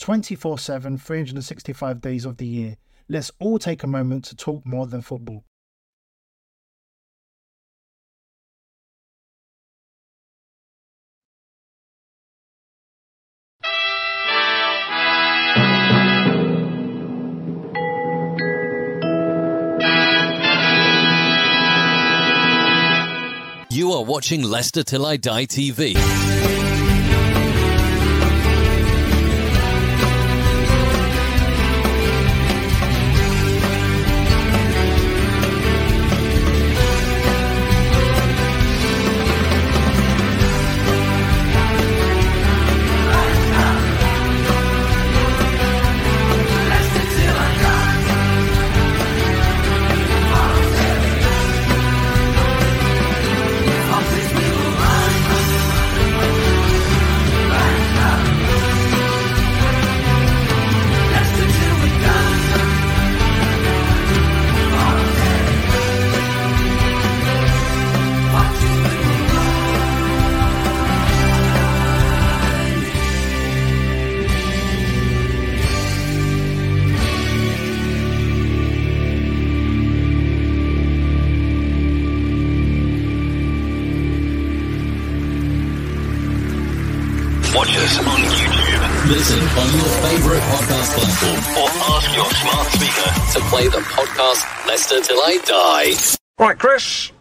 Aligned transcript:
24 0.00 0.58
7, 0.58 0.96
365 0.96 2.00
days 2.00 2.24
of 2.24 2.38
the 2.38 2.46
year. 2.46 2.76
Let's 3.08 3.30
all 3.38 3.58
take 3.58 3.82
a 3.82 3.86
moment 3.86 4.24
to 4.26 4.36
talk 4.36 4.64
more 4.64 4.86
than 4.86 5.02
football. 5.02 5.44
You 23.72 23.92
are 23.92 24.02
watching 24.02 24.42
Leicester 24.42 24.82
Till 24.82 25.04
I 25.04 25.18
Die 25.18 25.44
TV. 25.44 26.29
I 95.30 95.38
Die. 95.44 95.92
Right, 96.40 96.58
Chris. 96.58 97.12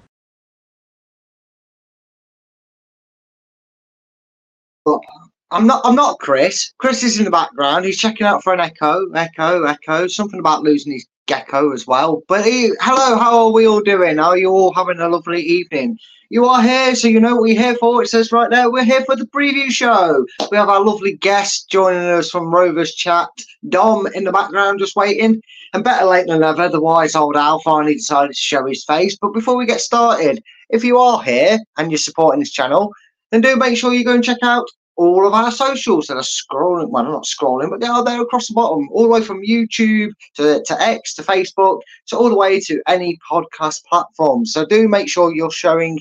I'm 5.52 5.68
not. 5.68 5.82
I'm 5.84 5.94
not 5.94 6.18
Chris. 6.18 6.74
Chris 6.80 7.04
is 7.04 7.20
in 7.20 7.26
the 7.26 7.32
background. 7.32 7.86
He's 7.86 8.00
checking 8.00 8.26
out 8.26 8.42
for 8.42 8.52
an 8.52 8.62
echo, 8.62 9.12
echo, 9.12 9.64
echo. 9.64 10.08
Something 10.08 10.40
about 10.40 10.64
losing 10.64 10.94
his 10.94 11.06
gecko 11.28 11.72
as 11.72 11.86
well. 11.86 12.24
But 12.28 12.46
he, 12.46 12.72
hello, 12.82 13.20
how 13.20 13.46
are 13.46 13.52
we 13.52 13.68
all 13.68 13.82
doing? 13.82 14.18
Are 14.18 14.36
you 14.36 14.50
all 14.50 14.74
having 14.74 15.00
a 15.00 15.08
lovely 15.08 15.44
evening? 15.44 16.00
You 16.32 16.46
are 16.46 16.62
here, 16.62 16.94
so 16.94 17.08
you 17.08 17.20
know 17.20 17.38
what 17.38 17.50
you're 17.50 17.60
here 17.60 17.76
for. 17.78 18.04
It 18.04 18.08
says 18.08 18.32
right 18.32 18.52
there, 18.52 18.70
we're 18.70 18.84
here 18.84 19.04
for 19.06 19.16
the 19.16 19.26
preview 19.26 19.72
show. 19.72 20.28
We 20.52 20.58
have 20.58 20.70
our 20.70 20.86
lovely 20.86 21.14
guest 21.14 21.72
joining 21.72 22.04
us 22.04 22.30
from 22.30 22.54
Rovers 22.54 22.94
Chat, 22.94 23.30
Dom 23.68 24.06
in 24.14 24.26
the 24.26 24.32
background, 24.32 24.78
just 24.78 24.96
waiting. 24.96 25.42
And 25.74 25.84
better 25.84 26.06
late 26.06 26.28
than 26.28 26.42
never, 26.42 26.70
the 26.70 26.80
wise 26.80 27.16
old 27.16 27.36
Al 27.36 27.62
finally 27.62 27.96
decided 27.96 28.36
to 28.36 28.40
show 28.40 28.64
his 28.68 28.86
face. 28.86 29.18
But 29.20 29.34
before 29.34 29.58
we 29.58 29.66
get 29.66 29.82
started, 29.82 30.44
if 30.70 30.84
you 30.84 31.00
are 31.00 31.20
here 31.24 31.58
and 31.80 31.90
you're 31.90 31.98
supporting 31.98 32.42
this 32.42 32.52
channel, 32.52 32.94
then 33.32 33.42
do 33.42 33.56
make 33.56 33.76
sure 33.76 33.92
you 33.92 34.06
go 34.06 34.14
and 34.14 34.24
check 34.24 34.38
out 34.44 34.68
all 34.98 35.26
of 35.26 35.34
our 35.34 35.52
socials 35.52 36.06
that 36.08 36.18
are 36.18 36.22
scrolling. 36.22 36.90
Well, 36.90 37.06
not 37.06 37.24
scrolling, 37.24 37.72
but 37.72 37.80
they 37.80 37.88
are 37.88 38.04
there 38.04 38.22
across 38.22 38.50
the 38.50 38.54
bottom, 38.54 38.88
all 38.92 39.02
the 39.02 39.10
way 39.10 39.24
from 39.24 39.42
YouTube 39.42 40.12
to, 40.36 40.62
to 40.64 40.80
X 40.80 41.16
to 41.16 41.24
Facebook, 41.24 41.80
to 42.10 42.18
all 42.18 42.30
the 42.30 42.36
way 42.36 42.60
to 42.60 42.84
any 42.88 43.18
podcast 43.28 43.84
platform. 43.86 44.46
So 44.46 44.64
do 44.64 44.88
make 44.88 45.10
sure 45.10 45.34
you're 45.34 45.50
showing 45.50 46.00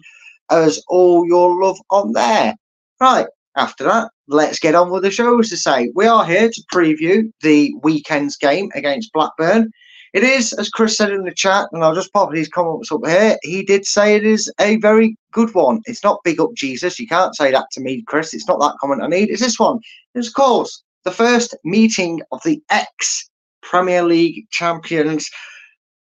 us 0.50 0.82
all 0.88 1.26
your 1.26 1.62
love 1.62 1.78
on 1.90 2.12
there. 2.12 2.54
Right. 3.00 3.26
After 3.56 3.84
that, 3.84 4.10
let's 4.28 4.60
get 4.60 4.76
on 4.76 4.90
with 4.90 5.02
the 5.02 5.10
show. 5.10 5.40
As 5.40 5.48
to 5.48 5.56
say, 5.56 5.90
we 5.94 6.06
are 6.06 6.24
here 6.24 6.48
to 6.48 6.62
preview 6.72 7.30
the 7.42 7.74
weekend's 7.82 8.36
game 8.36 8.70
against 8.74 9.12
Blackburn. 9.12 9.72
It 10.14 10.22
is, 10.22 10.52
as 10.54 10.70
Chris 10.70 10.96
said 10.96 11.12
in 11.12 11.24
the 11.24 11.34
chat, 11.34 11.68
and 11.72 11.84
I'll 11.84 11.94
just 11.94 12.12
pop 12.12 12.32
his 12.32 12.48
comments 12.48 12.90
up 12.90 13.04
here. 13.04 13.36
He 13.42 13.62
did 13.62 13.84
say 13.84 14.14
it 14.14 14.24
is 14.24 14.50
a 14.60 14.76
very 14.76 15.16
good 15.32 15.52
one. 15.54 15.80
It's 15.86 16.04
not 16.04 16.22
big 16.24 16.40
up 16.40 16.54
Jesus. 16.54 16.98
You 16.98 17.06
can't 17.06 17.34
say 17.34 17.50
that 17.50 17.66
to 17.72 17.80
me, 17.80 18.02
Chris. 18.02 18.32
It's 18.32 18.48
not 18.48 18.60
that 18.60 18.76
comment 18.80 19.02
I 19.02 19.08
need. 19.08 19.28
It's 19.28 19.42
this 19.42 19.58
one. 19.58 19.80
It's, 20.14 20.28
of 20.28 20.34
course, 20.34 20.82
the 21.04 21.10
first 21.10 21.54
meeting 21.64 22.22
of 22.32 22.40
the 22.44 22.62
ex 22.70 23.28
Premier 23.62 24.02
League 24.02 24.48
champions. 24.50 25.28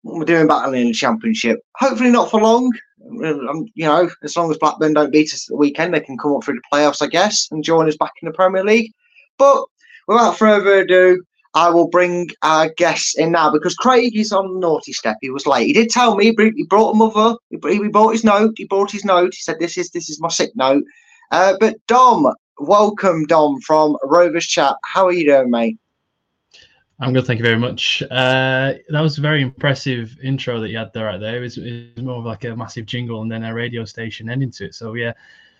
We're 0.03 0.25
doing 0.25 0.47
battle 0.47 0.73
in 0.73 0.87
the 0.87 0.93
championship. 0.93 1.59
Hopefully, 1.77 2.11
not 2.11 2.29
for 2.29 2.41
long. 2.41 2.71
Um, 3.05 3.65
you 3.75 3.85
know, 3.85 4.09
as 4.23 4.37
long 4.37 4.49
as 4.51 4.57
Blackburn 4.57 4.93
don't 4.93 5.11
beat 5.11 5.33
us 5.33 5.45
at 5.45 5.53
the 5.53 5.57
weekend, 5.57 5.93
they 5.93 5.99
can 5.99 6.17
come 6.17 6.35
up 6.35 6.43
through 6.43 6.55
the 6.55 6.61
playoffs, 6.71 7.01
I 7.01 7.07
guess, 7.07 7.47
and 7.51 7.63
join 7.63 7.87
us 7.87 7.97
back 7.97 8.13
in 8.21 8.27
the 8.27 8.33
Premier 8.33 8.63
League. 8.63 8.91
But 9.37 9.65
without 10.07 10.37
further 10.37 10.79
ado, 10.79 11.23
I 11.55 11.69
will 11.69 11.87
bring 11.87 12.29
our 12.41 12.69
guests 12.69 13.17
in 13.17 13.31
now 13.31 13.51
because 13.51 13.75
Craig 13.75 14.17
is 14.17 14.31
on 14.31 14.59
naughty 14.59 14.93
step. 14.93 15.17
He 15.21 15.29
was 15.29 15.45
late. 15.45 15.67
He 15.67 15.73
did 15.73 15.89
tell 15.89 16.15
me 16.15 16.33
he 16.35 16.65
brought 16.67 16.91
a 16.91 16.95
mother. 16.95 17.37
He 17.49 17.57
brought 17.89 18.11
his 18.13 18.23
note. 18.23 18.53
He 18.57 18.65
brought 18.65 18.91
his 18.91 19.05
note. 19.05 19.33
He 19.35 19.41
said, 19.41 19.59
"This 19.59 19.77
is 19.77 19.91
this 19.91 20.09
is 20.09 20.19
my 20.19 20.29
sick 20.29 20.51
note." 20.55 20.83
Uh, 21.31 21.55
but 21.59 21.77
Dom, 21.87 22.33
welcome, 22.57 23.25
Dom 23.25 23.59
from 23.61 23.97
Rovers 24.03 24.45
Chat. 24.45 24.75
How 24.83 25.05
are 25.05 25.13
you 25.13 25.25
doing, 25.25 25.51
mate? 25.51 25.77
I'm 26.99 27.11
good, 27.11 27.25
thank 27.25 27.39
you 27.39 27.43
very 27.45 27.57
much. 27.57 28.03
Uh, 28.03 28.73
that 28.89 29.01
was 29.01 29.17
a 29.17 29.21
very 29.21 29.41
impressive 29.41 30.17
intro 30.23 30.59
that 30.59 30.69
you 30.69 30.77
had 30.77 30.93
there. 30.93 31.05
Right 31.05 31.19
there, 31.19 31.37
it 31.37 31.41
was, 31.41 31.57
it 31.57 31.95
was 31.95 32.05
more 32.05 32.19
of 32.19 32.25
like 32.25 32.45
a 32.45 32.55
massive 32.55 32.85
jingle 32.85 33.21
and 33.21 33.31
then 33.31 33.43
a 33.43 33.53
radio 33.53 33.83
station 33.83 34.29
ending 34.29 34.51
to 34.51 34.65
it. 34.65 34.75
So 34.75 34.93
yeah, 34.93 35.13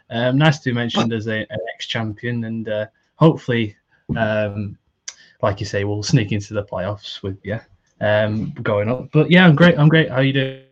um, 0.09 0.38
nice 0.38 0.59
to 0.59 0.69
be 0.69 0.74
mentioned 0.74 1.12
as 1.12 1.27
a, 1.27 1.39
an 1.39 1.59
ex-champion, 1.75 2.44
and 2.44 2.69
uh, 2.69 2.85
hopefully, 3.15 3.75
um, 4.15 4.77
like 5.41 5.59
you 5.59 5.65
say, 5.65 5.83
we'll 5.83 6.03
sneak 6.03 6.31
into 6.31 6.53
the 6.53 6.63
playoffs 6.63 7.24
with 7.24 7.39
yeah 7.44 7.62
um, 8.00 8.51
going 8.62 8.89
up. 8.89 9.09
But 9.12 9.31
yeah, 9.31 9.45
I'm 9.45 9.56
great. 9.56 9.77
I'm 9.77 9.89
great. 9.89 10.09
How 10.09 10.21
you 10.21 10.33
doing? 10.33 10.62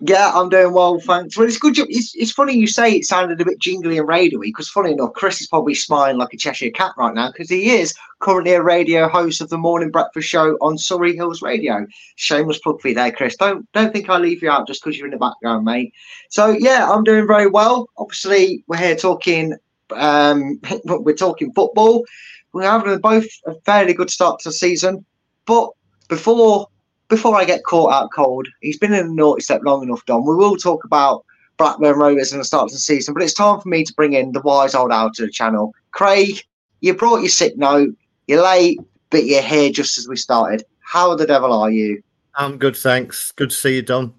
Yeah, 0.00 0.30
I'm 0.32 0.48
doing 0.48 0.72
well, 0.72 1.00
thanks. 1.00 1.36
Well, 1.36 1.48
it's 1.48 1.58
good. 1.58 1.74
job- 1.74 1.88
It's, 1.90 2.14
it's 2.14 2.30
funny 2.30 2.54
you 2.54 2.68
say 2.68 2.92
it 2.92 3.04
sounded 3.04 3.40
a 3.40 3.44
bit 3.44 3.58
jingly 3.58 3.98
and 3.98 4.06
radio 4.06 4.38
because, 4.38 4.68
funny 4.68 4.92
enough, 4.92 5.12
Chris 5.14 5.40
is 5.40 5.48
probably 5.48 5.74
smiling 5.74 6.18
like 6.18 6.32
a 6.32 6.36
Cheshire 6.36 6.70
cat 6.70 6.92
right 6.96 7.14
now 7.14 7.32
because 7.32 7.50
he 7.50 7.70
is 7.70 7.94
currently 8.20 8.52
a 8.52 8.62
radio 8.62 9.08
host 9.08 9.40
of 9.40 9.48
the 9.48 9.58
morning 9.58 9.90
breakfast 9.90 10.28
show 10.28 10.52
on 10.60 10.78
Surrey 10.78 11.16
Hills 11.16 11.42
Radio. 11.42 11.84
Shameless 12.14 12.58
plug 12.60 12.80
for 12.80 12.88
you 12.88 12.94
there, 12.94 13.10
Chris. 13.10 13.34
Don't 13.36 13.70
don't 13.72 13.92
think 13.92 14.08
I 14.08 14.18
leave 14.18 14.40
you 14.40 14.50
out 14.50 14.68
just 14.68 14.84
because 14.84 14.96
you're 14.96 15.08
in 15.08 15.12
the 15.12 15.18
background, 15.18 15.64
mate. 15.64 15.92
So 16.30 16.50
yeah, 16.50 16.88
I'm 16.88 17.02
doing 17.02 17.26
very 17.26 17.48
well. 17.48 17.88
Obviously, 17.96 18.62
we're 18.68 18.76
here 18.76 18.96
talking. 18.96 19.54
Um, 19.96 20.60
we're 20.84 21.16
talking 21.16 21.52
football. 21.54 22.04
We're 22.52 22.70
having 22.70 22.96
both 23.00 23.26
a 23.46 23.54
fairly 23.64 23.94
good 23.94 24.10
start 24.10 24.38
to 24.40 24.50
the 24.50 24.52
season, 24.52 25.04
but 25.44 25.70
before 26.08 26.68
before 27.08 27.36
I 27.36 27.44
get 27.44 27.64
caught 27.64 27.92
out 27.92 28.10
cold, 28.14 28.48
he's 28.60 28.78
been 28.78 28.92
in 28.92 29.08
the 29.08 29.14
naughty 29.14 29.42
step 29.42 29.62
long 29.64 29.82
enough, 29.82 30.04
Don. 30.06 30.26
We 30.26 30.34
will 30.34 30.56
talk 30.56 30.84
about 30.84 31.24
Blackburn 31.56 31.98
Rovers 31.98 32.32
and 32.32 32.40
the 32.40 32.44
start 32.44 32.64
of 32.64 32.72
the 32.72 32.78
season, 32.78 33.14
but 33.14 33.22
it's 33.22 33.34
time 33.34 33.60
for 33.60 33.68
me 33.68 33.84
to 33.84 33.94
bring 33.94 34.12
in 34.12 34.32
the 34.32 34.40
wise 34.40 34.74
old 34.74 34.92
owl 34.92 35.10
to 35.14 35.26
the 35.26 35.30
channel. 35.32 35.74
Craig, 35.90 36.42
you 36.80 36.94
brought 36.94 37.20
your 37.20 37.28
sick 37.28 37.56
note. 37.56 37.94
You're 38.26 38.44
late, 38.44 38.78
but 39.10 39.24
you're 39.24 39.42
here 39.42 39.70
just 39.70 39.98
as 39.98 40.06
we 40.06 40.16
started. 40.16 40.64
How 40.80 41.14
the 41.14 41.26
devil 41.26 41.52
are 41.52 41.70
you? 41.70 42.02
I'm 42.34 42.58
good, 42.58 42.76
thanks. 42.76 43.32
Good 43.32 43.50
to 43.50 43.56
see 43.56 43.76
you, 43.76 43.82
Don. 43.82 44.14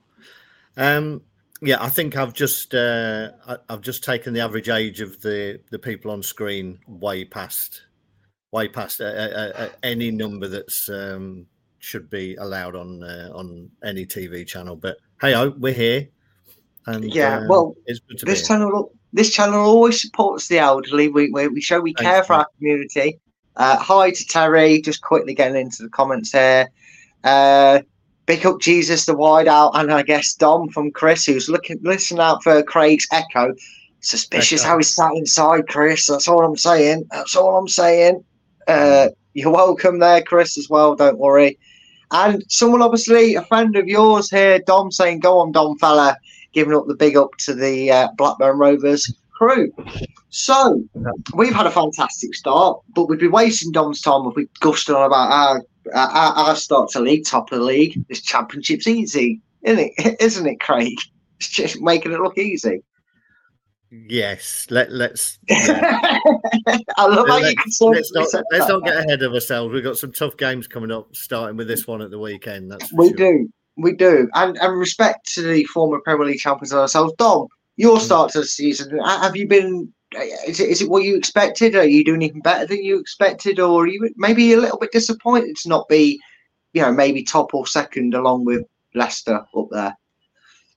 Um, 0.75 1.21
yeah, 1.61 1.77
I 1.79 1.89
think 1.89 2.17
I've 2.17 2.33
just 2.33 2.73
uh, 2.73 3.31
I've 3.69 3.81
just 3.81 4.03
taken 4.03 4.33
the 4.33 4.41
average 4.41 4.69
age 4.69 5.01
of 5.01 5.21
the 5.21 5.59
the 5.71 5.79
people 5.79 6.11
on 6.11 6.23
screen 6.23 6.79
way 6.87 7.25
past 7.25 7.81
way 8.51 8.67
past 8.67 9.01
uh, 9.01 9.05
uh, 9.05 9.51
uh, 9.55 9.69
any 9.83 10.09
number 10.11 10.47
that's 10.47 10.89
um, 10.89 11.45
should 11.79 12.09
be 12.09 12.35
allowed 12.35 12.75
on 12.75 13.03
uh, 13.03 13.29
on 13.33 13.69
any 13.83 14.05
TV 14.05 14.45
channel. 14.45 14.75
But 14.75 14.97
hey, 15.21 15.33
oh, 15.35 15.49
we're 15.57 15.73
here, 15.73 16.07
and 16.85 17.03
Yeah, 17.13 17.37
um, 17.37 17.47
well, 17.47 17.75
it's 17.85 17.99
good 17.99 18.19
to 18.19 18.25
be 18.25 18.31
This 18.31 18.47
channel, 18.47 18.91
this 19.13 19.33
channel 19.33 19.61
always 19.61 20.01
supports 20.01 20.47
the 20.47 20.59
elderly. 20.59 21.07
We 21.07 21.31
we, 21.31 21.47
we 21.47 21.61
show 21.61 21.79
we 21.79 21.93
Thanks, 21.93 22.09
care 22.09 22.23
for 22.23 22.33
our 22.33 22.47
community. 22.57 23.19
Uh, 23.55 23.77
hi 23.77 24.11
to 24.11 24.25
Terry. 24.25 24.81
Just 24.81 25.01
quickly 25.01 25.33
getting 25.33 25.59
into 25.59 25.83
the 25.83 25.89
comments 25.89 26.31
here. 26.31 26.69
Uh, 27.23 27.79
Big 28.29 28.45
up 28.45 28.59
Jesus, 28.59 29.07
the 29.07 29.15
wide 29.15 29.47
out, 29.47 29.71
and 29.73 29.91
I 29.91 30.03
guess 30.03 30.35
Dom 30.35 30.69
from 30.69 30.91
Chris, 30.91 31.25
who's 31.25 31.49
looking 31.49 31.79
listening 31.81 32.19
out 32.19 32.43
for 32.43 32.61
Craig's 32.61 33.07
echo. 33.11 33.55
Suspicious 34.01 34.61
Echo. 34.61 34.69
how 34.69 34.77
he's 34.77 34.93
sat 34.93 35.13
inside, 35.15 35.67
Chris. 35.67 36.05
That's 36.05 36.27
all 36.27 36.45
I'm 36.45 36.55
saying. 36.55 37.07
That's 37.09 37.35
all 37.35 37.57
I'm 37.57 37.67
saying. 37.67 38.23
Uh, 38.67 39.07
you're 39.33 39.51
welcome 39.51 39.97
there, 39.97 40.21
Chris, 40.21 40.59
as 40.59 40.69
well. 40.69 40.95
Don't 40.95 41.17
worry. 41.17 41.57
And 42.11 42.43
someone, 42.47 42.81
obviously, 42.81 43.35
a 43.35 43.43
friend 43.43 43.75
of 43.75 43.87
yours 43.87 44.29
here, 44.29 44.59
Dom, 44.59 44.91
saying, 44.91 45.19
"Go 45.19 45.39
on, 45.39 45.51
Dom, 45.51 45.77
fella," 45.77 46.17
giving 46.53 46.75
up 46.75 46.87
the 46.87 46.95
big 46.95 47.15
up 47.15 47.31
to 47.39 47.53
the 47.53 47.91
uh, 47.91 48.07
Blackburn 48.17 48.57
Rovers 48.57 49.13
crew. 49.31 49.71
So 50.29 50.83
we've 51.33 51.53
had 51.53 51.65
a 51.65 51.71
fantastic 51.71 52.35
start, 52.35 52.81
but 52.93 53.05
we'd 53.05 53.19
be 53.19 53.27
wasting 53.27 53.71
Dom's 53.71 54.01
time 54.01 54.27
if 54.27 54.35
we 54.35 54.47
gushed 54.59 54.89
on 54.89 55.03
about 55.03 55.31
our 55.31 55.63
our, 55.93 56.33
our 56.33 56.55
start 56.55 56.89
to 56.91 56.99
league, 56.99 57.25
top 57.25 57.51
of 57.51 57.59
the 57.59 57.65
league. 57.65 58.03
This 58.09 58.21
championship's 58.21 58.87
easy, 58.87 59.41
isn't 59.63 59.91
it? 59.97 60.17
Isn't 60.19 60.47
it, 60.47 60.59
Craig? 60.59 60.97
It's 61.39 61.49
just 61.49 61.81
making 61.81 62.11
it 62.11 62.19
look 62.19 62.37
easy. 62.37 62.83
Yes, 63.91 64.67
let 64.69 64.91
let's 64.91 65.39
I 65.49 66.19
love 66.97 67.27
how 67.27 67.37
you 67.37 67.45
let's, 67.45 67.61
concerned 67.63 67.95
let's 67.95 68.13
not 68.13 68.43
let's 68.51 68.67
not 68.67 68.83
get 68.83 68.97
ahead 68.97 69.23
of 69.23 69.33
ourselves. 69.33 69.73
We've 69.73 69.83
got 69.83 69.97
some 69.97 70.11
tough 70.11 70.37
games 70.37 70.67
coming 70.67 70.91
up, 70.91 71.15
starting 71.15 71.57
with 71.57 71.67
this 71.67 71.87
one 71.87 72.01
at 72.01 72.11
the 72.11 72.19
weekend. 72.19 72.71
That's 72.71 72.93
We 72.93 73.07
sure. 73.07 73.17
do, 73.17 73.49
we 73.77 73.93
do, 73.93 74.29
and 74.35 74.57
and 74.57 74.79
respect 74.79 75.33
to 75.33 75.41
the 75.41 75.63
former 75.65 75.99
Premier 76.01 76.27
League 76.27 76.39
champions 76.39 76.71
ourselves. 76.71 77.13
Dom, 77.17 77.47
your 77.77 77.97
mm. 77.97 78.01
start 78.01 78.31
to 78.33 78.41
the 78.41 78.45
season. 78.45 78.99
Have 78.99 79.35
you 79.35 79.47
been? 79.47 79.91
Is 80.47 80.59
it, 80.59 80.69
is 80.69 80.81
it 80.81 80.89
what 80.89 81.03
you 81.03 81.15
expected? 81.15 81.75
Are 81.75 81.85
you 81.85 82.03
doing 82.03 82.21
even 82.21 82.41
better 82.41 82.67
than 82.67 82.83
you 82.83 82.99
expected, 82.99 83.59
or 83.59 83.83
are 83.83 83.87
you 83.87 84.07
maybe 84.17 84.53
a 84.53 84.59
little 84.59 84.77
bit 84.77 84.91
disappointed 84.91 85.55
to 85.57 85.69
not 85.69 85.89
be, 85.89 86.19
you 86.73 86.81
know, 86.83 86.91
maybe 86.91 87.23
top 87.23 87.55
or 87.55 87.65
second 87.65 88.13
along 88.13 88.45
with 88.45 88.63
Leicester 88.93 89.43
up 89.55 89.67
there? 89.71 89.97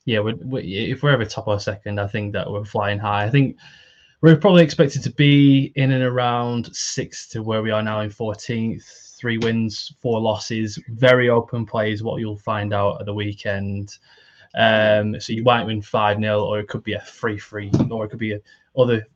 Yeah, 0.04 0.20
we 0.20 0.34
we 0.34 0.60
if 0.62 1.02
we're 1.02 1.12
ever 1.12 1.24
top 1.24 1.48
or 1.48 1.60
second, 1.60 2.00
I 2.00 2.06
think 2.06 2.32
that 2.32 2.50
we're 2.50 2.64
flying 2.64 2.98
high. 2.98 3.24
I 3.24 3.30
think 3.30 3.56
we're 4.20 4.36
probably 4.36 4.62
expected 4.62 5.02
to 5.04 5.10
be 5.10 5.72
in 5.76 5.92
and 5.92 6.02
around 6.02 6.74
sixth 6.74 7.30
to 7.30 7.42
where 7.42 7.62
we 7.62 7.70
are 7.70 7.82
now 7.82 8.00
in 8.00 8.10
14th. 8.10 8.84
Three 9.18 9.38
wins, 9.38 9.94
four 10.00 10.20
losses, 10.20 10.80
very 10.88 11.28
open 11.28 11.64
play 11.64 11.92
is 11.92 12.02
what 12.02 12.20
you'll 12.20 12.38
find 12.38 12.72
out 12.72 13.00
at 13.00 13.06
the 13.06 13.14
weekend. 13.14 13.96
Um, 14.54 15.20
so 15.20 15.32
you 15.32 15.44
might 15.44 15.64
win 15.64 15.80
5 15.80 16.18
0, 16.18 16.44
or 16.44 16.58
it 16.58 16.68
could 16.68 16.82
be 16.82 16.94
a 16.94 17.00
3 17.00 17.38
3, 17.38 17.70
or 17.90 18.04
it 18.04 18.08
could 18.08 18.18
be 18.18 18.32
a 18.32 18.40
other. 18.76 19.06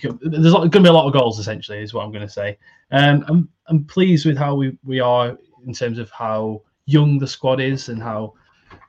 Could, 0.00 0.18
there's 0.20 0.52
going 0.52 0.70
to 0.70 0.80
be 0.80 0.88
a 0.88 0.92
lot 0.92 1.06
of 1.06 1.12
goals, 1.12 1.38
essentially, 1.38 1.78
is 1.78 1.92
what 1.92 2.04
I'm 2.04 2.12
going 2.12 2.26
to 2.26 2.32
say. 2.32 2.58
Um, 2.90 3.24
I'm, 3.28 3.48
I'm 3.66 3.84
pleased 3.84 4.26
with 4.26 4.36
how 4.36 4.54
we, 4.54 4.78
we 4.84 5.00
are 5.00 5.36
in 5.66 5.72
terms 5.72 5.98
of 5.98 6.10
how 6.10 6.62
young 6.86 7.18
the 7.18 7.26
squad 7.26 7.60
is 7.60 7.88
and 7.88 8.02
how 8.02 8.34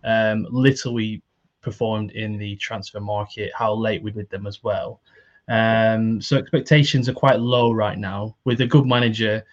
um, 0.03 0.47
little 0.49 0.93
we 0.93 1.21
performed 1.61 2.11
in 2.11 2.37
the 2.37 2.55
transfer 2.57 2.99
market, 2.99 3.51
how 3.55 3.73
late 3.73 4.01
we 4.03 4.11
did 4.11 4.29
them 4.29 4.47
as 4.47 4.63
well. 4.63 5.01
Um, 5.49 6.21
so 6.21 6.37
expectations 6.37 7.07
are 7.07 7.13
quite 7.13 7.39
low 7.39 7.71
right 7.71 7.97
now. 7.97 8.35
With 8.43 8.61
a 8.61 8.67
good 8.67 8.85
manager, 8.85 9.45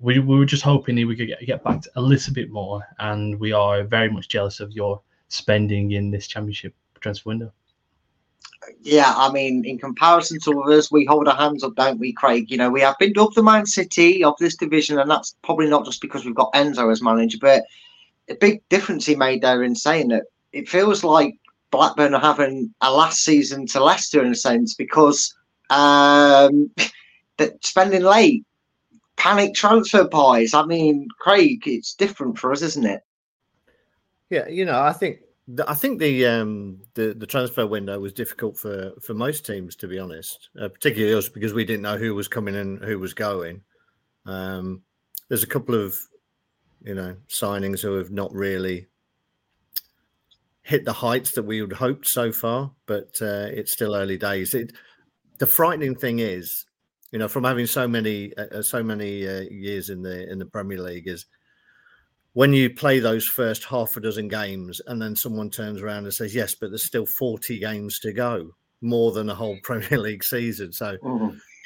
we, 0.00 0.18
we 0.18 0.38
were 0.38 0.46
just 0.46 0.62
hoping 0.62 0.96
that 0.96 1.06
we 1.06 1.16
could 1.16 1.28
get, 1.28 1.46
get 1.46 1.64
back 1.64 1.82
a 1.96 2.00
little 2.00 2.32
bit 2.34 2.50
more, 2.50 2.86
and 2.98 3.38
we 3.38 3.52
are 3.52 3.84
very 3.84 4.10
much 4.10 4.28
jealous 4.28 4.60
of 4.60 4.72
your 4.72 5.00
spending 5.28 5.92
in 5.92 6.10
this 6.10 6.26
championship 6.26 6.74
transfer 7.00 7.28
window. 7.28 7.52
Yeah, 8.80 9.12
I 9.14 9.30
mean, 9.30 9.64
in 9.64 9.78
comparison 9.78 10.40
to 10.40 10.62
others, 10.62 10.90
we 10.90 11.04
hold 11.04 11.28
our 11.28 11.36
hands 11.36 11.62
up, 11.62 11.74
don't 11.74 11.98
we, 11.98 12.12
Craig? 12.12 12.50
You 12.50 12.56
know, 12.56 12.70
we 12.70 12.80
have 12.80 12.98
been 12.98 13.12
dubbed 13.12 13.34
the 13.34 13.42
Man 13.42 13.66
City 13.66 14.24
of 14.24 14.34
this 14.38 14.56
division, 14.56 14.98
and 14.98 15.10
that's 15.10 15.36
probably 15.42 15.68
not 15.68 15.84
just 15.84 16.00
because 16.00 16.24
we've 16.24 16.34
got 16.34 16.52
Enzo 16.54 16.90
as 16.90 17.02
manager, 17.02 17.38
but 17.40 17.64
a 18.30 18.34
big 18.34 18.66
difference 18.70 19.04
he 19.04 19.16
made 19.16 19.42
there 19.42 19.62
in 19.62 19.74
saying 19.74 20.08
that 20.08 20.24
it 20.52 20.68
feels 20.68 21.04
like 21.04 21.36
Blackburn 21.74 22.14
are 22.14 22.20
having 22.20 22.72
a 22.80 22.92
last 22.92 23.24
season 23.24 23.66
to 23.66 23.82
Leicester 23.82 24.22
in 24.22 24.32
a 24.32 24.36
sense 24.36 24.74
because 24.74 25.34
um, 25.70 26.70
that 27.38 27.64
spending 27.64 28.02
late, 28.02 28.44
panic 29.16 29.54
transfer 29.54 30.04
buys. 30.04 30.54
I 30.54 30.64
mean, 30.64 31.08
Craig, 31.18 31.62
it's 31.66 31.94
different 31.94 32.38
for 32.38 32.52
us, 32.52 32.62
isn't 32.62 32.86
it? 32.86 33.02
Yeah, 34.30 34.46
you 34.48 34.64
know, 34.64 34.80
I 34.80 34.92
think 34.92 35.18
I 35.66 35.74
think 35.74 35.98
the 35.98 36.26
um 36.26 36.80
the, 36.94 37.14
the 37.14 37.26
transfer 37.26 37.66
window 37.66 37.98
was 37.98 38.12
difficult 38.12 38.56
for 38.56 38.92
for 39.00 39.14
most 39.14 39.44
teams 39.44 39.76
to 39.76 39.88
be 39.88 39.98
honest, 39.98 40.48
uh, 40.60 40.68
particularly 40.68 41.14
us 41.14 41.28
because 41.28 41.52
we 41.52 41.64
didn't 41.64 41.82
know 41.82 41.98
who 41.98 42.14
was 42.14 42.28
coming 42.28 42.56
and 42.56 42.82
who 42.82 42.98
was 42.98 43.14
going. 43.14 43.60
Um, 44.26 44.82
there's 45.28 45.42
a 45.42 45.48
couple 45.48 45.74
of 45.74 45.96
you 46.82 46.94
know 46.94 47.16
signings 47.28 47.80
who 47.80 47.94
have 47.94 48.10
not 48.10 48.32
really 48.32 48.86
hit 50.64 50.86
the 50.86 50.92
heights 50.94 51.32
that 51.32 51.44
we 51.44 51.60
would 51.60 51.74
hoped 51.74 52.08
so 52.08 52.32
far, 52.32 52.72
but 52.86 53.16
uh, 53.20 53.48
it's 53.52 53.70
still 53.70 53.94
early 53.94 54.16
days. 54.16 54.54
It 54.54 54.72
the 55.38 55.46
frightening 55.46 55.94
thing 55.94 56.18
is, 56.18 56.64
you 57.12 57.18
know, 57.18 57.28
from 57.28 57.44
having 57.44 57.66
so 57.66 57.86
many 57.86 58.34
uh, 58.36 58.46
uh, 58.46 58.62
so 58.62 58.82
many 58.82 59.28
uh, 59.28 59.42
years 59.42 59.90
in 59.90 60.02
the 60.02 60.28
in 60.28 60.38
the 60.38 60.46
Premier 60.46 60.80
League 60.80 61.06
is 61.06 61.26
when 62.32 62.52
you 62.52 62.70
play 62.70 62.98
those 62.98 63.26
first 63.26 63.64
half 63.64 63.96
a 63.96 64.00
dozen 64.00 64.26
games 64.26 64.80
and 64.86 65.00
then 65.00 65.14
someone 65.14 65.50
turns 65.50 65.80
around 65.80 66.04
and 66.04 66.14
says, 66.14 66.34
yes, 66.34 66.54
but 66.54 66.70
there's 66.70 66.82
still 66.82 67.06
40 67.06 67.60
games 67.60 68.00
to 68.00 68.12
go, 68.12 68.50
more 68.80 69.12
than 69.12 69.30
a 69.30 69.34
whole 69.34 69.56
Premier 69.62 70.00
League 70.00 70.24
season. 70.24 70.72
So, 70.72 70.96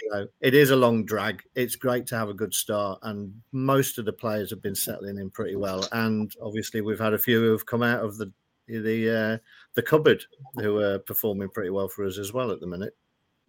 you 0.02 0.10
know, 0.10 0.26
it 0.42 0.52
is 0.52 0.68
a 0.68 0.76
long 0.76 1.06
drag. 1.06 1.42
It's 1.54 1.76
great 1.76 2.06
to 2.08 2.16
have 2.16 2.28
a 2.28 2.34
good 2.34 2.52
start. 2.52 2.98
And 3.02 3.32
most 3.52 3.96
of 3.96 4.04
the 4.04 4.12
players 4.12 4.50
have 4.50 4.60
been 4.60 4.74
settling 4.74 5.16
in 5.16 5.30
pretty 5.30 5.56
well. 5.56 5.88
And 5.92 6.30
obviously, 6.42 6.82
we've 6.82 6.98
had 6.98 7.14
a 7.14 7.18
few 7.18 7.40
who 7.40 7.52
have 7.52 7.64
come 7.64 7.82
out 7.82 8.04
of 8.04 8.18
the 8.18 8.30
the 8.68 9.10
uh, 9.10 9.38
the 9.74 9.82
cupboard 9.82 10.24
who 10.56 10.78
are 10.78 10.98
performing 11.00 11.48
pretty 11.48 11.70
well 11.70 11.88
for 11.88 12.04
us 12.06 12.18
as 12.18 12.32
well 12.32 12.50
at 12.50 12.60
the 12.60 12.66
minute. 12.66 12.94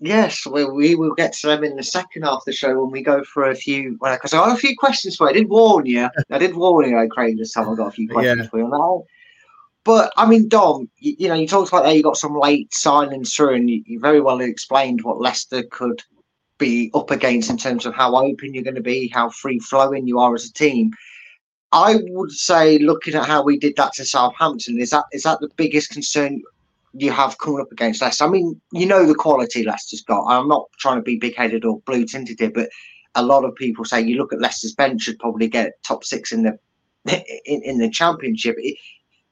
Yes, 0.01 0.45
we, 0.45 0.63
we 0.63 0.95
will 0.95 1.13
get 1.13 1.33
to 1.33 1.47
them 1.47 1.65
in 1.65 1.75
the 1.75 1.83
second 1.83 2.23
half 2.23 2.37
of 2.37 2.45
the 2.45 2.53
show 2.53 2.81
when 2.81 2.89
we 2.91 3.01
go 3.01 3.21
for 3.25 3.49
a 3.49 3.55
few. 3.55 3.97
Because 4.01 4.33
I 4.33 4.37
got 4.37 4.55
a 4.55 4.59
few 4.59 4.73
questions 4.77 5.17
for 5.17 5.25
you. 5.25 5.29
I 5.31 5.33
did 5.33 5.49
warn 5.49 5.85
you. 5.85 6.09
I 6.31 6.37
did 6.37 6.55
warn 6.55 6.89
you, 6.89 7.09
Craig, 7.09 7.37
this 7.37 7.51
time 7.51 7.69
I 7.69 7.75
got 7.75 7.87
a 7.87 7.91
few 7.91 8.07
questions 8.13 8.43
Yeah. 8.43 8.49
for 8.49 8.59
you. 8.59 8.69
Now, 8.69 9.03
but 9.83 10.13
I 10.15 10.25
mean, 10.25 10.47
Dom, 10.47 10.89
you, 10.97 11.15
you 11.19 11.27
know, 11.27 11.33
you 11.33 11.47
talked 11.47 11.69
about 11.69 11.83
there 11.83 11.93
you 11.93 12.03
got 12.03 12.15
some 12.17 12.37
late 12.37 12.69
signings 12.71 13.33
through, 13.35 13.55
and 13.55 13.69
you, 13.69 13.83
you 13.85 13.99
very 13.99 14.21
well 14.21 14.39
explained 14.39 15.01
what 15.01 15.19
Leicester 15.19 15.63
could 15.63 16.01
be 16.59 16.91
up 16.93 17.11
against 17.11 17.49
in 17.49 17.57
terms 17.57 17.85
of 17.85 17.93
how 17.93 18.15
open 18.15 18.53
you're 18.53 18.63
going 18.63 18.75
to 18.75 18.81
be, 18.81 19.07
how 19.09 19.29
free 19.29 19.59
flowing 19.59 20.07
you 20.07 20.19
are 20.19 20.35
as 20.35 20.45
a 20.45 20.53
team. 20.53 20.91
I 21.71 21.99
would 22.07 22.31
say, 22.31 22.79
looking 22.79 23.15
at 23.15 23.25
how 23.25 23.43
we 23.43 23.57
did 23.57 23.75
that 23.75 23.93
to 23.93 24.05
Southampton, 24.05 24.79
is 24.79 24.89
that 24.89 25.05
is 25.11 25.23
that 25.23 25.39
the 25.39 25.49
biggest 25.55 25.91
concern 25.91 26.41
you 26.93 27.11
have 27.11 27.37
coming 27.37 27.61
up 27.61 27.71
against 27.71 28.01
Leicester? 28.01 28.23
I 28.23 28.29
mean, 28.29 28.59
you 28.71 28.85
know 28.85 29.05
the 29.05 29.13
quality 29.13 29.63
Leicester's 29.63 30.01
got. 30.01 30.25
I'm 30.25 30.47
not 30.47 30.67
trying 30.79 30.97
to 30.97 31.03
be 31.03 31.17
big 31.17 31.35
headed 31.35 31.65
or 31.65 31.79
blue 31.81 32.05
tinted 32.05 32.39
here, 32.39 32.49
but 32.49 32.69
a 33.15 33.23
lot 33.23 33.45
of 33.45 33.55
people 33.55 33.85
say 33.85 34.01
you 34.01 34.17
look 34.17 34.33
at 34.33 34.41
Leicester's 34.41 34.73
bench 34.73 35.03
should 35.03 35.19
probably 35.19 35.47
get 35.47 35.81
top 35.83 36.03
six 36.03 36.31
in 36.31 36.43
the 36.43 36.57
in, 37.45 37.61
in 37.63 37.77
the 37.77 37.89
championship. 37.89 38.55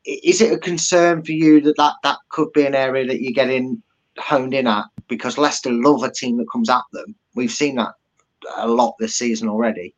Is 0.06 0.40
it 0.40 0.54
a 0.54 0.60
concern 0.60 1.24
for 1.24 1.32
you 1.32 1.60
that, 1.62 1.76
that 1.78 1.96
that 2.04 2.20
could 2.30 2.54
be 2.54 2.66
an 2.66 2.76
area 2.76 3.06
that 3.08 3.22
you're 3.22 3.34
getting 3.34 3.82
honed 4.20 4.54
in 4.54 4.68
at? 4.68 4.86
Because 5.08 5.38
Leicester 5.40 5.72
love 5.72 6.04
a 6.04 6.12
team 6.12 6.38
that 6.38 6.52
comes 6.52 6.70
at 6.70 6.84
them. 6.94 7.16
We've 7.34 7.52
seen 7.52 7.76
that 7.76 7.94
a 8.56 8.68
lot 8.68 8.96
this 9.00 9.16
season 9.16 9.50
already. 9.50 9.96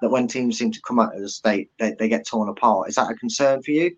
That 0.00 0.10
when 0.10 0.28
teams 0.28 0.58
seem 0.58 0.70
to 0.70 0.80
come 0.86 1.00
at 1.00 1.12
us, 1.14 1.40
they, 1.40 1.68
they, 1.78 1.94
they 1.98 2.08
get 2.08 2.26
torn 2.26 2.48
apart. 2.48 2.88
Is 2.88 2.94
that 2.94 3.10
a 3.10 3.14
concern 3.14 3.62
for 3.62 3.72
you? 3.72 3.96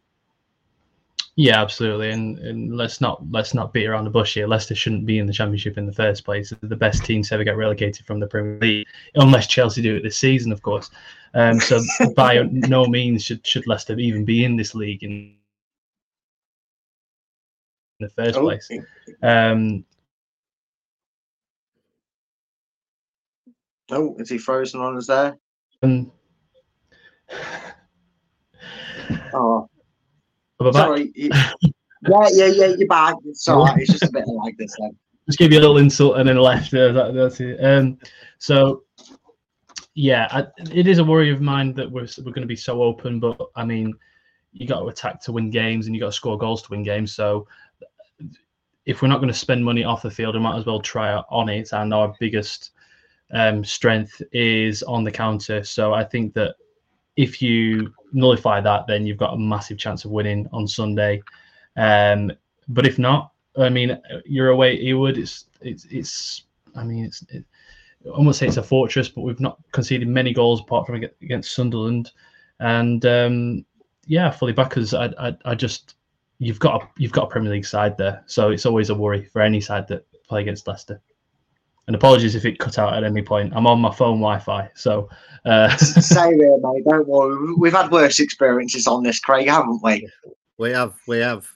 Yeah, 1.37 1.61
absolutely. 1.62 2.11
And, 2.11 2.38
and 2.38 2.76
let's 2.76 3.00
not 3.00 3.23
let's 3.30 3.54
not 3.54 3.73
beat 3.73 3.87
around 3.87 4.04
the 4.04 4.11
bush 4.11 4.35
here. 4.35 4.47
Leicester 4.47 4.75
shouldn't 4.75 5.07
be 5.07 5.19
in 5.19 5.26
the 5.26 5.33
championship 5.33 5.78
in 5.78 5.87
the 5.87 5.92
first 5.92 6.25
place. 6.25 6.50
They're 6.50 6.69
the 6.69 6.76
best 6.76 7.04
teams 7.04 7.28
to 7.28 7.35
ever 7.35 7.45
get 7.45 7.57
relegated 7.57 8.04
from 8.04 8.19
the 8.21 8.26
Premier 8.26 8.59
League, 8.61 8.87
unless 9.14 9.47
Chelsea 9.47 9.80
do 9.83 9.97
it 9.97 10.02
this 10.02 10.19
season, 10.19 10.52
of 10.52 10.61
course. 10.62 10.90
Um, 11.35 11.61
so 11.61 11.80
by 12.16 12.42
no 12.50 12.85
means 12.87 13.25
should 13.25 13.47
should 13.47 13.66
Leicester 13.66 13.99
even 13.99 14.25
be 14.25 14.45
in 14.45 14.57
this 14.57 14.75
league 14.75 15.02
in 15.02 15.35
the 18.00 18.09
first 18.11 18.37
Oh. 18.38 18.42
place. 18.42 18.71
Um, 19.23 19.85
Oh, 23.92 24.14
is 24.19 24.28
he 24.30 24.38
frozen 24.38 24.80
on 24.80 24.97
us 24.97 25.07
there? 25.09 25.37
And 25.82 26.10
Oh, 29.32 29.68
sorry. 30.72 31.12
Yeah, 31.14 31.52
yeah, 32.30 32.46
yeah. 32.46 32.66
You're 32.78 32.88
back. 32.88 33.14
It's 33.25 33.49
all 33.49 33.64
right. 33.64 33.78
It's 33.78 33.92
just 33.92 34.04
a 34.04 34.12
bit 34.12 34.26
like 34.26 34.56
this 34.58 34.75
then. 34.78 34.96
just 35.26 35.38
give 35.38 35.52
you 35.52 35.58
a 35.58 35.60
little 35.60 35.78
insult 35.78 36.18
and 36.18 36.28
then 36.28 36.37
left. 36.37 36.75
Uh, 36.75 36.92
that, 36.92 37.14
that's 37.14 37.40
it. 37.40 37.62
Um, 37.64 37.99
so, 38.38 38.84
yeah, 39.94 40.28
I, 40.30 40.46
it 40.72 40.87
is 40.87 40.99
a 40.99 41.04
worry 41.04 41.32
of 41.32 41.40
mine 41.40 41.75
that 41.75 41.90
we're 41.90 42.06
we're 42.18 42.32
going 42.32 42.42
to 42.42 42.46
be 42.46 42.56
so 42.56 42.82
open. 42.82 43.20
But 43.20 43.40
I 43.56 43.64
mean, 43.64 43.94
you 44.52 44.66
got 44.66 44.80
to 44.80 44.87
attack 44.87 45.20
to 45.22 45.32
win 45.32 45.50
games, 45.50 45.87
and 45.87 45.94
you 45.94 46.00
got 46.00 46.08
to 46.08 46.12
score 46.12 46.38
goals 46.38 46.62
to 46.62 46.70
win 46.70 46.82
games. 46.82 47.14
So, 47.14 47.46
if 48.87 49.02
we're 49.02 49.08
not 49.08 49.18
going 49.18 49.32
to 49.32 49.38
spend 49.38 49.64
money 49.64 49.84
off 49.84 50.02
the 50.02 50.10
field, 50.10 50.34
we 50.34 50.40
might 50.40 50.58
as 50.58 50.66
well 50.66 50.80
try 50.80 51.12
on 51.12 51.49
it. 51.49 51.72
And 51.72 51.94
our 51.94 52.14
biggest 52.18 52.72
um, 53.32 53.64
strength 53.64 54.20
is 54.32 54.82
on 54.82 55.04
the 55.04 55.10
counter. 55.10 55.64
So 55.64 55.94
I 55.94 56.04
think 56.04 56.34
that 56.34 56.56
if 57.16 57.42
you 57.42 57.92
nullify 58.12 58.60
that, 58.60 58.87
then 58.87 59.06
you've 59.06 59.18
got 59.18 59.34
a 59.34 59.38
massive 59.38 59.78
chance 59.78 60.04
of 60.04 60.10
winning 60.10 60.49
on 60.52 60.66
Sunday. 60.66 61.22
Um, 61.76 62.32
but 62.68 62.87
if 62.87 62.99
not, 62.99 63.32
I 63.58 63.68
mean, 63.68 64.00
you're 64.25 64.49
away 64.49 64.76
at 64.76 64.82
Ewood. 64.82 65.18
It's 65.18 65.46
it's 65.60 65.84
it's. 65.90 66.44
I 66.75 66.84
mean, 66.84 67.04
it's. 67.04 67.22
It, 67.30 67.44
I 68.06 68.18
won't 68.18 68.34
say 68.34 68.46
it's 68.46 68.56
a 68.56 68.62
fortress, 68.62 69.08
but 69.08 69.22
we've 69.22 69.40
not 69.40 69.58
conceded 69.72 70.08
many 70.08 70.32
goals 70.32 70.60
apart 70.60 70.87
from 70.87 71.04
against 71.20 71.54
Sunderland, 71.54 72.12
and 72.60 73.04
um, 73.04 73.66
yeah, 74.06 74.30
fully 74.30 74.52
backers. 74.52 74.94
I, 74.94 75.12
I 75.18 75.37
I 75.44 75.54
just 75.54 75.96
you've 76.38 76.58
got 76.58 76.82
a, 76.82 76.88
you've 76.96 77.12
got 77.12 77.25
a 77.25 77.26
Premier 77.26 77.52
League 77.52 77.66
side 77.66 77.99
there, 77.99 78.22
so 78.26 78.50
it's 78.50 78.64
always 78.64 78.88
a 78.88 78.94
worry 78.94 79.25
for 79.26 79.42
any 79.42 79.60
side 79.60 79.87
that 79.88 80.06
play 80.28 80.40
against 80.40 80.66
Leicester. 80.66 81.00
And 81.90 81.97
apologies 81.97 82.37
if 82.37 82.44
it 82.44 82.61
cut 82.61 82.78
out 82.78 82.94
at 82.94 83.02
any 83.02 83.20
point. 83.20 83.52
I'm 83.52 83.66
on 83.66 83.80
my 83.80 83.92
phone 83.92 84.20
Wi-Fi, 84.20 84.70
so 84.76 85.09
uh, 85.44 85.68
Same 85.76 86.38
here, 86.38 86.56
mate. 86.62 86.85
Don't 86.88 87.09
worry. 87.09 87.52
We've 87.59 87.73
had 87.73 87.90
worse 87.90 88.20
experiences 88.20 88.87
on 88.87 89.02
this, 89.02 89.18
Craig, 89.18 89.49
haven't 89.49 89.82
we? 89.82 90.09
We 90.56 90.70
have, 90.70 90.94
we 91.09 91.18
have. 91.18 91.49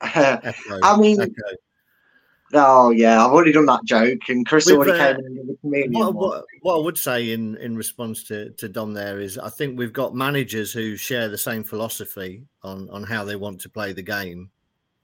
Echo, 0.00 0.40
I 0.82 0.96
mean, 0.96 1.20
echo. 1.20 1.32
oh 2.54 2.88
yeah, 2.88 3.22
I've 3.22 3.30
already 3.30 3.52
done 3.52 3.66
that 3.66 3.84
joke, 3.84 4.20
and 4.30 4.46
Chris 4.46 4.64
We've, 4.64 4.78
already 4.78 4.98
uh, 4.98 5.16
came 5.16 5.26
in 5.26 5.46
the 5.48 5.58
comedian 5.60 5.92
What, 5.92 6.14
what, 6.14 6.44
what 6.62 6.76
I 6.76 6.78
would 6.78 6.96
say 6.96 7.32
in, 7.32 7.58
in 7.58 7.76
response 7.76 8.24
to, 8.28 8.52
to 8.52 8.70
Dom 8.70 8.94
there 8.94 9.20
is 9.20 9.36
I 9.36 9.50
think 9.50 9.78
we've 9.78 9.92
got 9.92 10.14
managers 10.14 10.72
who 10.72 10.96
share 10.96 11.28
the 11.28 11.36
same 11.36 11.62
philosophy 11.62 12.46
on, 12.62 12.88
on 12.88 13.02
how 13.02 13.22
they 13.22 13.36
want 13.36 13.60
to 13.60 13.68
play 13.68 13.92
the 13.92 14.00
game. 14.00 14.50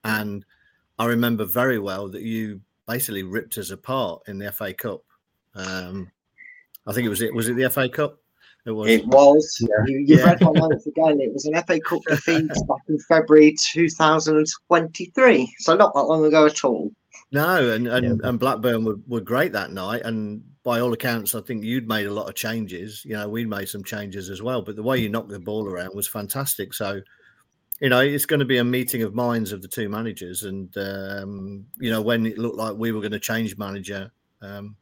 And 0.05 0.43
I 0.99 1.05
remember 1.05 1.45
very 1.45 1.79
well 1.79 2.09
that 2.09 2.23
you 2.23 2.63
basically 2.87 3.23
ripped 3.23 3.59
us 3.59 3.71
apart 3.71 4.23
in 4.27 4.39
the 4.39 4.51
FA 4.53 4.73
Cup. 4.75 5.03
Um, 5.55 6.11
I 6.87 6.93
think 6.93 7.07
it 7.07 7.11
was 7.11 7.21
it 7.23 7.35
was 7.35 7.49
it 7.49 7.57
the 7.57 7.69
FA 7.71 7.89
Cup? 7.89 8.19
It 8.65 8.71
was. 8.71 8.91
It 8.91 9.07
was. 9.07 9.57
Yeah. 9.61 9.85
You, 9.87 9.99
you've 9.99 10.21
Yeah. 10.21 10.27
read 10.27 10.41
my 10.41 10.53
notes 10.53 10.87
again. 10.87 11.21
It 11.21 11.33
was 11.33 11.47
an 11.47 11.55
FA 11.65 11.81
Cup 11.81 12.01
defeat 12.09 12.47
back 12.49 12.79
in 12.89 12.99
February 13.09 13.55
2023. 13.59 15.55
So 15.59 15.77
not 15.77 15.95
that 15.95 16.03
long 16.03 16.25
ago 16.25 16.47
at 16.47 16.65
all. 16.65 16.91
No, 17.33 17.71
and 17.71 17.87
and, 17.89 18.05
Yeah. 18.23 18.29
and 18.29 18.39
Blackburn 18.39 18.85
were, 18.85 18.97
were 19.07 19.21
great 19.21 19.53
that 19.53 19.73
night, 19.73 20.03
and 20.05 20.43
by 20.63 20.81
all 20.81 20.93
accounts, 20.93 21.35
I 21.35 21.41
think 21.41 21.65
you'd 21.65 21.89
made 21.89 22.07
a 22.07 22.13
lot 22.13 22.29
of 22.29 22.35
changes. 22.35 23.05
You 23.05 23.15
know, 23.15 23.29
we'd 23.29 23.49
made 23.49 23.69
some 23.69 23.83
changes 23.83 24.31
as 24.31 24.43
well, 24.43 24.63
but 24.63 24.77
the 24.77 24.83
way 24.83 24.99
you 24.99 25.09
knocked 25.09 25.31
the 25.31 25.41
ball 25.41 25.67
around 25.67 25.95
was 25.95 26.07
fantastic. 26.07 26.73
So, 26.73 27.01
you 27.83 27.89
know, 27.89 27.99
it's 27.99 28.27
going 28.27 28.39
to 28.39 28.47
be 28.47 28.59
a 28.59 28.65
meeting 28.65 29.03
of 29.03 29.13
minds 29.13 29.51
of 29.51 29.61
the 29.61 29.67
two 29.67 29.89
managers, 29.89 30.45
and 30.45 30.75
um, 30.79 31.67
you 31.81 31.91
know, 31.91 32.01
when 32.01 32.25
it 32.25 32.39
looked 32.39 32.57
like 32.57 32.77
we 32.77 32.93
were 32.93 33.01
going 33.01 33.11
to 33.11 33.19
change 33.19 33.59
manager, 33.59 34.09
um, 34.41 34.77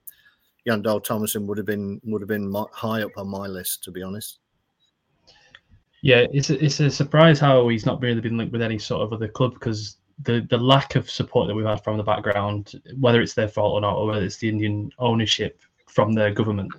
Jon 0.67 0.83
Dahl 0.83 1.01
Tomasson 1.01 1.47
would 1.47 1.57
have 1.57 1.67
been 1.67 1.99
would 2.05 2.21
have 2.21 2.29
been 2.29 2.55
high 2.75 3.03
up 3.03 3.13
on 3.17 3.27
my 3.27 3.47
list, 3.47 3.83
to 3.85 3.91
be 3.91 4.03
honest. 4.03 4.41
Yeah, 6.03 6.27
it's 6.31 6.51
a, 6.51 6.63
it's 6.63 6.81
a 6.81 6.91
surprise 6.91 7.41
how 7.41 7.67
he's 7.69 7.87
not 7.87 8.03
really 8.03 8.21
been 8.21 8.37
linked 8.37 8.53
with 8.53 8.61
any 8.61 8.79
sort 8.79 9.01
of 9.01 9.15
other 9.15 9.29
club 9.29 9.55
because 9.55 9.97
the 10.25 10.47
the 10.51 10.59
lack 10.59 10.95
of 10.95 11.09
support 11.09 11.49
that 11.49 11.55
we've 11.55 11.65
had 11.65 11.83
from 11.83 11.97
the 11.97 12.03
background, 12.03 12.83
whether 12.99 13.23
it's 13.23 13.33
their 13.33 13.49
fault 13.49 13.73
or 13.73 13.81
not, 13.81 13.97
or 13.97 14.09
whether 14.09 14.23
it's 14.23 14.37
the 14.37 14.51
Indian 14.51 14.93
ownership 14.99 15.63
from 15.87 16.13
their 16.13 16.33
government, 16.33 16.71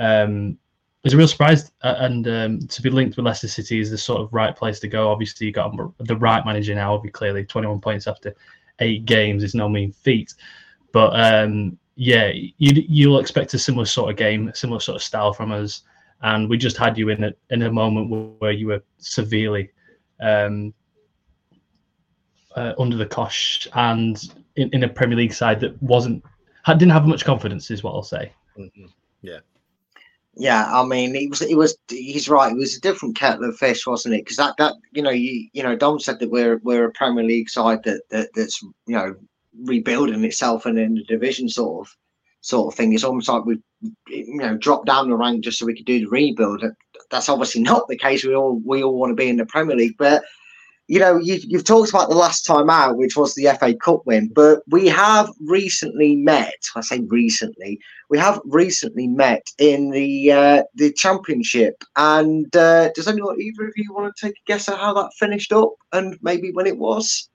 um, 0.00 0.58
is 1.04 1.14
a 1.14 1.16
real 1.16 1.28
surprise. 1.28 1.70
Uh, 1.82 1.94
And 1.98 2.28
um, 2.28 2.58
to 2.60 2.82
be 2.82 2.90
linked 2.90 3.16
with 3.16 3.26
Leicester 3.26 3.48
City 3.48 3.80
is 3.80 3.90
the 3.90 3.98
sort 3.98 4.20
of 4.20 4.32
right 4.32 4.54
place 4.56 4.80
to 4.80 4.88
go. 4.88 5.10
Obviously, 5.10 5.46
you 5.46 5.52
got 5.52 5.74
the 5.98 6.16
right 6.16 6.44
manager 6.44 6.74
now. 6.74 6.94
Obviously, 6.94 7.12
clearly, 7.12 7.44
twenty 7.44 7.68
one 7.68 7.80
points 7.80 8.06
after 8.06 8.34
eight 8.80 9.04
games 9.04 9.42
is 9.42 9.54
no 9.54 9.68
mean 9.68 9.92
feat. 9.92 10.34
But 10.92 11.18
um, 11.18 11.78
yeah, 11.96 12.32
you 12.34 12.52
you'll 12.88 13.20
expect 13.20 13.54
a 13.54 13.58
similar 13.58 13.86
sort 13.86 14.10
of 14.10 14.16
game, 14.16 14.50
similar 14.54 14.80
sort 14.80 14.96
of 14.96 15.02
style 15.02 15.32
from 15.32 15.52
us 15.52 15.82
and 16.22 16.48
we 16.48 16.58
just 16.58 16.76
had 16.76 16.98
you 16.98 17.08
in 17.10 17.24
a 17.24 17.32
in 17.50 17.62
a 17.62 17.72
moment 17.72 18.36
where 18.40 18.52
you 18.52 18.66
were 18.66 18.82
severely 18.98 19.70
um, 20.20 20.74
uh, 22.56 22.72
under 22.78 22.96
the 22.96 23.06
cosh 23.06 23.68
and 23.74 24.34
in, 24.56 24.68
in 24.72 24.84
a 24.84 24.88
Premier 24.88 25.16
League 25.16 25.32
side 25.32 25.60
that 25.60 25.80
wasn't 25.82 26.22
didn't 26.66 26.90
have 26.90 27.06
much 27.06 27.24
confidence, 27.24 27.70
is 27.70 27.82
what 27.82 27.94
I'll 27.94 28.02
say. 28.02 28.32
Yeah, 29.22 29.38
I 30.72 30.84
mean, 30.84 31.14
he 31.14 31.26
was. 31.26 31.40
He 31.40 31.54
was. 31.54 31.76
He's 31.88 32.28
right. 32.28 32.52
It 32.52 32.58
was 32.58 32.76
a 32.76 32.80
different 32.80 33.16
kettle 33.16 33.48
of 33.48 33.56
fish, 33.56 33.86
wasn't 33.86 34.14
it? 34.14 34.24
Because 34.24 34.36
that, 34.36 34.54
that, 34.58 34.74
you 34.92 35.02
know, 35.02 35.10
you, 35.10 35.48
you 35.52 35.62
know, 35.64 35.74
Dom 35.74 35.98
said 35.98 36.20
that 36.20 36.30
we're 36.30 36.58
we're 36.58 36.84
a 36.84 36.92
Premier 36.92 37.24
League 37.24 37.50
side 37.50 37.82
that, 37.84 38.02
that 38.10 38.30
that's 38.34 38.62
you 38.62 38.96
know 38.96 39.14
rebuilding 39.64 40.22
itself 40.24 40.64
and 40.66 40.78
in 40.78 40.94
the 40.94 41.04
division 41.04 41.48
sort 41.48 41.86
of 41.86 41.96
sort 42.40 42.72
of 42.72 42.76
thing. 42.76 42.92
It's 42.92 43.04
almost 43.04 43.28
like 43.28 43.44
we, 43.44 43.60
you 44.08 44.36
know, 44.36 44.56
dropped 44.56 44.86
down 44.86 45.08
the 45.08 45.16
rank 45.16 45.42
just 45.42 45.58
so 45.58 45.66
we 45.66 45.74
could 45.74 45.86
do 45.86 46.00
the 46.00 46.08
rebuild. 46.08 46.62
That's 47.10 47.28
obviously 47.28 47.62
not 47.62 47.88
the 47.88 47.98
case. 47.98 48.24
We 48.24 48.34
all 48.34 48.60
we 48.64 48.82
all 48.82 48.98
want 48.98 49.10
to 49.10 49.16
be 49.16 49.28
in 49.28 49.36
the 49.36 49.46
Premier 49.46 49.76
League, 49.76 49.96
but 49.98 50.22
you 50.88 50.98
know, 50.98 51.18
you've, 51.18 51.44
you've 51.44 51.64
talked 51.64 51.90
about 51.90 52.08
the 52.08 52.16
last 52.16 52.46
time 52.46 52.70
out, 52.70 52.96
which 52.96 53.14
was 53.14 53.34
the 53.34 53.54
FA 53.60 53.74
Cup 53.74 54.06
win, 54.06 54.28
but 54.34 54.62
we 54.68 54.86
have 54.86 55.28
recently 55.40 56.16
met. 56.16 56.54
I 56.74 56.80
say 56.80 57.00
recently, 57.00 57.78
we 58.08 58.18
have 58.18 58.40
recently 58.46 59.06
met 59.06 59.46
in 59.58 59.90
the 59.90 60.32
uh, 60.32 60.62
the 60.74 60.90
Championship. 60.94 61.84
And 61.96 62.54
uh, 62.56 62.90
does 62.94 63.06
anyone, 63.06 63.38
either 63.38 63.66
of 63.66 63.74
you, 63.76 63.92
want 63.92 64.16
to 64.16 64.26
take 64.26 64.36
a 64.36 64.44
guess 64.46 64.68
at 64.70 64.78
how 64.78 64.94
that 64.94 65.12
finished 65.18 65.52
up 65.52 65.74
and 65.92 66.18
maybe 66.22 66.52
when 66.52 66.66
it 66.66 66.78
was? 66.78 67.28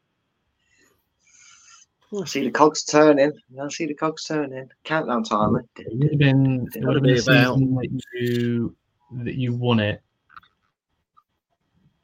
I 2.19 2.25
see 2.25 2.43
the 2.43 2.51
cogs 2.51 2.83
turning. 2.83 3.33
I 3.61 3.67
see 3.69 3.85
the 3.85 3.93
cogs 3.93 4.25
turning. 4.25 4.69
Countdown 4.83 5.23
timer. 5.23 5.63
It 5.77 5.87
would 5.91 6.09
have 6.09 6.19
been 6.19 6.67
it 6.73 6.83
would 6.83 6.95
have 6.95 7.03
been 7.03 7.17
a 7.17 7.21
about- 7.21 7.59
that 7.59 8.01
you 8.13 8.75
that 9.11 9.35
you 9.35 9.53
won 9.53 9.79
it. 9.79 10.01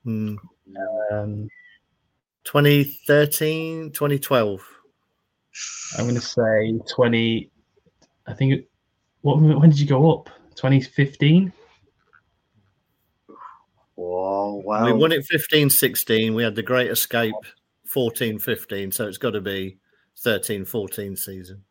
Hmm. 0.03 0.35
Um, 1.11 1.49
2013, 2.43 3.91
2012. 3.91 4.61
I'm 5.97 6.05
going 6.05 6.15
to 6.15 6.21
say 6.21 6.79
twenty. 6.87 7.49
I 8.27 8.33
think. 8.33 8.53
It, 8.53 8.69
what 9.21 9.41
when 9.41 9.69
did 9.69 9.79
you 9.79 9.87
go 9.87 10.11
up? 10.11 10.29
2015. 10.55 11.51
Whoa, 13.95 14.61
wow. 14.63 14.85
We 14.85 14.93
won 14.93 15.11
it 15.11 15.25
15 15.25 15.69
16. 15.69 16.33
We 16.33 16.43
had 16.43 16.55
the 16.55 16.63
great 16.63 16.89
escape 16.89 17.35
14 17.85 18.39
15. 18.39 18.91
So 18.91 19.07
it's 19.07 19.17
got 19.17 19.31
to 19.31 19.41
be 19.41 19.77
13 20.19 20.63
14 20.63 21.15
season. 21.15 21.63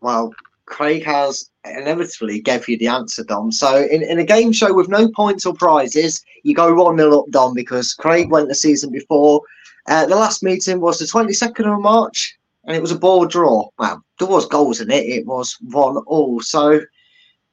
Well, 0.00 0.32
Craig 0.66 1.04
has 1.04 1.50
inevitably 1.64 2.40
gave 2.40 2.68
you 2.68 2.78
the 2.78 2.88
answer, 2.88 3.24
Dom. 3.24 3.52
So 3.52 3.84
in, 3.84 4.02
in 4.02 4.18
a 4.18 4.24
game 4.24 4.52
show 4.52 4.72
with 4.72 4.88
no 4.88 5.08
points 5.08 5.46
or 5.46 5.54
prizes, 5.54 6.22
you 6.42 6.54
go 6.54 6.74
1 6.74 6.96
0 6.96 7.20
up, 7.20 7.30
Dom, 7.30 7.54
because 7.54 7.94
Craig 7.94 8.30
went 8.30 8.48
the 8.48 8.54
season 8.54 8.90
before. 8.90 9.42
Uh, 9.86 10.06
the 10.06 10.16
last 10.16 10.42
meeting 10.42 10.80
was 10.80 10.98
the 10.98 11.04
22nd 11.04 11.72
of 11.72 11.80
March, 11.80 12.36
and 12.64 12.76
it 12.76 12.82
was 12.82 12.92
a 12.92 12.98
ball 12.98 13.26
draw. 13.26 13.68
Well, 13.78 14.02
there 14.18 14.28
was 14.28 14.46
goals 14.46 14.80
in 14.80 14.90
it. 14.90 15.06
It 15.06 15.26
was 15.26 15.56
1 15.62 15.96
all. 16.06 16.40
So 16.40 16.80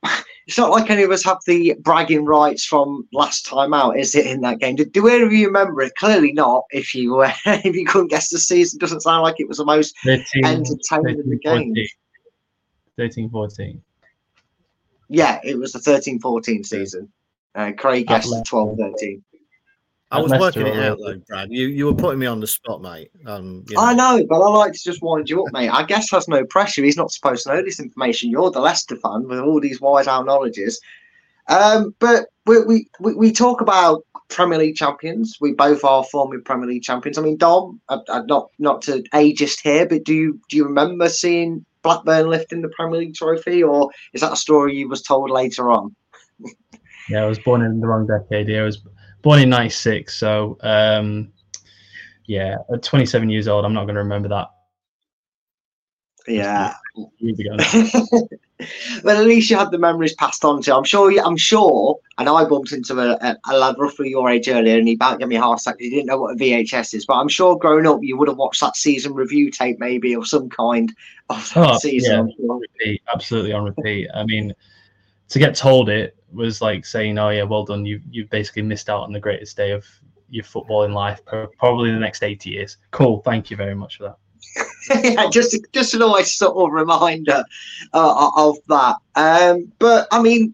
it's 0.48 0.58
not 0.58 0.72
like 0.72 0.90
any 0.90 1.04
of 1.04 1.12
us 1.12 1.24
have 1.24 1.40
the 1.46 1.76
bragging 1.80 2.26
rights 2.26 2.66
from 2.66 3.08
last 3.14 3.46
time 3.46 3.74
out, 3.74 3.98
is 3.98 4.16
it? 4.16 4.26
In 4.26 4.42
that 4.42 4.60
game, 4.60 4.76
do, 4.76 4.86
do 4.86 5.08
any 5.08 5.24
of 5.24 5.34
you 5.34 5.48
remember 5.48 5.82
it? 5.82 5.96
Clearly 5.96 6.32
not. 6.32 6.64
If 6.72 6.96
you 6.96 7.20
uh, 7.20 7.34
if 7.46 7.76
you 7.76 7.86
couldn't 7.86 8.10
guess 8.10 8.30
the 8.30 8.40
season, 8.40 8.80
doesn't 8.80 9.02
sound 9.02 9.24
like 9.24 9.40
it 9.40 9.48
was 9.48 9.58
the 9.58 9.66
most 9.66 9.96
13, 10.04 10.46
entertaining 10.46 11.20
of 11.20 11.26
the 11.26 11.40
13, 11.44 11.74
games. 11.74 11.90
13, 13.00 13.30
14. 13.30 13.82
Yeah, 15.08 15.40
it 15.42 15.58
was 15.58 15.72
the 15.72 15.80
13-14 15.80 16.66
season. 16.66 17.10
Uh, 17.56 17.72
Craig 17.78 18.08
guessed 18.08 18.30
the 18.30 18.44
12-13. 18.52 19.22
I 20.12 20.20
was 20.20 20.32
working 20.32 20.66
it 20.66 20.76
out 20.76 20.98
though, 21.00 21.22
Brad. 21.28 21.52
You 21.52 21.68
you 21.68 21.86
were 21.86 21.94
putting 21.94 22.20
me 22.20 22.26
on 22.26 22.40
the 22.40 22.48
spot, 22.48 22.82
mate. 22.82 23.12
Um, 23.28 23.64
you 23.70 23.80
I 23.80 23.94
know, 23.94 24.26
but 24.28 24.42
I 24.42 24.48
like 24.50 24.74
to 24.74 24.84
just 24.84 25.04
wind 25.04 25.30
you 25.30 25.46
up, 25.46 25.54
mate. 25.54 25.70
I 25.70 25.84
guess 25.84 26.10
has 26.10 26.28
no 26.28 26.44
pressure. 26.46 26.84
He's 26.84 26.98
not 26.98 27.12
supposed 27.12 27.44
to 27.44 27.54
know 27.54 27.62
this 27.62 27.80
information. 27.80 28.32
You're 28.32 28.50
the 28.50 28.60
Leicester 28.60 28.96
fan 28.96 29.28
with 29.28 29.38
all 29.38 29.60
these 29.60 29.80
wise 29.80 30.08
out 30.08 30.26
knowledges. 30.26 30.82
Um, 31.48 31.94
but 32.00 32.26
we, 32.48 32.64
we, 32.64 32.88
we, 33.00 33.14
we 33.14 33.32
talk 33.32 33.62
about 33.62 34.04
Premier 34.30 34.58
League 34.58 34.76
champions. 34.76 35.38
We 35.40 35.54
both 35.54 35.84
are 35.84 36.04
former 36.04 36.40
Premier 36.40 36.68
League 36.68 36.84
champions. 36.84 37.20
I 37.20 37.22
mean, 37.22 37.38
Dom, 37.38 37.80
I, 37.90 38.00
I, 38.10 38.22
not 38.22 38.50
not 38.58 38.82
to 38.84 39.04
ageist 39.14 39.62
here, 39.62 39.86
but 39.86 40.04
do 40.04 40.16
you 40.16 40.42
do 40.50 40.58
you 40.58 40.66
remember 40.66 41.08
seeing 41.08 41.66
Blackburn 41.84 42.30
lifting 42.30 42.62
the 42.62 42.70
Premier 42.70 43.00
League 43.00 43.16
trophy, 43.16 43.64
or 43.64 43.90
is 44.14 44.22
that 44.22 44.34
a 44.34 44.38
story 44.38 44.76
you 44.76 44.90
was 44.90 45.02
told 45.02 45.30
later 45.30 45.72
on? 45.72 45.96
Yeah, 47.10 47.24
I 47.24 47.26
was 47.26 47.40
born 47.40 47.64
in 47.64 47.80
the 47.80 47.88
wrong 47.88 48.06
decade. 48.06 48.48
Yeah, 48.48 48.60
I 48.60 48.66
was 48.66 48.84
born 49.24 49.40
in 49.40 49.50
'96. 49.50 50.16
So, 50.16 50.60
um, 50.62 51.32
yeah, 52.26 52.58
at 52.72 52.84
27 52.84 53.30
years 53.32 53.48
old, 53.48 53.66
I'm 53.66 53.74
not 53.74 53.86
going 53.86 53.96
to 53.96 54.04
remember 54.04 54.30
that 54.30 54.50
Yeah. 56.28 56.76
well, 59.04 59.18
at 59.20 59.26
least 59.26 59.50
you 59.50 59.58
had 59.58 59.72
the 59.72 59.78
memories 59.78 60.14
passed 60.16 60.44
on 60.44 60.62
to. 60.62 60.72
you. 60.72 60.78
I'm 60.78 60.84
sure. 60.84 61.12
I'm 61.26 61.38
sure. 61.38 62.00
And 62.18 62.28
I 62.28 62.44
bumped 62.44 62.72
into 62.74 63.00
a, 63.00 63.14
a, 63.22 63.38
a 63.50 63.58
lad 63.58 63.76
roughly 63.78 64.10
your 64.10 64.30
age 64.30 64.50
earlier, 64.50 64.78
and 64.78 64.88
he 64.88 64.96
about 64.96 65.20
gave 65.20 65.30
me 65.30 65.38
a 65.38 65.42
heart 65.42 65.62
attack 65.62 65.76
he 65.80 65.90
didn't 65.90 66.08
know 66.08 66.20
what 66.20 66.34
a 66.34 66.38
VHS 66.38 66.94
is. 66.94 67.06
But 67.06 67.16
I'm 67.16 67.30
sure, 67.30 67.58
growing 67.58 67.88
up, 67.88 68.00
you 68.02 68.18
would 68.18 68.28
have 68.28 68.38
watched 68.38 68.62
that 68.62 68.76
season 68.76 69.14
review 69.14 69.50
tape, 69.50 69.80
maybe, 69.80 70.14
of 70.14 70.28
some 70.28 70.50
kind 70.50 70.94
of 71.30 71.54
that 71.54 71.70
Oh, 71.70 71.78
season. 71.78 72.34
yeah, 72.38 72.46
on 72.50 72.60
repeat, 72.60 73.02
absolutely 73.14 73.54
on 73.54 73.64
repeat. 73.64 74.10
I 74.14 74.26
mean, 74.26 74.54
to 75.30 75.40
get 75.40 75.56
told 75.56 75.90
it 75.90 76.16
was 76.34 76.62
like 76.62 76.86
saying, 76.86 77.18
"Oh 77.18 77.30
yeah, 77.30 77.44
well 77.44 77.64
done. 77.64 77.86
You 77.86 78.02
you 78.12 78.26
basically 78.26 78.64
missed 78.64 78.90
out 78.90 79.04
on 79.04 79.14
the 79.14 79.20
greatest 79.20 79.56
day 79.56 79.72
of 79.72 79.86
your 80.30 80.44
footballing 80.44 80.94
life, 80.94 81.24
pro- 81.26 81.48
probably 81.58 81.92
the 81.92 82.00
next 82.00 82.24
80 82.24 82.50
years." 82.50 82.78
Cool. 82.92 83.22
Thank 83.22 83.50
you 83.50 83.56
very 83.58 83.76
much 83.76 83.98
for 83.98 84.04
that. 84.04 84.66
yeah, 85.04 85.30
just 85.30 85.58
just 85.72 85.94
a 85.94 86.00
nice 86.00 86.36
sort 86.36 86.56
of 86.56 86.74
reminder 86.74 87.44
uh, 87.94 88.32
of 88.36 88.58
that. 88.68 88.96
Um, 89.16 89.72
but 89.80 90.08
I 90.12 90.22
mean, 90.22 90.54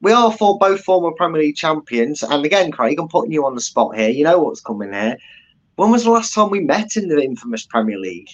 we 0.00 0.12
are 0.12 0.32
for 0.32 0.58
both 0.58 0.82
former 0.82 1.12
Premier 1.12 1.42
League 1.42 1.56
champions, 1.56 2.22
and 2.22 2.44
again, 2.44 2.70
Craig, 2.70 2.98
I'm 2.98 3.08
putting 3.08 3.32
you 3.32 3.44
on 3.46 3.54
the 3.54 3.60
spot 3.60 3.96
here. 3.96 4.10
You 4.10 4.24
know 4.24 4.38
what's 4.40 4.60
coming 4.60 4.92
here. 4.92 5.16
When 5.76 5.90
was 5.90 6.04
the 6.04 6.10
last 6.10 6.34
time 6.34 6.50
we 6.50 6.60
met 6.60 6.96
in 6.96 7.08
the 7.08 7.20
infamous 7.22 7.66
Premier 7.66 7.98
League? 7.98 8.28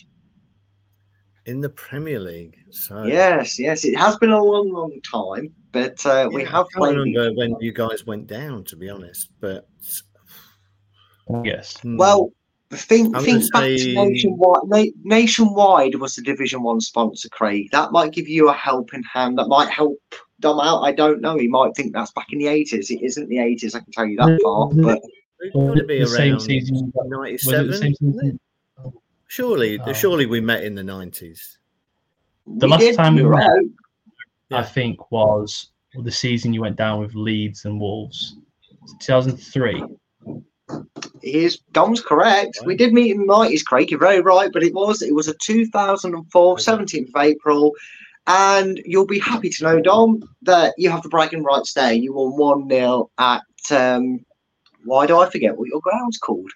in 1.49 1.63
the 1.63 1.71
Premier 1.71 2.21
League. 2.21 2.59
So 2.71 3.05
Yes, 3.05 3.59
yes, 3.59 3.85
it 3.85 3.97
has 3.97 4.17
been 4.19 4.31
a 4.31 4.43
long, 4.43 4.71
long 4.71 5.01
time, 5.01 5.55
but 5.73 6.05
uh, 6.05 6.29
we 6.31 6.43
Yeah, 6.43 6.51
have 6.51 6.67
I 6.75 6.79
can't 6.79 6.97
remember 6.99 7.33
when 7.33 7.57
you 7.61 7.73
guys 7.73 8.05
went 8.05 8.27
down, 8.27 8.65
to 8.65 8.77
be 8.77 8.91
honest. 8.91 9.31
But 9.41 9.67
Yes. 11.45 11.79
hmm, 11.81 11.97
Well, 12.71 12.79
think 12.81 13.17
I'm 13.17 13.25
think 13.25 13.39
gonna 13.41 13.49
back 13.53 13.79
say- 13.79 13.95
to 13.95 14.05
nationwide. 14.05 14.93
Nationwide 15.03 15.95
was 15.97 16.17
the 16.17 16.23
Division 16.23 16.63
One 16.63 16.81
sponsor, 16.81 17.29
Craig. 17.31 17.69
That 17.73 17.93
might 17.93 18.13
give 18.13 18.29
you 18.29 18.51
a 18.51 18.53
helping 18.53 19.03
hand. 19.05 19.39
That 19.39 19.49
might 19.49 19.71
help 19.71 19.97
Dom 20.41 20.61
out. 20.61 20.83
I 20.83 20.93
don't 20.93 21.21
know. 21.23 21.39
He 21.39 21.49
might 21.49 21.75
think 21.75 21.93
that's 21.95 22.13
back 22.13 22.27
in 22.31 22.39
the 22.39 22.47
eighties. 22.49 22.91
It 22.91 23.03
isn't 23.03 23.29
the 23.29 23.39
eighties. 23.39 23.75
I 23.75 23.81
can 23.81 23.93
tell 23.93 24.05
you 24.07 24.19
that 24.19 24.39
far. 24.43 24.69
But 24.69 25.01
it's 25.41 25.55
Was 25.55 25.79
to 25.79 25.85
be 25.85 26.01
the 26.01 26.07
same 26.07 26.33
around 26.33 26.41
season? 26.41 26.75
Was 26.75 27.07
it 27.07 27.09
the 27.09 27.17
ninety-seven. 27.17 27.73
same 27.73 27.93
isn't 27.93 28.09
it? 28.15 28.21
season? 28.21 28.41
Surely, 29.29 29.79
Oh. 29.87 29.93
surely 29.95 30.27
we 30.27 30.41
met 30.41 30.63
in 30.65 30.75
the 30.75 30.83
nineties. 30.85 31.59
The 32.47 32.67
we 32.67 32.71
last 32.73 32.81
did, 32.81 32.97
time 32.97 33.15
we 33.15 33.23
you're 33.23 33.31
met- 33.37 33.47
right. 33.49 33.67
I 34.51 34.63
think 34.63 35.11
was 35.11 35.71
the 36.03 36.11
season 36.11 36.53
you 36.55 36.61
went 36.63 36.77
down 36.77 37.01
with 37.01 37.15
Leeds 37.15 37.65
and 37.67 37.79
Wolves, 37.81 38.37
2003. 39.01 39.83
He 41.23 41.45
is 41.45 41.59
Dom's 41.73 42.01
correct. 42.01 42.59
We 42.65 42.77
did 42.77 42.93
meet 42.93 43.11
in 43.13 43.19
the 43.19 43.27
nineties, 43.27 43.63
Craig. 43.63 43.91
You're 43.91 44.01
very 44.01 44.21
right, 44.21 44.51
but 44.53 44.63
it 44.63 44.75
was 44.75 45.03
it 45.03 45.15
was 45.15 45.29
a 45.29 45.35
2004, 45.35 46.57
17th 46.57 47.09
of 47.09 47.23
April, 47.23 47.73
and 48.27 48.81
you'll 48.85 49.07
be 49.07 49.19
happy 49.19 49.49
to 49.51 49.65
know, 49.65 49.81
Dom, 49.81 50.23
that 50.43 50.75
you 50.79 50.91
have 50.91 51.03
the 51.03 51.09
bragging 51.09 51.43
rights 51.43 51.73
there. 51.73 51.93
You 51.93 52.13
won 52.13 52.37
one 52.37 52.69
0 52.69 53.11
at 53.19 53.43
um, 53.71 54.25
why 54.85 55.07
do 55.07 55.19
I 55.19 55.29
forget 55.29 55.57
what 55.57 55.69
your 55.69 55.81
ground's 55.81 56.19
called? 56.19 56.51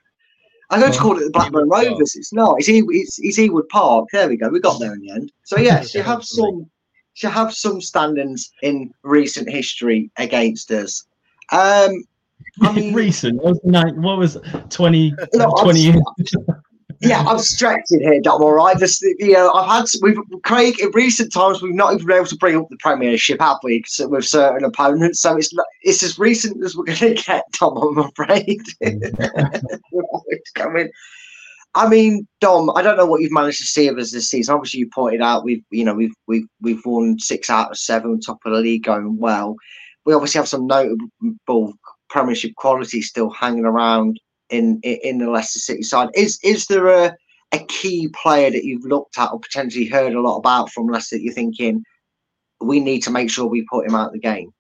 I'm 0.71 0.81
going 0.81 0.93
to 0.93 0.99
call 0.99 1.19
it 1.19 1.25
the 1.25 1.31
Blackburn 1.31 1.69
Rovers. 1.69 2.17
It's 2.17 2.33
not. 2.33 2.57
It's, 2.59 2.69
E- 2.69 2.83
it's, 2.89 3.19
it's 3.21 3.39
Ewood 3.39 3.69
Park. 3.69 4.09
There 4.11 4.29
we 4.29 4.39
go. 4.39 4.49
We 4.49 4.59
got 4.59 4.81
there 4.81 4.95
in 4.95 5.01
the 5.01 5.11
end. 5.11 5.31
So 5.45 5.57
yes, 5.59 5.95
you 5.95 6.03
have 6.03 6.25
some. 6.25 6.71
You 7.23 7.29
have 7.29 7.53
some 7.53 7.83
standings 7.83 8.51
in 8.63 8.91
recent 9.03 9.51
history 9.51 10.11
against 10.17 10.71
us. 10.71 11.05
Um, 11.53 12.05
I 12.61 12.73
mean, 12.73 12.95
Recent. 12.95 13.37
What 13.43 13.51
was, 13.51 13.61
the 13.65 13.71
night, 13.71 13.97
what 13.97 14.19
was 14.19 14.37
20, 14.71 15.15
No, 15.35 15.55
I'm 15.57 15.65
20 15.65 15.81
years? 15.81 16.03
yeah, 17.01 17.25
I'm 17.27 17.39
stretching 17.39 18.01
here, 18.01 18.21
Dom. 18.21 18.43
All 18.43 18.53
right, 18.53 18.79
this, 18.79 19.03
you 19.03 19.33
know, 19.33 19.53
I've 19.53 19.69
had 19.69 19.87
we've 20.03 20.19
Craig 20.45 20.79
in 20.81 20.91
recent 20.93 21.33
times 21.33 21.63
we've 21.63 21.75
not 21.75 21.95
even 21.95 22.07
been 22.07 22.17
able 22.17 22.27
to 22.27 22.37
bring 22.37 22.57
up 22.57 22.69
the 22.69 22.77
Premiership, 22.77 23.41
have 23.41 23.59
we? 23.63 23.83
With 24.01 24.25
certain 24.25 24.65
opponents, 24.65 25.21
so 25.21 25.37
it's 25.37 25.53
not, 25.53 25.67
it's 25.83 26.03
as 26.03 26.19
recent 26.19 26.63
as 26.65 26.77
we're 26.77 26.85
going 26.85 26.99
to 26.99 27.15
get, 27.15 27.45
Dom. 27.59 27.77
I'm 27.77 27.99
afraid. 27.99 28.61
it's 28.81 30.51
coming. 30.53 30.91
I 31.75 31.89
mean, 31.89 32.29
Dom, 32.41 32.71
I 32.77 32.83
don't 32.83 32.99
know 32.99 33.07
what 33.07 33.23
you've 33.23 33.33
managed 33.33 33.59
to 33.59 33.65
see 33.65 33.89
of 33.89 33.99
us 33.99 34.13
this 34.13 34.29
season. 34.29 34.55
Obviously, 34.55 34.81
you 34.81 34.91
pointed 34.95 35.23
out 35.23 35.45
we've 35.45 35.65
you 35.71 35.85
know 35.85 35.95
we've 35.95 36.15
we've 36.27 36.47
we've 36.61 36.85
won 36.85 37.19
six 37.19 37.49
out 37.49 37.71
of 37.71 37.79
seven, 37.79 38.21
top 38.21 38.39
of 38.45 38.53
the 38.53 38.61
league, 38.61 38.85
going 38.85 39.17
well. 39.19 39.57
We 40.05 40.15
obviously 40.15 40.39
have 40.41 40.49
some 40.49 40.67
notable 40.67 41.75
Premiership 42.13 42.55
quality 42.57 43.01
still 43.01 43.31
hanging 43.31 43.65
around 43.65 44.21
in 44.51 44.81
in, 44.83 45.17
the 45.17 45.31
Leicester 45.31 45.59
City 45.59 45.83
side. 45.83 46.11
Is 46.15 46.39
is 46.45 46.67
there 46.67 46.89
a 46.89 47.17
a 47.53 47.59
key 47.67 48.09
player 48.09 48.51
that 48.51 48.65
you've 48.65 48.85
looked 48.85 49.19
at 49.19 49.33
or 49.33 49.41
potentially 49.41 49.87
heard 49.87 50.15
a 50.15 50.21
lot 50.21 50.37
about 50.37 50.71
from 50.71 50.89
Leicester 50.89 51.17
that 51.17 51.23
you're 51.23 51.33
thinking 51.33 51.83
we 52.61 52.81
need 52.81 53.01
to 53.01 53.11
make 53.11 53.31
sure 53.31 53.47
we 53.47 53.67
put 53.71 53.87
him 53.87 53.95
out 53.95 54.09
of 54.09 54.13
the 54.13 54.19
game? 54.19 54.53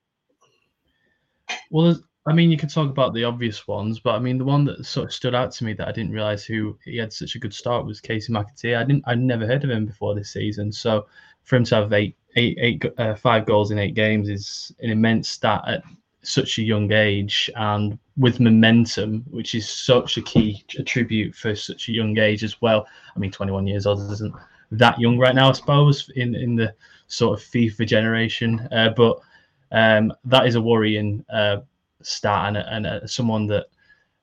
Well, 1.70 2.02
I 2.26 2.32
mean, 2.32 2.50
you 2.50 2.56
could 2.56 2.70
talk 2.70 2.88
about 2.88 3.12
the 3.12 3.24
obvious 3.24 3.68
ones, 3.68 4.00
but 4.00 4.14
I 4.14 4.18
mean, 4.18 4.38
the 4.38 4.44
one 4.44 4.64
that 4.64 4.86
sort 4.86 5.06
of 5.06 5.12
stood 5.12 5.34
out 5.34 5.52
to 5.52 5.64
me 5.64 5.74
that 5.74 5.88
I 5.88 5.92
didn't 5.92 6.12
realize 6.12 6.44
who 6.44 6.78
he 6.84 6.96
had 6.96 7.12
such 7.12 7.34
a 7.34 7.38
good 7.38 7.52
start 7.52 7.84
was 7.84 8.00
Kasey 8.00 8.30
McAteer. 8.30 8.78
I 8.78 8.84
didn't, 8.84 9.04
I'd 9.06 9.20
never 9.20 9.46
heard 9.46 9.64
of 9.64 9.70
him 9.70 9.86
before 9.86 10.14
this 10.14 10.32
season. 10.32 10.72
So 10.72 11.06
for 11.44 11.56
him 11.56 11.64
to 11.64 11.74
have 11.74 11.92
eight, 11.92 12.16
eight, 12.36 12.56
eight, 12.60 12.84
uh, 12.96 13.14
five 13.14 13.44
goals 13.44 13.72
in 13.72 13.78
eight 13.78 13.94
games 13.94 14.28
is 14.28 14.72
an 14.80 14.90
immense 14.90 15.28
stat 15.28 15.62
at 15.66 15.82
such 16.22 16.58
a 16.58 16.62
young 16.62 16.92
age 16.92 17.50
and 17.56 17.98
with 18.16 18.40
momentum, 18.40 19.24
which 19.30 19.54
is 19.54 19.68
such 19.68 20.16
a 20.16 20.22
key 20.22 20.64
attribute 20.78 21.34
for 21.34 21.54
such 21.54 21.88
a 21.88 21.92
young 21.92 22.16
age 22.18 22.44
as 22.44 22.60
well. 22.60 22.86
I 23.14 23.18
mean, 23.18 23.30
21 23.30 23.66
years 23.66 23.86
old 23.86 24.10
isn't 24.10 24.34
that 24.70 24.98
young 25.00 25.18
right 25.18 25.34
now, 25.34 25.50
I 25.50 25.52
suppose, 25.52 26.10
in 26.16 26.34
in 26.34 26.56
the 26.56 26.74
sort 27.06 27.38
of 27.38 27.44
FIFA 27.44 27.86
generation, 27.86 28.68
uh, 28.72 28.90
but 28.96 29.18
um, 29.72 30.12
that 30.24 30.46
is 30.46 30.54
a 30.54 30.62
worrying. 30.62 31.24
Uh, 31.32 31.58
stat 32.04 32.48
and, 32.48 32.56
and 32.56 32.86
uh, 32.86 33.06
someone 33.06 33.46
that 33.46 33.66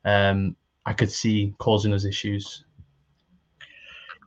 um, 0.06 0.56
I 0.86 0.94
could 0.94 1.12
see 1.12 1.54
causing 1.58 1.94
us 1.94 2.06
issues. 2.06 2.66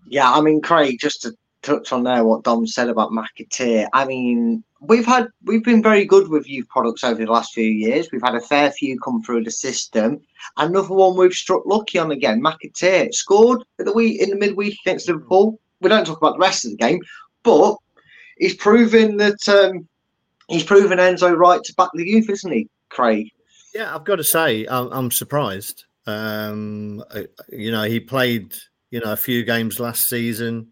Yeah, 0.06 0.30
I 0.30 0.40
mean, 0.40 0.60
Craig, 0.60 0.98
just 1.00 1.22
to 1.22 1.34
touch 1.62 1.92
on 1.92 2.02
there 2.02 2.24
what 2.24 2.44
Dom 2.44 2.66
said 2.66 2.88
about 2.88 3.10
McAteer. 3.10 3.88
I 3.92 4.04
mean, 4.04 4.64
we've 4.82 5.06
had 5.06 5.28
we've 5.44 5.64
been 5.64 5.82
very 5.82 6.04
good 6.04 6.28
with 6.28 6.48
youth 6.48 6.68
products 6.68 7.04
over 7.04 7.24
the 7.24 7.30
last 7.30 7.54
few 7.54 7.64
years. 7.64 8.08
We've 8.12 8.22
had 8.22 8.34
a 8.34 8.40
fair 8.40 8.70
few 8.70 8.98
come 9.00 9.22
through 9.22 9.44
the 9.44 9.50
system. 9.50 10.20
Another 10.56 10.94
one 10.94 11.16
we've 11.16 11.32
struck 11.32 11.64
lucky 11.66 11.98
on 11.98 12.10
again. 12.10 12.42
McAteer 12.42 13.14
scored 13.14 13.62
in 13.78 13.86
the 13.86 13.92
week 13.92 14.20
in 14.20 14.30
the 14.30 14.36
midweek 14.36 14.76
against 14.84 15.08
Liverpool. 15.08 15.58
We 15.80 15.88
don't 15.88 16.06
talk 16.06 16.18
about 16.18 16.34
the 16.34 16.40
rest 16.40 16.64
of 16.64 16.72
the 16.72 16.76
game, 16.76 17.00
but 17.42 17.76
he's 18.38 18.54
proven 18.54 19.16
that 19.18 19.48
um, 19.48 19.88
he's 20.48 20.64
proven 20.64 20.98
Enzo 20.98 21.36
right 21.36 21.62
to 21.62 21.74
back 21.74 21.90
the 21.94 22.06
youth, 22.06 22.28
isn't 22.30 22.52
he, 22.52 22.68
Craig? 22.88 23.30
Yeah, 23.74 23.94
I've 23.94 24.04
got 24.04 24.16
to 24.16 24.24
say, 24.24 24.66
I'm, 24.66 24.88
I'm 24.92 25.10
surprised. 25.10 25.84
Um, 26.06 27.02
you 27.48 27.70
know, 27.70 27.84
he 27.84 28.00
played, 28.00 28.54
you 28.90 29.00
know, 29.00 29.12
a 29.12 29.16
few 29.16 29.44
games 29.44 29.80
last 29.80 30.08
season. 30.08 30.68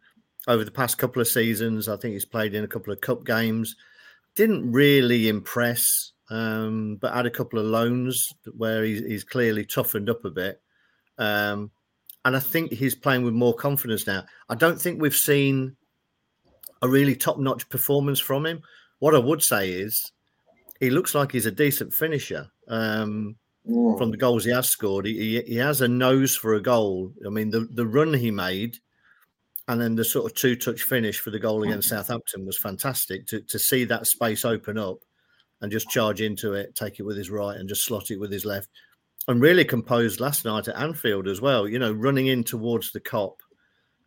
Over 0.48 0.64
the 0.64 0.70
past 0.70 0.98
couple 0.98 1.20
of 1.20 1.28
seasons, 1.28 1.88
I 1.88 1.96
think 1.96 2.14
he's 2.14 2.24
played 2.24 2.54
in 2.54 2.64
a 2.64 2.68
couple 2.68 2.92
of 2.92 3.00
cup 3.00 3.24
games. 3.24 3.76
Didn't 4.36 4.70
really 4.70 5.28
impress, 5.28 6.12
um, 6.30 6.96
but 7.00 7.14
had 7.14 7.26
a 7.26 7.30
couple 7.30 7.58
of 7.58 7.66
loans 7.66 8.32
where 8.56 8.84
he's, 8.84 9.00
he's 9.00 9.24
clearly 9.24 9.64
toughened 9.64 10.08
up 10.08 10.24
a 10.24 10.30
bit. 10.30 10.60
Um, 11.18 11.70
and 12.24 12.36
I 12.36 12.40
think 12.40 12.72
he's 12.72 12.94
playing 12.94 13.24
with 13.24 13.34
more 13.34 13.54
confidence 13.54 14.06
now. 14.06 14.24
I 14.48 14.54
don't 14.54 14.80
think 14.80 15.00
we've 15.00 15.14
seen 15.14 15.76
a 16.82 16.88
really 16.88 17.16
top-notch 17.16 17.68
performance 17.68 18.20
from 18.20 18.46
him. 18.46 18.62
what 19.00 19.14
I 19.14 19.18
would 19.18 19.42
say 19.42 19.70
is 19.70 20.12
he 20.78 20.90
looks 20.90 21.14
like 21.14 21.32
he's 21.32 21.46
a 21.46 21.50
decent 21.50 21.92
finisher. 21.92 22.50
Um, 22.68 23.36
from 23.66 24.10
the 24.10 24.16
goals 24.16 24.44
he 24.44 24.50
has 24.52 24.68
scored, 24.68 25.04
he, 25.06 25.14
he 25.14 25.42
he 25.42 25.56
has 25.56 25.80
a 25.82 25.88
nose 25.88 26.34
for 26.34 26.54
a 26.54 26.62
goal. 26.62 27.12
I 27.26 27.28
mean, 27.28 27.50
the 27.50 27.68
the 27.72 27.86
run 27.86 28.14
he 28.14 28.30
made, 28.30 28.78
and 29.70 29.80
then 29.80 29.94
the 29.94 30.04
sort 30.04 30.26
of 30.26 30.36
two 30.36 30.56
touch 30.56 30.82
finish 30.82 31.20
for 31.20 31.30
the 31.30 31.38
goal 31.38 31.62
against 31.62 31.90
Southampton 31.90 32.44
was 32.44 32.58
fantastic. 32.58 33.24
To 33.28 33.40
to 33.42 33.56
see 33.56 33.84
that 33.84 34.08
space 34.08 34.44
open 34.44 34.76
up 34.76 34.98
and 35.60 35.70
just 35.70 35.88
charge 35.88 36.20
into 36.20 36.54
it, 36.54 36.74
take 36.74 36.98
it 36.98 37.04
with 37.04 37.16
his 37.16 37.30
right, 37.30 37.56
and 37.56 37.68
just 37.68 37.84
slot 37.84 38.10
it 38.10 38.18
with 38.18 38.32
his 38.32 38.44
left, 38.44 38.68
and 39.28 39.40
really 39.40 39.64
composed 39.64 40.18
last 40.18 40.44
night 40.44 40.66
at 40.66 40.76
Anfield 40.76 41.28
as 41.28 41.40
well. 41.40 41.68
You 41.68 41.78
know, 41.78 41.92
running 41.92 42.26
in 42.26 42.42
towards 42.42 42.90
the 42.90 43.00
Kop, 43.00 43.36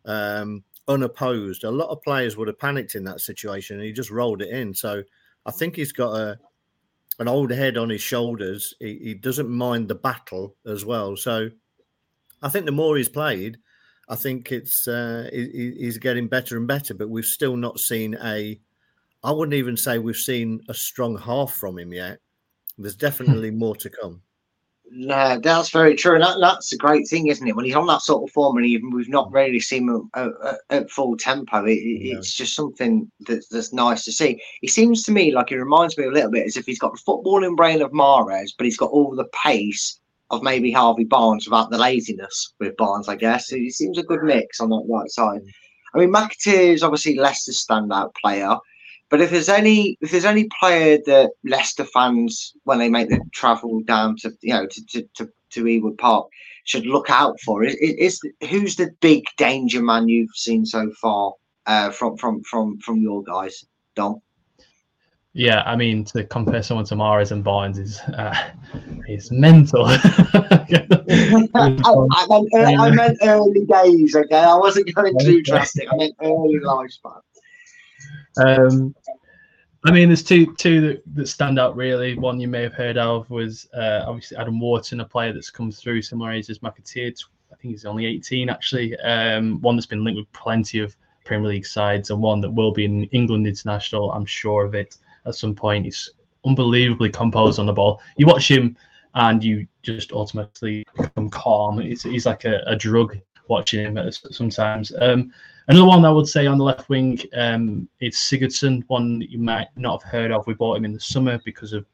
um, 0.04 0.64
unopposed. 0.86 1.64
A 1.64 1.70
lot 1.70 1.88
of 1.88 2.02
players 2.02 2.36
would 2.36 2.48
have 2.48 2.58
panicked 2.58 2.94
in 2.94 3.04
that 3.04 3.22
situation, 3.22 3.76
and 3.76 3.86
he 3.86 3.92
just 3.92 4.10
rolled 4.10 4.42
it 4.42 4.50
in. 4.50 4.74
So 4.74 5.02
I 5.46 5.50
think 5.50 5.76
he's 5.76 5.92
got 5.92 6.14
a 6.14 6.38
an 7.20 7.26
old 7.28 7.50
head 7.50 7.78
on 7.78 7.88
his 7.88 8.02
shoulders. 8.02 8.74
He, 8.80 8.98
he 9.02 9.14
doesn't 9.14 9.48
mind 9.48 9.88
the 9.88 9.94
battle 9.94 10.56
as 10.66 10.84
well. 10.84 11.16
So 11.16 11.48
I 12.42 12.50
think 12.50 12.66
the 12.66 12.72
more 12.72 12.98
he's 12.98 13.08
played, 13.08 13.56
I 14.08 14.16
think 14.16 14.52
it's 14.52 14.86
uh, 14.86 15.28
he's 15.32 15.98
getting 15.98 16.28
better 16.28 16.56
and 16.56 16.66
better. 16.66 16.94
But 16.94 17.10
we've 17.10 17.24
still 17.24 17.56
not 17.56 17.80
seen 17.80 18.16
a. 18.22 18.60
I 19.22 19.30
wouldn't 19.32 19.54
even 19.54 19.76
say 19.76 19.98
we've 19.98 20.16
seen 20.16 20.60
a 20.68 20.74
strong 20.74 21.16
half 21.16 21.52
from 21.52 21.78
him 21.78 21.92
yet. 21.92 22.18
There's 22.76 22.96
definitely 22.96 23.50
more 23.50 23.76
to 23.76 23.88
come. 23.88 24.20
No, 24.90 25.40
that's 25.40 25.70
very 25.70 25.96
true. 25.96 26.14
And 26.14 26.22
that, 26.22 26.36
that's 26.40 26.72
a 26.72 26.76
great 26.76 27.08
thing, 27.08 27.28
isn't 27.28 27.46
it? 27.46 27.56
When 27.56 27.64
he's 27.64 27.74
on 27.74 27.86
that 27.86 28.02
sort 28.02 28.22
of 28.22 28.32
form 28.32 28.58
and 28.58 28.66
even 28.66 28.90
we've 28.90 29.08
not 29.08 29.32
really 29.32 29.58
seen 29.58 29.88
him 29.88 30.10
at, 30.14 30.28
at, 30.44 30.58
at 30.70 30.90
full 30.90 31.16
tempo, 31.16 31.64
it, 31.64 31.80
No. 31.82 32.18
it's 32.18 32.34
just 32.34 32.54
something 32.54 33.10
that's, 33.20 33.48
that's 33.48 33.72
nice 33.72 34.04
to 34.04 34.12
see. 34.12 34.40
He 34.60 34.68
seems 34.68 35.02
to 35.04 35.12
me 35.12 35.32
like 35.34 35.48
he 35.48 35.56
reminds 35.56 35.96
me 35.96 36.04
a 36.04 36.10
little 36.10 36.30
bit 36.30 36.46
as 36.46 36.56
if 36.56 36.66
he's 36.66 36.78
got 36.78 36.92
the 36.92 37.00
footballing 37.00 37.56
brain 37.56 37.82
of 37.82 37.92
Mahrez, 37.92 38.50
but 38.56 38.66
he's 38.66 38.76
got 38.76 38.90
all 38.90 39.16
the 39.16 39.28
pace 39.42 39.98
of 40.34 40.42
maybe 40.42 40.70
Harvey 40.70 41.04
Barnes 41.04 41.46
without 41.46 41.70
the 41.70 41.78
laziness 41.78 42.54
with 42.60 42.76
Barnes, 42.76 43.08
I 43.08 43.16
guess. 43.16 43.48
He 43.48 43.70
seems 43.70 43.98
a 43.98 44.02
good 44.02 44.22
mix 44.22 44.60
on 44.60 44.70
that 44.70 44.86
right 44.88 45.10
side. 45.10 45.42
I 45.94 45.98
mean, 45.98 46.12
McAteer 46.12 46.72
is 46.72 46.82
obviously 46.82 47.16
Leicester's 47.16 47.64
standout 47.64 48.14
player. 48.20 48.56
But 49.10 49.20
if 49.20 49.30
there's 49.30 49.48
any 49.48 49.96
if 50.00 50.10
there's 50.10 50.24
any 50.24 50.48
player 50.58 50.98
that 51.06 51.30
Leicester 51.44 51.84
fans 51.84 52.52
when 52.64 52.78
they 52.78 52.88
make 52.88 53.10
the 53.10 53.20
travel 53.32 53.80
down 53.82 54.16
to 54.18 54.32
you 54.40 54.54
know 54.54 54.66
to 54.66 54.86
to, 54.86 55.08
to, 55.14 55.30
to 55.50 55.64
Ewood 55.64 55.98
Park 55.98 56.26
should 56.64 56.86
look 56.86 57.10
out 57.10 57.38
for 57.40 57.62
is, 57.62 57.74
is 57.76 58.20
who's 58.50 58.76
the 58.76 58.90
big 59.00 59.24
danger 59.36 59.82
man 59.82 60.08
you've 60.08 60.34
seen 60.34 60.64
so 60.66 60.90
far 61.00 61.32
uh, 61.66 61.90
from 61.90 62.16
from 62.16 62.42
from 62.42 62.78
from 62.80 63.00
your 63.00 63.22
guys, 63.22 63.64
Dom? 63.94 64.20
Yeah, 65.36 65.64
I 65.66 65.74
mean 65.74 66.04
to 66.06 66.22
compare 66.22 66.62
someone 66.62 66.86
to 66.86 66.94
Mahrez 66.94 67.32
and 67.32 67.42
Barnes 67.42 67.76
is 67.76 67.98
uh, 68.00 68.52
is 69.08 69.32
mental. 69.32 69.84
I, 69.84 69.96
I, 71.54 71.76
meant, 72.28 72.80
I 72.80 72.90
meant 72.90 73.18
early 73.20 73.66
days, 73.66 74.14
okay? 74.14 74.38
I 74.38 74.54
wasn't 74.54 74.94
going 74.94 75.18
too 75.18 75.42
drastic. 75.42 75.92
I 75.92 75.96
meant 75.96 76.14
early 76.22 76.60
lifespan. 76.60 77.20
Um, 78.36 78.94
I 79.84 79.90
mean, 79.90 80.08
there's 80.08 80.22
two 80.22 80.54
two 80.54 80.80
that, 80.82 81.02
that 81.16 81.26
stand 81.26 81.58
out 81.58 81.74
really. 81.74 82.16
One 82.16 82.38
you 82.38 82.46
may 82.46 82.62
have 82.62 82.74
heard 82.74 82.96
of 82.96 83.28
was 83.28 83.68
uh, 83.74 84.04
obviously 84.06 84.36
Adam 84.36 84.60
Wharton, 84.60 85.00
a 85.00 85.04
player 85.04 85.32
that's 85.32 85.50
come 85.50 85.72
through 85.72 86.02
similar 86.02 86.30
age 86.30 86.48
as 86.48 86.60
McAteer. 86.60 87.12
I 87.52 87.56
think 87.56 87.74
he's 87.74 87.84
only 87.84 88.06
18 88.06 88.48
actually. 88.48 88.96
Um, 89.00 89.60
one 89.62 89.74
that's 89.74 89.86
been 89.86 90.04
linked 90.04 90.18
with 90.18 90.32
plenty 90.32 90.78
of 90.78 90.96
Premier 91.24 91.48
League 91.48 91.66
sides, 91.66 92.10
and 92.10 92.22
one 92.22 92.40
that 92.40 92.50
will 92.50 92.70
be 92.70 92.84
an 92.84 93.02
England 93.04 93.48
international. 93.48 94.12
I'm 94.12 94.26
sure 94.26 94.64
of 94.64 94.76
it 94.76 94.96
at 95.26 95.34
some 95.34 95.54
point. 95.54 95.84
He's 95.84 96.10
unbelievably 96.44 97.10
composed 97.10 97.58
on 97.58 97.66
the 97.66 97.72
ball. 97.72 98.00
You 98.16 98.26
watch 98.26 98.50
him, 98.50 98.76
and 99.14 99.42
you 99.42 99.66
just 99.82 100.12
automatically 100.12 100.84
become 100.96 101.30
calm. 101.30 101.80
It's, 101.80 102.02
he's 102.02 102.26
like 102.26 102.44
a, 102.44 102.62
a 102.66 102.76
drug 102.76 103.16
watching 103.48 103.84
him 103.84 104.12
sometimes. 104.12 104.92
Um, 105.00 105.32
Another 105.68 105.86
one 105.86 106.04
I 106.04 106.10
would 106.10 106.28
say 106.28 106.46
on 106.46 106.58
the 106.58 106.64
left 106.64 106.90
wing, 106.90 107.18
um, 107.34 107.88
it's 108.00 108.30
Sigurdsson, 108.30 108.84
one 108.88 109.18
that 109.20 109.30
you 109.30 109.38
might 109.38 109.68
not 109.76 110.02
have 110.02 110.10
heard 110.10 110.30
of. 110.30 110.46
We 110.46 110.52
bought 110.52 110.76
him 110.76 110.84
in 110.84 110.92
the 110.92 111.00
summer 111.00 111.40
because 111.42 111.72
of 111.72 111.86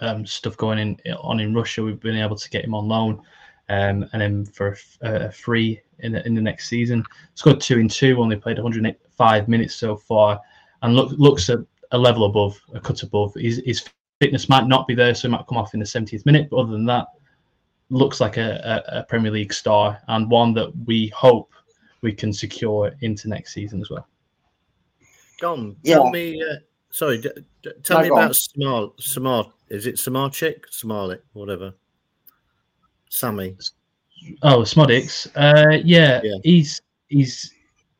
um, 0.00 0.26
stuff 0.26 0.56
going 0.56 0.78
in 0.80 1.12
on 1.20 1.38
in 1.38 1.54
Russia. 1.54 1.84
We've 1.84 2.00
been 2.00 2.16
able 2.16 2.36
to 2.36 2.50
get 2.50 2.64
him 2.64 2.74
on 2.74 2.88
loan, 2.88 3.22
um, 3.68 4.08
and 4.12 4.20
then 4.20 4.44
for 4.46 4.76
a, 5.02 5.30
free 5.30 5.80
in 6.00 6.12
the, 6.12 6.26
in 6.26 6.34
the 6.34 6.40
next 6.40 6.68
season. 6.68 7.04
Scored 7.34 7.60
two 7.60 7.78
in 7.78 7.88
two, 7.88 8.20
only 8.20 8.34
played 8.34 8.58
105 8.58 9.48
minutes 9.48 9.76
so 9.76 9.96
far, 9.96 10.40
and 10.82 10.96
look, 10.96 11.12
looks 11.12 11.50
a, 11.50 11.64
a 11.92 11.98
level 11.98 12.24
above, 12.24 12.60
a 12.74 12.80
cut 12.80 13.02
above. 13.02 13.34
His, 13.34 13.62
his 13.64 13.84
fitness 14.20 14.48
might 14.48 14.66
not 14.66 14.86
be 14.86 14.94
there, 14.94 15.14
so 15.14 15.28
he 15.28 15.32
might 15.32 15.46
come 15.46 15.58
off 15.58 15.74
in 15.74 15.80
the 15.80 15.86
70th 15.86 16.26
minute. 16.26 16.48
But 16.50 16.56
other 16.58 16.72
than 16.72 16.86
that, 16.86 17.06
looks 17.90 18.20
like 18.20 18.36
a, 18.38 18.82
a, 18.92 19.00
a 19.00 19.02
Premier 19.04 19.30
League 19.30 19.52
star 19.52 20.00
and 20.08 20.30
one 20.30 20.54
that 20.54 20.72
we 20.86 21.08
hope 21.08 21.52
we 22.00 22.12
can 22.12 22.32
secure 22.32 22.92
into 23.02 23.28
next 23.28 23.52
season 23.54 23.80
as 23.80 23.90
well. 23.90 24.06
Dom, 25.40 25.76
Yeah. 25.82 25.96
tell 25.96 26.10
me. 26.10 26.42
Uh, 26.42 26.56
sorry, 26.90 27.20
d- 27.20 27.28
d- 27.62 27.70
tell 27.82 27.98
No, 27.98 28.02
me 28.02 28.08
about 28.10 28.36
Smart. 28.36 29.00
Smart. 29.02 29.50
Is 29.68 29.86
it 29.86 29.96
Samarchik? 29.96 30.64
Smarlik, 30.70 31.20
whatever. 31.32 31.74
Sammy. 33.08 33.56
Oh, 34.42 34.58
Szmodics. 34.60 35.26
Uh, 35.34 35.80
yeah, 35.84 36.20
Yeah. 36.22 36.36
he's 36.44 36.80
he's 37.08 37.52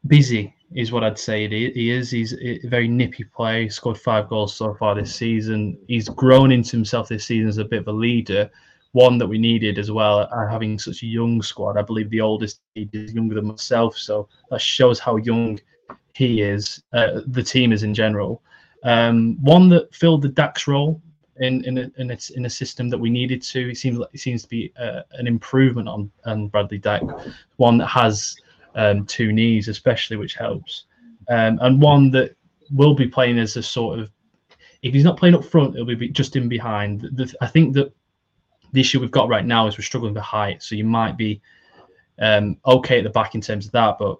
busy, 0.06 0.54
is 0.74 0.92
what 0.92 1.04
I'd 1.04 1.18
say. 1.18 1.48
He, 1.48 1.90
is. 1.90 2.10
He's 2.10 2.34
a 2.34 2.58
very 2.66 2.88
nippy 2.88 3.24
play. 3.24 3.68
Scored 3.68 3.98
five 3.98 4.28
goals 4.28 4.54
so 4.54 4.74
far 4.74 4.94
this 4.94 5.14
season. 5.14 5.78
He's 5.88 6.08
grown 6.08 6.52
into 6.52 6.72
himself 6.72 7.08
this 7.08 7.26
season 7.26 7.48
as 7.48 7.58
a 7.58 7.64
bit 7.64 7.80
of 7.80 7.88
a 7.88 7.92
leader. 7.92 8.50
One 8.92 9.16
that 9.18 9.26
we 9.26 9.38
needed 9.38 9.78
as 9.78 9.90
well, 9.90 10.28
uh, 10.30 10.46
having 10.48 10.78
such 10.78 11.02
a 11.02 11.06
young 11.06 11.40
squad. 11.40 11.78
I 11.78 11.82
believe 11.82 12.10
the 12.10 12.20
oldest 12.20 12.60
is 12.74 13.14
younger 13.14 13.36
than 13.36 13.46
myself, 13.46 13.96
so 13.96 14.28
that 14.50 14.60
shows 14.60 14.98
how 14.98 15.16
young 15.16 15.58
he 16.14 16.42
is. 16.42 16.82
Uh, 16.92 17.22
the 17.26 17.42
team 17.42 17.72
is 17.72 17.84
in 17.84 17.94
general. 17.94 18.42
Um, 18.84 19.38
one 19.42 19.68
that 19.70 19.94
filled 19.94 20.22
the 20.22 20.28
Dack's 20.28 20.66
role 20.66 21.00
in 21.38 21.64
in 21.64 21.78
a, 21.78 21.90
in 21.96 22.10
a, 22.10 22.18
in 22.36 22.44
a 22.44 22.50
system 22.50 22.88
that 22.90 22.98
we 22.98 23.10
needed 23.10 23.42
to. 23.42 23.70
It 23.70 23.76
seems 23.78 23.98
like 23.98 24.10
it 24.12 24.20
seems 24.20 24.42
to 24.42 24.48
be 24.48 24.72
uh, 24.78 25.02
an 25.12 25.26
improvement 25.26 25.88
on 25.88 26.10
on 26.26 26.48
Bradley 26.48 26.78
Dack, 26.78 27.02
one 27.56 27.78
that 27.78 27.86
has 27.86 28.36
um, 28.74 29.04
two 29.06 29.32
knees 29.32 29.68
especially, 29.68 30.16
which 30.16 30.34
helps, 30.34 30.84
um, 31.28 31.58
and 31.62 31.80
one 31.80 32.10
that 32.12 32.36
will 32.70 32.94
be 32.94 33.06
playing 33.08 33.38
as 33.38 33.56
a 33.56 33.62
sort 33.62 33.98
of. 33.98 34.10
If 34.82 34.92
he's 34.92 35.04
not 35.04 35.16
playing 35.16 35.36
up 35.36 35.44
front, 35.44 35.74
it'll 35.76 35.86
be 35.86 36.08
just 36.08 36.34
in 36.34 36.48
behind. 36.48 37.02
The, 37.02 37.10
the- 37.10 37.36
I 37.40 37.46
think 37.46 37.74
that 37.74 37.92
the 38.72 38.80
issue 38.80 39.00
we've 39.00 39.10
got 39.10 39.28
right 39.28 39.44
now 39.44 39.66
is 39.66 39.76
we're 39.78 39.84
struggling 39.84 40.14
with 40.14 40.22
height, 40.22 40.62
so 40.62 40.74
you 40.74 40.84
might 40.84 41.16
be 41.16 41.40
um, 42.18 42.56
okay 42.66 42.98
at 42.98 43.04
the 43.04 43.10
back 43.10 43.34
in 43.34 43.40
terms 43.40 43.66
of 43.66 43.72
that, 43.72 43.96
but 43.98 44.18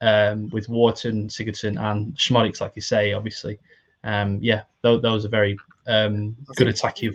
um, 0.00 0.48
with 0.48 0.68
Wharton, 0.68 1.28
Sigurdsson, 1.28 1.78
and 1.80 2.14
Szmodics, 2.14 2.60
like 2.60 2.72
you 2.74 2.82
say, 2.82 3.12
obviously, 3.12 3.58
um, 4.04 4.38
yeah, 4.40 4.62
those, 4.82 5.02
those 5.02 5.24
are 5.24 5.28
very 5.28 5.58
um, 5.86 6.36
good 6.56 6.68
attacking. 6.68 7.14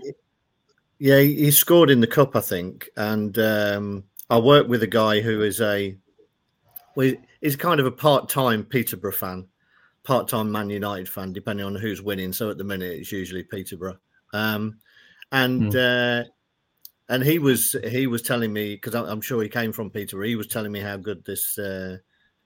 Yeah, 0.99 1.19
he 1.19 1.35
he 1.35 1.51
scored 1.51 1.89
in 1.89 1.99
the 1.99 2.07
cup, 2.07 2.35
I 2.35 2.41
think, 2.41 2.89
and 2.95 3.37
um, 3.39 4.03
I 4.29 4.37
work 4.37 4.67
with 4.67 4.83
a 4.83 4.87
guy 4.87 5.19
who 5.21 5.41
is 5.41 5.59
a, 5.59 5.97
well, 6.95 7.13
he's 7.41 7.55
kind 7.55 7.79
of 7.79 7.85
a 7.85 7.91
part-time 7.91 8.63
Peterborough 8.63 9.11
fan, 9.11 9.47
part-time 10.03 10.51
Man 10.51 10.69
United 10.69 11.09
fan, 11.09 11.33
depending 11.33 11.65
on 11.65 11.75
who's 11.75 12.01
winning. 12.01 12.33
So 12.33 12.49
at 12.49 12.57
the 12.57 12.63
minute, 12.63 12.91
it's 12.91 13.11
usually 13.11 13.43
Peterborough, 13.43 13.97
um, 14.33 14.77
and 15.31 15.75
uh, 15.75 16.23
and 17.09 17.23
he 17.23 17.39
was 17.39 17.75
he 17.87 18.07
was 18.07 18.21
telling 18.21 18.51
me 18.51 18.75
because 18.75 18.95
I'm 18.95 19.21
sure 19.21 19.41
he 19.43 19.49
came 19.49 19.71
from 19.71 19.89
Peterborough. 19.89 20.27
He 20.27 20.35
was 20.35 20.47
telling 20.47 20.71
me 20.71 20.79
how 20.79 20.97
good 20.97 21.23
this 21.25 21.57
uh, 21.57 21.97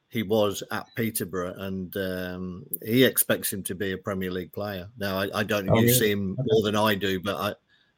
he 0.10 0.24
was 0.24 0.64
at 0.72 0.88
Peterborough, 0.96 1.54
and 1.58 1.96
um, 1.98 2.66
he 2.84 3.04
expects 3.04 3.54
him 3.54 3.64
to 3.64 3.76
be 3.76 3.92
a 3.92 3.98
Premier 3.98 4.32
League 4.32 4.52
player. 4.52 4.90
Now, 4.98 5.20
I, 5.20 5.30
I 5.40 5.44
don't 5.44 5.70
Oh, 5.70 5.80
you 5.80 5.88
yeah. 5.88 5.94
see 5.94 6.12
him 6.12 6.36
more 6.40 6.64
than 6.64 6.76
I 6.76 6.96
do, 6.96 7.20
but 7.20 7.36
I, 7.36 7.54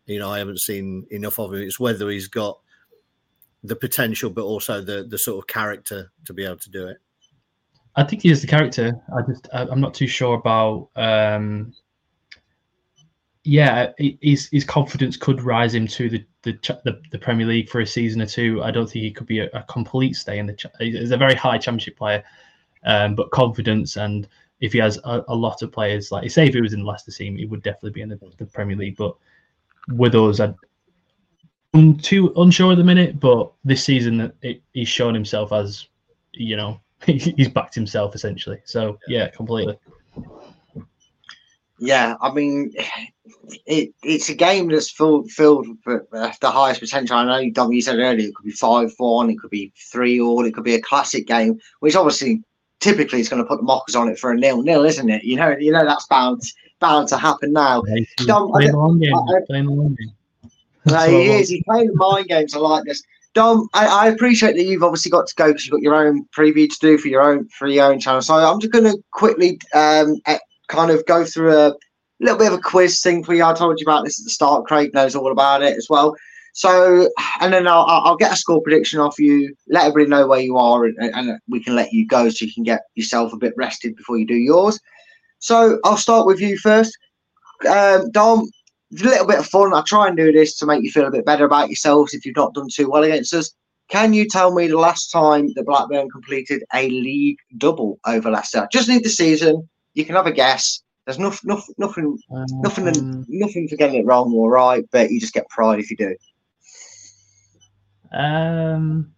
you 0.05 0.19
know, 0.19 0.29
I 0.29 0.39
haven't 0.39 0.59
seen 0.59 1.07
enough 1.11 1.39
of 1.39 1.53
him. 1.53 1.61
It's 1.61 1.79
whether 1.79 2.09
he's 2.09 2.27
got 2.27 2.59
the 3.63 3.75
potential, 3.75 4.29
but 4.29 4.43
also 4.43 4.81
the 4.81 5.05
the 5.09 5.17
sort 5.17 5.39
of 5.39 5.47
character 5.47 6.11
to 6.25 6.33
be 6.33 6.45
able 6.45 6.57
to 6.57 6.69
do 6.69 6.87
it. 6.87 6.97
I 7.95 8.03
think 8.03 8.21
he 8.21 8.29
is 8.29 8.41
the 8.41 8.47
character. 8.47 8.93
I 9.15 9.21
just 9.21 9.47
I, 9.53 9.61
I'm 9.63 9.81
not 9.81 9.93
too 9.93 10.07
sure 10.07 10.35
about. 10.35 10.89
Um, 10.95 11.73
yeah, 13.43 13.91
his 13.97 14.49
his 14.51 14.63
confidence 14.63 15.17
could 15.17 15.41
rise 15.41 15.73
him 15.73 15.87
to 15.87 16.09
the 16.09 16.23
the, 16.43 16.53
the 16.85 17.01
the 17.11 17.19
Premier 17.19 17.47
League 17.47 17.69
for 17.69 17.81
a 17.81 17.87
season 17.87 18.21
or 18.21 18.27
two. 18.27 18.61
I 18.63 18.71
don't 18.71 18.89
think 18.89 19.03
he 19.03 19.11
could 19.11 19.27
be 19.27 19.39
a, 19.39 19.49
a 19.53 19.63
complete 19.63 20.15
stay 20.15 20.37
in 20.37 20.45
the. 20.45 20.53
Cha- 20.53 20.69
he's 20.79 21.11
a 21.11 21.17
very 21.17 21.35
high 21.35 21.57
Championship 21.57 21.97
player, 21.97 22.23
um, 22.85 23.15
but 23.15 23.31
confidence 23.31 23.97
and 23.97 24.27
if 24.61 24.73
he 24.73 24.79
has 24.79 24.99
a, 25.03 25.23
a 25.27 25.35
lot 25.35 25.61
of 25.63 25.71
players, 25.71 26.11
like 26.11 26.29
say 26.29 26.47
if 26.47 26.53
he 26.53 26.61
was 26.61 26.73
in 26.73 26.81
the 26.81 26.85
Leicester 26.85 27.11
team, 27.11 27.35
he 27.35 27.45
would 27.45 27.63
definitely 27.63 27.91
be 27.91 28.01
in 28.01 28.09
the, 28.09 28.19
the 28.37 28.45
Premier 28.45 28.77
League. 28.77 28.95
But 28.95 29.15
with 29.89 30.13
us, 30.15 30.39
I, 30.39 30.53
I'm 31.73 31.97
too 31.97 32.33
unsure 32.35 32.71
at 32.73 32.77
the 32.77 32.83
minute. 32.83 33.19
But 33.19 33.51
this 33.63 33.83
season, 33.83 34.31
it, 34.41 34.61
he's 34.73 34.89
shown 34.89 35.13
himself 35.13 35.51
as 35.53 35.87
you 36.33 36.55
know 36.57 36.79
he's 37.05 37.49
backed 37.49 37.75
himself 37.75 38.15
essentially. 38.15 38.59
So 38.65 38.97
yeah, 39.07 39.29
completely. 39.29 39.77
Yeah, 41.83 42.15
I 42.21 42.31
mean, 42.31 42.71
it, 43.65 43.91
it's 44.03 44.29
a 44.29 44.35
game 44.35 44.69
that's 44.69 44.91
filled 44.91 45.31
filled 45.31 45.67
with 45.85 46.03
the 46.11 46.51
highest 46.51 46.79
potential. 46.79 47.15
I 47.15 47.25
know, 47.25 47.49
Dom, 47.49 47.71
you 47.71 47.81
said 47.81 47.97
earlier 47.97 48.27
it 48.27 48.35
could 48.35 48.45
be 48.45 48.51
five 48.51 48.93
one, 48.97 49.31
it 49.31 49.39
could 49.39 49.49
be 49.49 49.73
three 49.91 50.21
all, 50.21 50.45
it 50.45 50.53
could 50.53 50.63
be 50.63 50.75
a 50.75 50.81
classic 50.81 51.25
game, 51.25 51.59
which 51.79 51.95
obviously 51.95 52.43
typically 52.81 53.19
is 53.19 53.29
going 53.29 53.41
to 53.41 53.47
put 53.47 53.57
the 53.57 53.63
mockers 53.63 53.95
on 53.95 54.09
it 54.09 54.19
for 54.19 54.31
a 54.31 54.37
nil 54.37 54.61
nil, 54.61 54.85
isn't 54.85 55.09
it? 55.09 55.23
You 55.23 55.37
know, 55.37 55.55
you 55.57 55.71
know 55.71 55.83
that's 55.83 56.05
bound 56.05 56.43
bound 56.79 57.07
to 57.07 57.17
happen 57.17 57.51
now. 57.51 57.81
Dom, 58.27 58.49
I 58.53 58.59
Playing 58.59 58.71
don't- 58.71 58.71
the 58.71 58.77
long 58.77 58.99
game. 58.99 59.15
I- 59.15 60.20
Playing 60.85 61.11
the 61.11 61.17
long 61.17 61.25
game. 61.25 61.27
No, 61.27 61.27
That's 61.27 61.27
he 61.27 61.29
is. 61.41 61.49
He's 61.49 61.63
playing 61.63 61.87
the 61.87 61.95
mind 61.95 62.27
games. 62.27 62.53
I 62.53 62.59
like 62.59 62.83
this. 62.85 63.01
Dom, 63.33 63.69
I, 63.73 63.87
I 63.87 64.07
appreciate 64.07 64.55
that 64.57 64.63
you've 64.63 64.83
obviously 64.83 65.09
got 65.09 65.27
to 65.27 65.35
go 65.35 65.47
because 65.47 65.65
you've 65.65 65.71
got 65.71 65.81
your 65.81 65.95
own 65.95 66.25
preview 66.35 66.69
to 66.69 66.77
do 66.81 66.97
for 66.97 67.07
your 67.07 67.21
own 67.21 67.47
for 67.49 67.67
your 67.67 67.85
own 67.85 67.99
channel. 67.99 68.21
So 68.21 68.33
I'm 68.33 68.59
just 68.59 68.73
going 68.73 68.85
to 68.85 68.97
quickly 69.11 69.59
um, 69.73 70.17
eh, 70.25 70.37
kind 70.67 70.91
of 70.91 71.05
go 71.05 71.23
through 71.23 71.55
a 71.55 71.73
little 72.19 72.37
bit 72.37 72.51
of 72.51 72.59
a 72.59 72.61
quiz 72.61 73.01
thing 73.01 73.23
for 73.23 73.33
you. 73.33 73.45
I 73.45 73.53
told 73.53 73.79
you 73.79 73.85
about 73.85 74.03
this 74.03 74.19
at 74.19 74.25
the 74.25 74.31
start. 74.31 74.65
Craig 74.65 74.93
knows 74.93 75.15
all 75.15 75.31
about 75.31 75.63
it 75.63 75.77
as 75.77 75.87
well. 75.89 76.13
So, 76.53 77.09
and 77.39 77.53
then 77.53 77.67
I'll, 77.67 77.85
I'll 77.85 78.01
I'll 78.01 78.17
get 78.17 78.33
a 78.33 78.35
score 78.35 78.61
prediction 78.61 78.99
off 78.99 79.17
you. 79.17 79.55
Let 79.69 79.85
everybody 79.85 80.09
know 80.09 80.27
where 80.27 80.41
you 80.41 80.57
are, 80.57 80.83
and, 80.83 80.97
and 80.99 81.39
we 81.47 81.63
can 81.63 81.75
let 81.75 81.93
you 81.93 82.05
go 82.05 82.29
so 82.29 82.43
you 82.43 82.53
can 82.53 82.63
get 82.63 82.81
yourself 82.95 83.31
a 83.31 83.37
bit 83.37 83.53
rested 83.55 83.95
before 83.95 84.17
you 84.17 84.27
do 84.27 84.35
yours. 84.35 84.77
So 85.39 85.79
I'll 85.85 85.97
start 85.97 86.27
with 86.27 86.41
you 86.41 86.57
first, 86.57 86.95
um, 87.67 88.11
Dom 88.11 88.47
a 88.99 89.05
little 89.05 89.27
bit 89.27 89.39
of 89.39 89.47
fun. 89.47 89.73
I 89.73 89.81
try 89.87 90.07
and 90.07 90.17
do 90.17 90.31
this 90.31 90.57
to 90.59 90.65
make 90.65 90.83
you 90.83 90.91
feel 90.91 91.07
a 91.07 91.11
bit 91.11 91.25
better 91.25 91.45
about 91.45 91.69
yourselves 91.69 92.13
if 92.13 92.25
you've 92.25 92.35
not 92.35 92.53
done 92.53 92.67
too 92.69 92.89
well 92.89 93.03
against 93.03 93.33
us. 93.33 93.53
Can 93.89 94.13
you 94.13 94.27
tell 94.27 94.53
me 94.53 94.67
the 94.67 94.77
last 94.77 95.11
time 95.11 95.51
that 95.55 95.65
Blackburn 95.65 96.09
completed 96.09 96.63
a 96.73 96.89
league 96.89 97.37
double 97.57 97.99
over 98.05 98.31
Leicester? 98.31 98.67
Just 98.71 98.87
need 98.87 99.03
the 99.03 99.09
season. 99.09 99.67
You 99.93 100.05
can 100.05 100.15
have 100.15 100.27
a 100.27 100.31
guess. 100.31 100.81
There's 101.05 101.19
nothing, 101.19 101.49
nothing, 101.49 101.75
nothing, 101.77 102.17
nothing, 102.29 102.87
Um, 102.87 103.25
nothing 103.27 103.67
for 103.67 103.75
getting 103.75 103.99
it 103.99 104.05
wrong 104.05 104.33
or 104.33 104.49
right, 104.49 104.85
but 104.91 105.11
you 105.11 105.19
just 105.19 105.33
get 105.33 105.49
pride 105.49 105.79
if 105.79 105.89
you 105.89 105.97
do. 105.97 106.15
Um, 108.13 109.13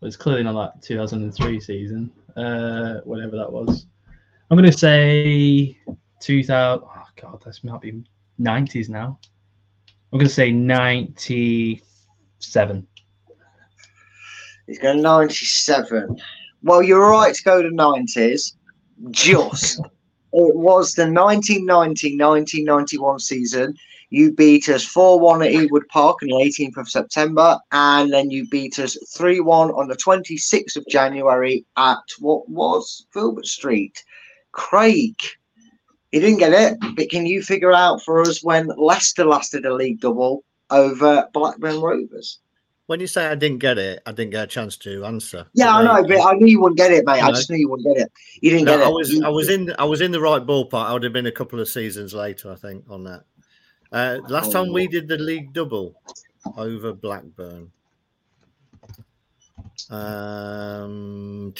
well, 0.00 0.08
it's 0.08 0.16
clearly 0.16 0.42
not 0.42 0.74
that 0.74 0.82
2003 0.82 1.60
season, 1.60 2.10
uh, 2.36 3.00
whatever 3.04 3.36
that 3.36 3.52
was. 3.52 3.86
I'm 4.50 4.56
going 4.58 4.70
to 4.70 4.76
say 4.76 5.78
2000. 6.20 6.84
Oh 6.84 7.02
God, 7.20 7.42
this 7.44 7.62
might 7.62 7.80
be 7.80 8.02
90s 8.40 8.88
now. 8.88 9.18
I'm 10.12 10.18
going 10.18 10.28
to 10.28 10.34
say 10.34 10.52
97. 10.52 12.86
He's 14.66 14.78
going 14.78 15.02
97. 15.02 16.20
Well, 16.62 16.82
you're 16.82 17.10
right 17.10 17.34
to 17.34 17.42
go 17.42 17.60
to 17.62 17.68
90s. 17.68 18.54
Just. 19.10 19.80
it 20.32 20.56
was 20.56 20.94
the 20.94 21.10
1990 21.10 22.16
1991 22.16 23.18
season. 23.18 23.74
You 24.10 24.32
beat 24.32 24.68
us 24.68 24.84
4 24.84 25.18
1 25.18 25.42
at 25.42 25.52
Ewood 25.52 25.88
Park 25.88 26.18
on 26.22 26.28
the 26.28 26.34
18th 26.34 26.76
of 26.76 26.88
September, 26.88 27.58
and 27.72 28.12
then 28.12 28.30
you 28.30 28.46
beat 28.48 28.78
us 28.78 28.96
3 29.16 29.40
1 29.40 29.70
on 29.70 29.88
the 29.88 29.96
26th 29.96 30.76
of 30.76 30.86
January 30.88 31.64
at 31.76 31.98
what 32.20 32.48
was 32.48 33.06
Filbert 33.12 33.46
Street. 33.46 34.04
Craig, 34.52 35.16
he 36.14 36.20
didn't 36.20 36.38
get 36.38 36.52
it, 36.52 36.78
but 36.94 37.10
can 37.10 37.26
you 37.26 37.42
figure 37.42 37.72
out 37.72 38.00
for 38.00 38.20
us 38.20 38.40
when 38.44 38.68
Leicester 38.76 39.24
lasted 39.24 39.66
a 39.66 39.74
league 39.74 40.00
double 40.00 40.44
over 40.70 41.28
Blackburn 41.32 41.80
Rovers? 41.80 42.38
When 42.86 43.00
you 43.00 43.08
say 43.08 43.26
I 43.26 43.34
didn't 43.34 43.58
get 43.58 43.78
it, 43.78 44.00
I 44.06 44.12
didn't 44.12 44.30
get 44.30 44.44
a 44.44 44.46
chance 44.46 44.76
to 44.76 45.04
answer. 45.06 45.44
Yeah, 45.54 45.74
I 45.74 45.82
know, 45.82 46.06
but 46.06 46.20
I 46.20 46.34
knew 46.34 46.46
you 46.46 46.60
wouldn't 46.60 46.78
get 46.78 46.92
it, 46.92 47.04
mate. 47.04 47.20
No. 47.20 47.26
I 47.26 47.30
just 47.32 47.50
knew 47.50 47.56
you 47.56 47.68
wouldn't 47.68 47.96
get 47.96 48.06
it. 48.06 48.12
You 48.40 48.50
didn't 48.50 48.66
no, 48.66 48.76
get 48.76 48.80
it. 48.82 48.86
I 48.86 48.90
was, 48.90 49.22
I 49.22 49.28
was 49.28 49.48
in, 49.50 49.74
I 49.76 49.84
was 49.84 50.00
in 50.02 50.12
the 50.12 50.20
right 50.20 50.40
ballpark. 50.40 50.86
I 50.86 50.92
would 50.92 51.02
have 51.02 51.12
been 51.12 51.26
a 51.26 51.32
couple 51.32 51.58
of 51.58 51.66
seasons 51.68 52.14
later, 52.14 52.52
I 52.52 52.54
think, 52.54 52.84
on 52.88 53.02
that. 53.02 53.24
Uh, 53.90 54.20
last 54.28 54.52
time 54.52 54.72
we 54.72 54.86
oh. 54.86 54.90
did 54.92 55.08
the 55.08 55.18
league 55.18 55.52
double 55.52 55.96
over 56.56 56.92
Blackburn. 56.92 57.72
Um, 59.90 61.54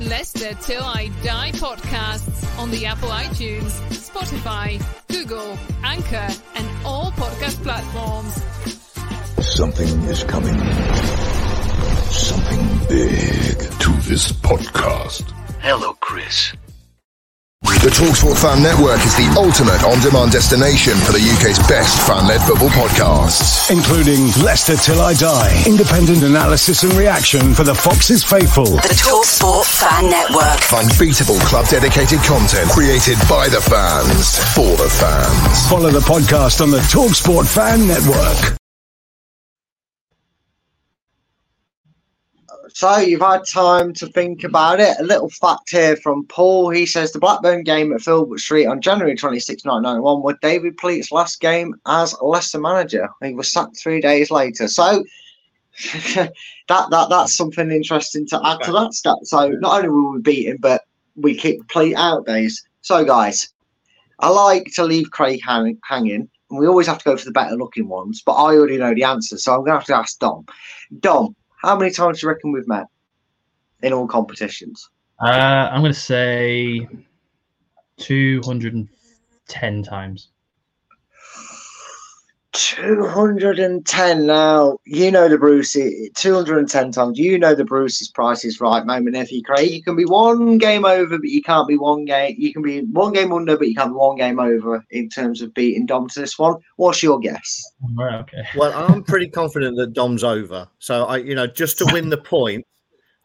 Leicester 0.00 0.54
Till 0.62 0.82
I 0.82 1.10
Die 1.24 1.52
podcasts 1.52 2.58
on 2.58 2.70
the 2.70 2.86
Apple 2.86 3.08
iTunes, 3.08 3.70
Spotify, 3.90 4.82
Google, 5.08 5.58
Anchor, 5.82 6.28
and 6.54 6.68
all 6.84 7.10
podcast 7.12 7.62
platforms. 7.62 8.34
Something 9.44 9.88
is 10.10 10.22
coming. 10.24 10.58
Something 12.10 12.88
big 12.88 13.58
to 13.80 13.92
this 14.08 14.32
podcast. 14.32 15.30
Hello, 15.60 15.94
Chris. 15.94 16.52
The 17.66 17.90
Talksport 17.90 18.38
Fan 18.40 18.62
Network 18.62 18.98
is 19.06 19.14
the 19.14 19.30
ultimate 19.38 19.82
on-demand 19.84 20.32
destination 20.32 20.94
for 20.98 21.12
the 21.12 21.22
UK's 21.22 21.58
best 21.68 21.98
fan-led 22.06 22.42
football 22.42 22.70
podcasts. 22.70 23.70
Including 23.70 24.26
Leicester 24.42 24.76
Till 24.76 25.00
I 25.00 25.14
Die, 25.14 25.62
independent 25.66 26.22
analysis 26.22 26.82
and 26.82 26.92
reaction 26.94 27.54
for 27.54 27.62
the 27.62 27.74
Foxes 27.74 28.24
faithful. 28.24 28.66
The 28.66 28.96
Talksport 28.98 29.66
Fan 29.66 30.10
Network. 30.10 30.58
Unbeatable 30.74 31.38
club-dedicated 31.46 32.20
content 32.26 32.70
created 32.70 33.18
by 33.28 33.48
the 33.48 33.60
fans, 33.60 34.38
for 34.54 34.76
the 34.76 34.90
fans. 34.90 35.68
Follow 35.70 35.90
the 35.90 36.02
podcast 36.02 36.60
on 36.60 36.70
the 36.70 36.82
Talksport 36.90 37.46
Fan 37.46 37.86
Network. 37.86 38.56
So 42.76 42.98
you've 42.98 43.22
had 43.22 43.46
time 43.46 43.94
to 43.94 44.06
think 44.06 44.44
about 44.44 44.80
it. 44.80 44.98
A 45.00 45.02
little 45.02 45.30
fact 45.30 45.70
here 45.70 45.96
from 45.96 46.26
Paul. 46.26 46.68
He 46.68 46.84
says 46.84 47.10
the 47.10 47.18
Blackburn 47.18 47.62
game 47.64 47.90
at 47.94 48.02
Filbert 48.02 48.38
Street 48.38 48.66
on 48.66 48.82
January 48.82 49.16
26, 49.16 49.64
1991 49.64 50.22
was 50.22 50.36
David 50.42 50.76
Pleat's 50.76 51.10
last 51.10 51.40
game 51.40 51.74
as 51.86 52.14
Leicester 52.20 52.60
manager. 52.60 53.08
He 53.24 53.32
was 53.32 53.50
sacked 53.50 53.78
three 53.78 54.02
days 54.02 54.30
later. 54.30 54.68
So 54.68 55.02
that 56.14 56.34
that 56.68 57.06
that's 57.08 57.34
something 57.34 57.70
interesting 57.70 58.26
to 58.26 58.46
add 58.46 58.60
to 58.64 58.72
that 58.72 58.92
stat. 58.92 59.16
So 59.22 59.48
not 59.48 59.78
only 59.78 59.88
were 59.88 60.12
we 60.12 60.20
beat 60.20 60.48
him, 60.48 60.58
but 60.60 60.82
we 61.14 61.34
kick 61.34 61.66
Pleat 61.68 61.94
out 61.96 62.26
days. 62.26 62.62
So 62.82 63.06
guys, 63.06 63.54
I 64.18 64.28
like 64.28 64.70
to 64.74 64.84
leave 64.84 65.12
Craig 65.12 65.40
hang, 65.42 65.78
hanging. 65.84 66.28
And 66.50 66.58
we 66.58 66.66
always 66.66 66.88
have 66.88 66.98
to 66.98 67.04
go 67.04 67.16
for 67.16 67.24
the 67.24 67.32
better 67.32 67.56
looking 67.56 67.88
ones, 67.88 68.22
but 68.24 68.34
I 68.34 68.54
already 68.54 68.76
know 68.76 68.92
the 68.92 69.04
answer. 69.04 69.38
So 69.38 69.54
I'm 69.54 69.60
going 69.60 69.70
to 69.70 69.78
have 69.78 69.86
to 69.86 69.96
ask 69.96 70.18
Dom. 70.18 70.44
Dom, 71.00 71.34
how 71.66 71.76
many 71.76 71.90
times 71.90 72.20
do 72.20 72.26
you 72.26 72.32
reckon 72.32 72.52
we've 72.52 72.68
met 72.68 72.86
in 73.82 73.92
all 73.92 74.06
competitions? 74.06 74.88
Uh, 75.20 75.68
I'm 75.72 75.80
going 75.80 75.92
to 75.92 75.98
say 75.98 76.86
210 77.98 79.82
times. 79.82 80.28
210 82.56 84.26
now. 84.26 84.78
You 84.84 85.10
know 85.10 85.28
the 85.28 85.36
Bruce, 85.36 85.76
210 86.14 86.90
times. 86.90 87.18
You 87.18 87.38
know 87.38 87.54
the 87.54 87.64
Bruce's 87.64 88.08
price 88.08 88.44
is 88.44 88.60
right, 88.60 88.84
moment 88.84 89.16
if 89.16 89.30
you 89.30 89.42
Craig. 89.42 89.70
You 89.70 89.82
can 89.82 89.94
be 89.94 90.04
one 90.06 90.58
game 90.58 90.84
over, 90.84 91.18
but 91.18 91.28
you 91.28 91.42
can't 91.42 91.68
be 91.68 91.76
one 91.76 92.04
game. 92.06 92.34
You 92.38 92.52
can 92.52 92.62
be 92.62 92.80
one 92.80 93.12
game 93.12 93.32
under, 93.32 93.56
but 93.56 93.68
you 93.68 93.74
can't 93.74 93.90
be 93.90 93.96
one 93.96 94.16
game 94.16 94.40
over 94.40 94.84
in 94.90 95.08
terms 95.08 95.42
of 95.42 95.52
beating 95.54 95.86
Dom 95.86 96.08
to 96.08 96.20
this 96.20 96.38
one. 96.38 96.56
What's 96.76 97.02
your 97.02 97.18
guess? 97.18 97.62
Right, 97.94 98.14
okay. 98.20 98.46
Well, 98.56 98.72
I'm 98.72 99.04
pretty 99.04 99.28
confident 99.28 99.76
that 99.76 99.92
Dom's 99.92 100.24
over. 100.24 100.68
So 100.78 101.04
I, 101.04 101.18
you 101.18 101.34
know, 101.34 101.46
just 101.46 101.78
to 101.78 101.88
win 101.92 102.08
the 102.08 102.18
point, 102.18 102.66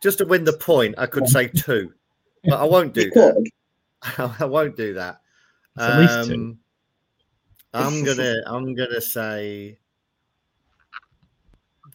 just 0.01 0.17
to 0.17 0.25
win 0.25 0.43
the 0.43 0.53
point, 0.53 0.95
I 0.97 1.05
could 1.05 1.27
say 1.29 1.47
two, 1.47 1.93
but 2.43 2.59
I 2.59 2.65
won't 2.65 2.93
do 2.93 3.09
that. 3.11 3.49
I 4.39 4.45
won't 4.45 4.75
do 4.75 4.95
that. 4.95 5.21
It's 5.75 5.85
at 5.85 5.99
least 5.99 6.29
two. 6.29 6.35
Um, 6.35 6.57
I'm 7.73 8.03
gonna, 8.05 8.35
I'm 8.45 8.75
gonna 8.75 9.01
say, 9.01 9.77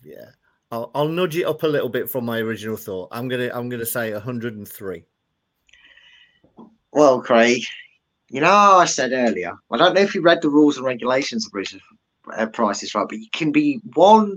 yeah, 0.04 0.30
I'll, 0.70 0.90
I'll 0.94 1.08
nudge 1.08 1.36
it 1.36 1.44
up 1.44 1.62
a 1.62 1.68
little 1.68 1.88
bit 1.88 2.08
from 2.08 2.24
my 2.24 2.38
original 2.38 2.76
thought. 2.76 3.08
I'm 3.12 3.28
gonna, 3.28 3.50
I'm 3.52 3.68
gonna 3.68 3.86
say 3.86 4.12
103. 4.12 5.04
Well, 6.92 7.20
Craig, 7.20 7.62
you 8.30 8.40
know 8.40 8.50
I 8.50 8.86
said 8.86 9.12
earlier. 9.12 9.54
I 9.70 9.76
don't 9.76 9.94
know 9.94 10.00
if 10.00 10.14
you 10.14 10.22
read 10.22 10.40
the 10.42 10.48
rules 10.48 10.76
and 10.76 10.86
regulations 10.86 11.46
of 11.46 11.52
British 11.52 11.80
uh, 12.36 12.46
prices, 12.46 12.94
right? 12.94 13.06
But 13.08 13.18
you 13.18 13.28
can 13.32 13.52
be 13.52 13.80
one 13.94 14.36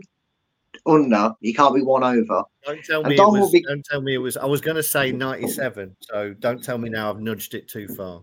under, 0.86 1.34
you 1.40 1.54
can't 1.54 1.76
be 1.76 1.82
one 1.82 2.04
over. 2.04 2.44
Don't 2.66 2.84
tell 2.84 3.02
And 3.02 3.10
me. 3.10 3.16
It 3.18 3.26
was, 3.26 3.52
be- 3.52 3.64
Don't 3.64 3.86
tell 3.86 4.02
me 4.02 4.14
it 4.16 4.18
was. 4.18 4.38
I 4.38 4.46
was 4.46 4.62
gonna 4.62 4.84
say 4.84 5.12
97. 5.14 5.96
So 6.02 6.34
don't 6.34 6.64
tell 6.64 6.78
me 6.78 6.90
now. 6.90 7.10
I've 7.10 7.20
nudged 7.22 7.54
it 7.54 7.68
too 7.68 7.88
far. 7.88 8.22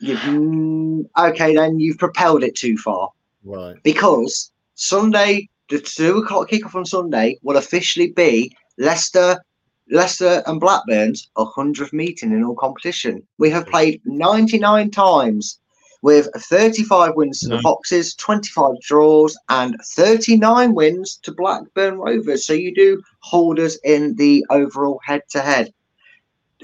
You've, 0.00 1.06
okay, 1.18 1.54
then 1.54 1.78
you've 1.78 1.98
propelled 1.98 2.42
it 2.42 2.56
too 2.56 2.76
far. 2.76 3.10
Right. 3.42 3.82
because 3.82 4.50
Sunday, 4.74 5.48
the 5.70 5.78
two 5.78 6.18
o'clock 6.18 6.50
kickoff 6.50 6.74
on 6.74 6.84
Sunday 6.84 7.38
will 7.42 7.56
officially 7.56 8.08
be 8.08 8.54
Leicester, 8.78 9.42
Leicester 9.90 10.42
and 10.46 10.60
Blackburn's 10.60 11.30
100th 11.36 11.92
meeting 11.92 12.32
in 12.32 12.44
all 12.44 12.54
competition. 12.54 13.26
We 13.38 13.50
have 13.50 13.66
played 13.66 14.00
99 14.04 14.90
times 14.90 15.58
with 16.02 16.28
35 16.34 17.14
wins 17.14 17.40
to 17.40 17.56
the. 17.56 17.60
Foxes, 17.60 18.14
25 18.14 18.80
draws, 18.80 19.38
and 19.48 19.76
39 19.84 20.74
wins 20.74 21.18
to 21.22 21.32
Blackburn 21.32 21.98
Rovers. 21.98 22.46
So 22.46 22.52
you 22.52 22.74
do 22.74 23.02
hold 23.20 23.58
us 23.58 23.76
in 23.84 24.16
the 24.16 24.44
overall 24.50 25.00
head 25.04 25.22
to 25.30 25.40
head. 25.40 25.72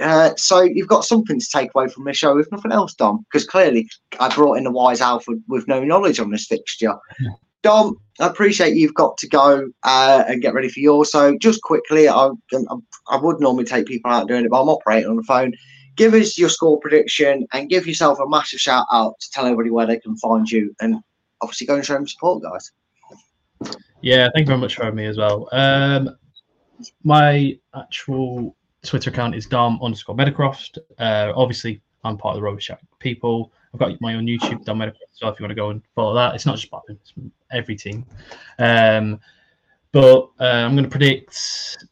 Uh, 0.00 0.34
so 0.36 0.62
you've 0.62 0.88
got 0.88 1.04
something 1.04 1.40
to 1.40 1.46
take 1.50 1.70
away 1.74 1.88
from 1.88 2.04
this 2.04 2.16
show, 2.16 2.38
if 2.38 2.50
nothing 2.52 2.72
else, 2.72 2.94
Dom, 2.94 3.24
because 3.30 3.46
clearly 3.46 3.88
I 4.20 4.34
brought 4.34 4.58
in 4.58 4.64
the 4.64 4.70
wise 4.70 5.00
Alfred 5.00 5.42
with 5.48 5.66
no 5.68 5.82
knowledge 5.82 6.20
on 6.20 6.30
this 6.30 6.46
fixture. 6.46 6.94
Dom, 7.62 7.96
I 8.20 8.26
appreciate 8.26 8.76
you've 8.76 8.94
got 8.94 9.18
to 9.18 9.28
go 9.28 9.68
uh, 9.82 10.24
and 10.28 10.42
get 10.42 10.54
ready 10.54 10.68
for 10.68 10.80
yours. 10.80 11.10
So 11.10 11.36
just 11.38 11.62
quickly, 11.62 12.08
I, 12.08 12.28
I, 12.52 12.76
I 13.08 13.16
would 13.16 13.40
normally 13.40 13.64
take 13.64 13.86
people 13.86 14.10
out 14.10 14.28
doing 14.28 14.44
it, 14.44 14.50
but 14.50 14.62
I'm 14.62 14.68
operating 14.68 15.10
on 15.10 15.16
the 15.16 15.22
phone. 15.24 15.52
Give 15.96 16.14
us 16.14 16.36
your 16.36 16.50
score 16.50 16.78
prediction 16.78 17.46
and 17.52 17.70
give 17.70 17.86
yourself 17.86 18.20
a 18.20 18.28
massive 18.28 18.60
shout 18.60 18.86
out 18.92 19.18
to 19.18 19.30
tell 19.30 19.46
everybody 19.46 19.70
where 19.70 19.86
they 19.86 19.98
can 19.98 20.16
find 20.18 20.48
you, 20.48 20.74
and 20.80 20.96
obviously 21.40 21.66
go 21.66 21.74
and 21.74 21.84
show 21.84 21.94
them 21.94 22.06
support, 22.06 22.42
guys. 22.42 22.70
Yeah, 24.02 24.28
thank 24.34 24.44
you 24.44 24.48
very 24.48 24.58
much 24.58 24.76
for 24.76 24.84
having 24.84 24.98
me 24.98 25.06
as 25.06 25.16
well. 25.16 25.48
Um, 25.52 26.16
my 27.02 27.58
actual 27.74 28.55
Twitter 28.86 29.10
account 29.10 29.34
is 29.34 29.46
Dom 29.46 29.78
underscore 29.82 30.16
Metacroft. 30.16 30.78
Uh, 30.98 31.32
obviously, 31.34 31.80
I'm 32.04 32.16
part 32.16 32.34
of 32.34 32.40
the 32.40 32.42
Rover 32.42 32.60
Shack 32.60 32.80
people. 32.98 33.52
I've 33.74 33.80
got 33.80 34.00
my 34.00 34.14
own 34.14 34.26
YouTube, 34.26 34.64
Dom 34.64 34.78
Metacroft, 34.78 35.12
so 35.12 35.28
if 35.28 35.38
you 35.38 35.44
want 35.44 35.50
to 35.50 35.54
go 35.54 35.70
and 35.70 35.82
follow 35.94 36.14
that, 36.14 36.34
it's 36.34 36.46
not 36.46 36.56
just 36.56 36.70
Blackburn, 36.70 36.98
it's 37.02 37.12
every 37.50 37.76
team. 37.76 38.06
Um, 38.58 39.20
but 39.92 40.30
uh, 40.40 40.44
I'm 40.44 40.72
going 40.72 40.84
to 40.84 40.90
predict. 40.90 41.84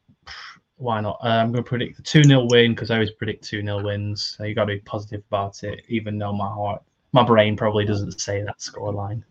Why 0.76 1.00
not? 1.00 1.18
Uh, 1.22 1.28
I'm 1.28 1.52
going 1.52 1.64
to 1.64 1.68
predict 1.68 1.96
the 1.96 2.02
2 2.02 2.24
0 2.24 2.46
win 2.50 2.74
because 2.74 2.90
I 2.90 2.94
always 2.94 3.12
predict 3.12 3.44
2 3.44 3.62
0 3.62 3.83
wins. 3.83 4.35
So 4.37 4.44
you 4.44 4.54
got 4.54 4.66
to 4.66 4.74
be 4.74 4.80
positive 4.80 5.22
about 5.28 5.62
it, 5.62 5.85
even 5.88 6.18
though 6.18 6.33
my 6.33 6.48
heart, 6.48 6.83
my 7.12 7.22
brain 7.24 7.57
probably 7.57 7.85
doesn't 7.85 8.20
say 8.20 8.42
that 8.42 8.59
scoreline. 8.59 9.22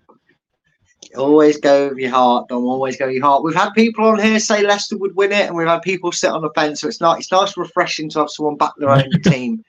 Always 1.18 1.58
go 1.58 1.90
with 1.90 1.98
your 1.98 2.12
heart, 2.12 2.48
Dom. 2.48 2.66
Always 2.66 2.98
go 2.98 3.06
with 3.06 3.16
your 3.16 3.26
heart. 3.26 3.44
We've 3.44 3.56
had 3.56 3.72
people 3.72 4.06
on 4.06 4.20
here 4.20 4.40
say 4.40 4.66
Leicester 4.66 4.98
would 4.98 5.16
win 5.16 5.32
it, 5.32 5.48
and 5.48 5.56
we've 5.56 5.68
had 5.68 5.82
people 5.82 6.12
sit 6.12 6.32
on 6.32 6.42
the 6.42 6.50
fence. 6.52 6.82
So 6.82 6.88
it's 6.88 7.02
not. 7.02 7.20
It's 7.20 7.32
nice, 7.32 7.58
refreshing 7.58 8.10
to 8.12 8.20
have 8.20 8.30
someone 8.30 8.58
back 8.58 8.74
their 8.78 8.90
own 8.90 9.10
team 9.24 9.64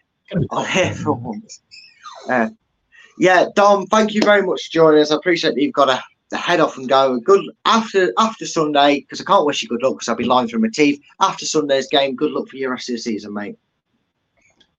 on 0.51 0.67
here 0.67 0.95
for 0.95 1.13
once. 1.13 1.61
Uh, 2.29 2.51
yeah, 3.19 3.47
Dom. 3.55 3.87
Thank 3.87 4.15
you 4.15 4.21
very 4.23 4.43
much 4.43 4.67
for 4.67 4.73
joining 4.73 5.01
us. 5.01 5.11
I 5.11 5.17
appreciate 5.17 5.55
that 5.55 5.61
you've 5.61 5.73
got 5.73 5.87
to, 5.87 6.03
to 6.31 6.37
head 6.37 6.61
off 6.61 6.77
and 6.77 6.89
go. 6.89 7.19
Good 7.21 7.45
after 7.65 8.13
after 8.19 8.47
Sunday 8.47 9.01
because 9.01 9.21
I 9.21 9.25
can't 9.25 9.47
wish 9.47 9.63
you 9.63 9.69
good 9.69 9.83
luck 9.83 9.95
because 9.95 10.09
I'll 10.09 10.17
be 10.17 10.25
lying 10.25 10.49
through 10.49 10.61
my 10.61 10.69
teeth. 10.73 11.01
After 11.21 11.47
Sunday's 11.47 11.89
game, 11.89 12.17
good 12.17 12.33
luck 12.33 12.49
for 12.49 12.57
your 12.57 12.71
rest 12.71 12.89
of 12.89 12.95
the 12.95 12.99
season, 12.99 13.33
mate. 13.33 13.57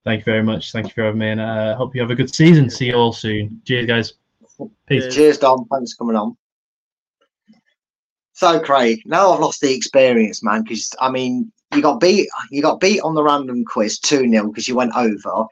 Thank 0.04 0.20
you 0.20 0.24
very 0.24 0.42
much. 0.42 0.70
Thank 0.70 0.86
you 0.86 0.92
for 0.92 1.02
having 1.02 1.18
me, 1.18 1.30
and 1.30 1.40
uh, 1.40 1.74
hope 1.74 1.94
you 1.94 2.00
have 2.00 2.12
a 2.12 2.14
good 2.14 2.32
season. 2.32 2.70
See 2.70 2.86
you 2.86 2.94
all 2.94 3.12
soon. 3.12 3.60
Cheers, 3.64 3.86
guys. 3.86 4.12
Peace. 4.86 5.12
Cheers, 5.12 5.38
Dom. 5.38 5.66
Thanks 5.70 5.94
for 5.94 6.04
coming 6.04 6.16
on. 6.16 6.36
So, 8.36 8.60
Craig, 8.60 9.00
now 9.06 9.32
I've 9.32 9.40
lost 9.40 9.62
the 9.62 9.74
experience, 9.74 10.42
man. 10.42 10.62
Because 10.62 10.94
I 11.00 11.10
mean, 11.10 11.50
you 11.74 11.80
got 11.80 12.00
beat. 12.00 12.28
You 12.50 12.60
got 12.60 12.80
beat 12.80 13.00
on 13.00 13.14
the 13.14 13.22
random 13.22 13.64
quiz 13.64 13.98
two 13.98 14.28
0 14.28 14.48
because 14.48 14.68
you 14.68 14.76
went 14.76 14.94
over. 14.94 15.46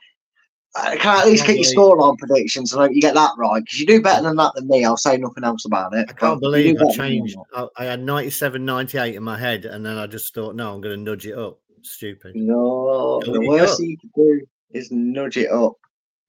Uh, 0.77 0.97
can 0.97 1.17
I 1.17 1.21
at 1.21 1.27
least 1.27 1.47
get 1.47 1.57
your 1.57 1.65
scoreline 1.65 2.19
predictions 2.19 2.75
and 2.75 2.83
hope 2.83 2.93
you 2.93 3.01
get 3.01 3.15
that 3.15 3.31
right? 3.39 3.65
Because 3.65 3.81
you 3.81 3.87
do 3.87 4.03
better 4.03 4.23
than 4.23 4.37
that 4.37 4.53
than 4.55 4.69
me. 4.69 4.85
I'll 4.85 4.99
say 4.99 5.17
nothing 5.17 5.45
else 5.45 5.65
about 5.65 5.95
it. 5.95 6.11
I 6.11 6.13
can't 6.13 6.41
believe 6.41 6.77
I 6.79 6.93
changed. 6.93 7.39
I, 7.55 7.69
I 7.79 7.85
had 7.85 8.03
97, 8.03 8.63
98 8.63 9.15
in 9.15 9.23
my 9.23 9.39
head, 9.39 9.65
and 9.65 9.87
then 9.87 9.97
I 9.97 10.07
just 10.07 10.35
thought, 10.35 10.55
no, 10.55 10.75
I'm 10.75 10.83
going 10.83 10.97
to 10.97 11.03
nudge 11.03 11.27
it 11.27 11.39
up. 11.39 11.61
Stupid. 11.81 12.37
No, 12.37 13.23
Nudge 13.25 13.33
the 13.33 13.49
worst 13.49 13.79
thing 13.79 13.91
you 13.91 13.99
can 13.99 14.11
do 14.15 14.47
is 14.73 14.91
nudge 14.91 15.39
it 15.39 15.51
up. 15.51 15.77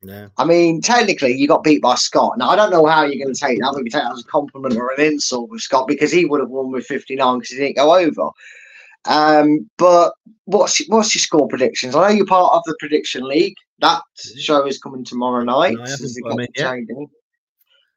Yeah. 0.06 0.28
I 0.38 0.46
mean, 0.46 0.82
technically, 0.82 1.34
you 1.34 1.48
got 1.48 1.64
beat 1.64 1.82
by 1.82 1.96
Scott. 1.96 2.38
Now, 2.38 2.50
I 2.50 2.56
don't 2.56 2.72
know 2.72 2.86
how 2.86 3.04
you're 3.04 3.24
going 3.24 3.34
to 3.34 3.40
take 3.40 3.60
that. 3.60 3.72
Whether 3.72 3.84
you 3.84 3.90
take 3.90 4.04
that 4.04 4.14
as 4.14 4.22
a 4.22 4.28
compliment 4.28 4.76
or 4.78 4.92
an 4.94 5.02
insult 5.02 5.50
with 5.50 5.62
Scott 5.62 5.88
because 5.88 6.12
he 6.12 6.26
would 6.26 6.40
have 6.40 6.50
won 6.50 6.72
with 6.72 6.86
59 6.86 7.40
because 7.40 7.50
he 7.50 7.58
didn't 7.58 7.76
go 7.78 7.96
over. 7.96 8.30
Um, 9.06 9.70
but 9.78 10.14
what's 10.46 10.86
what's 10.88 11.14
your 11.16 11.20
score 11.20 11.48
predictions? 11.48 11.96
I 11.96 12.08
know 12.08 12.16
you're 12.16 12.26
part 12.26 12.54
of 12.54 12.64
the 12.66 12.76
prediction 12.80 13.28
league. 13.28 13.56
That 13.80 14.02
show 14.38 14.66
is 14.66 14.80
coming 14.80 15.04
tomorrow 15.04 15.44
night. 15.44 15.76
Mm-hmm. 15.76 15.84
I 15.84 15.90
haven't 15.90 16.04
This 16.04 16.18
is 16.18 16.22
got 16.24 16.32
'em 16.34 16.40
in 16.40 16.46
got 16.56 16.58
yet. 16.58 16.96
JD. 16.96 17.10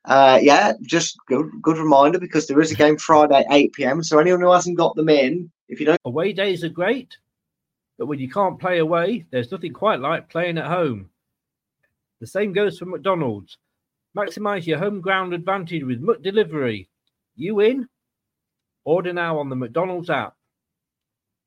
Uh, 0.04 0.38
yeah, 0.42 0.72
just 0.82 1.16
good 1.26 1.50
good 1.62 1.78
reminder 1.78 2.18
because 2.18 2.46
there 2.46 2.60
is 2.60 2.72
a 2.72 2.74
game 2.74 2.96
Friday 2.96 3.44
8 3.50 3.72
p.m. 3.74 4.02
So 4.02 4.18
anyone 4.18 4.40
who 4.40 4.52
hasn't 4.52 4.78
got 4.78 4.96
them 4.96 5.08
in, 5.08 5.50
if 5.68 5.80
you 5.80 5.86
don't 5.86 6.00
Away 6.04 6.32
days 6.32 6.64
are 6.64 6.68
great, 6.68 7.16
but 7.98 8.06
when 8.06 8.18
you 8.18 8.30
can't 8.30 8.58
play 8.58 8.78
away, 8.78 9.26
there's 9.30 9.52
nothing 9.52 9.72
quite 9.72 10.00
like 10.00 10.30
playing 10.30 10.58
at 10.58 10.66
home. 10.66 11.10
The 12.20 12.26
same 12.26 12.52
goes 12.52 12.78
for 12.78 12.86
McDonald's. 12.86 13.58
Maximize 14.16 14.66
your 14.66 14.78
home 14.78 15.00
ground 15.00 15.32
advantage 15.32 15.84
with 15.84 16.02
McDelivery. 16.02 16.88
You 17.36 17.60
in? 17.60 17.88
Order 18.84 19.12
now 19.12 19.38
on 19.38 19.48
the 19.48 19.56
McDonald's 19.56 20.10
app. 20.10 20.34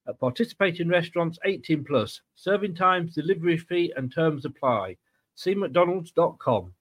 At 0.08 0.20
participating 0.20 0.88
restaurants 0.88 1.38
18 1.44 1.84
plus, 1.84 2.22
serving 2.36 2.76
times, 2.76 3.14
delivery 3.14 3.58
fee, 3.58 3.94
and 3.96 4.14
terms 4.14 4.46
apply. 4.46 4.98
See 5.36 5.56
McDonald's.com. 5.56 6.74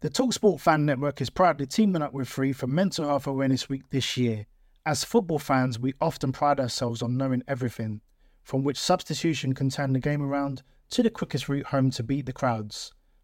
The 0.00 0.10
Talksport 0.10 0.60
Fan 0.60 0.84
Network 0.84 1.20
is 1.20 1.30
proudly 1.30 1.66
teaming 1.66 2.02
up 2.02 2.12
with 2.12 2.28
Free 2.28 2.52
for 2.52 2.66
Mental 2.66 3.06
Health 3.06 3.26
Awareness 3.26 3.68
Week 3.68 3.88
this 3.90 4.16
year. 4.16 4.46
As 4.84 5.04
football 5.04 5.38
fans, 5.38 5.78
we 5.78 5.94
often 6.00 6.32
pride 6.32 6.60
ourselves 6.60 7.02
on 7.02 7.16
knowing 7.16 7.42
everything, 7.48 8.00
from 8.42 8.62
which 8.62 8.78
substitution 8.78 9.54
can 9.54 9.70
turn 9.70 9.92
the 9.92 10.00
game 10.00 10.22
around 10.22 10.62
to 10.90 11.02
the 11.02 11.10
quickest 11.10 11.48
route 11.48 11.66
home 11.66 11.90
to 11.90 12.02
beat 12.02 12.26
the 12.26 12.32
crowds. 12.32 12.92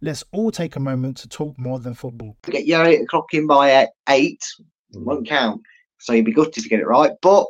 Let's 0.00 0.24
all 0.32 0.50
take 0.50 0.76
a 0.76 0.80
moment 0.80 1.16
to 1.18 1.28
talk 1.28 1.58
more 1.58 1.78
than 1.78 1.94
football. 1.94 2.36
get 2.46 2.66
your 2.66 2.84
eight 2.84 3.02
o'clock 3.02 3.32
in 3.32 3.46
by 3.46 3.72
uh, 3.72 3.86
eight, 4.08 4.42
won't 4.92 5.26
count. 5.26 5.62
So 5.98 6.12
you'd 6.12 6.26
be 6.26 6.32
gutted 6.32 6.62
to 6.62 6.68
get 6.68 6.80
it 6.80 6.86
right. 6.86 7.12
But 7.22 7.46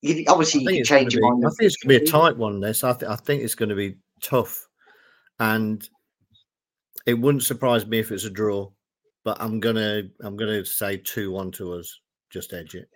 you, 0.00 0.24
obviously, 0.28 0.62
you 0.62 0.66
can 0.66 0.74
think 0.74 0.80
it's 0.80 0.90
gonna 0.90 1.00
change 1.00 1.14
your 1.14 1.22
be- 1.22 1.30
mind. 1.30 1.44
I 1.46 1.50
think 1.50 1.66
it's 1.66 1.76
going 1.76 1.94
to 1.94 2.00
be 2.00 2.08
a 2.08 2.10
tight 2.10 2.36
one. 2.36 2.60
This, 2.60 2.84
I, 2.84 2.92
th- 2.92 3.10
I 3.10 3.16
think 3.16 3.42
it's 3.42 3.54
going 3.54 3.68
to 3.68 3.74
be 3.74 3.96
tough, 4.22 4.66
and 5.40 5.86
it 7.06 7.14
wouldn't 7.14 7.44
surprise 7.44 7.86
me 7.86 7.98
if 7.98 8.10
it's 8.12 8.24
a 8.24 8.30
draw. 8.30 8.70
But 9.24 9.36
I'm 9.40 9.60
gonna, 9.60 10.04
I'm 10.22 10.36
gonna 10.36 10.64
say 10.64 10.96
two 10.96 11.30
one 11.30 11.50
to 11.52 11.74
us. 11.74 12.00
Just 12.30 12.52
edge 12.54 12.74
it. 12.74 12.88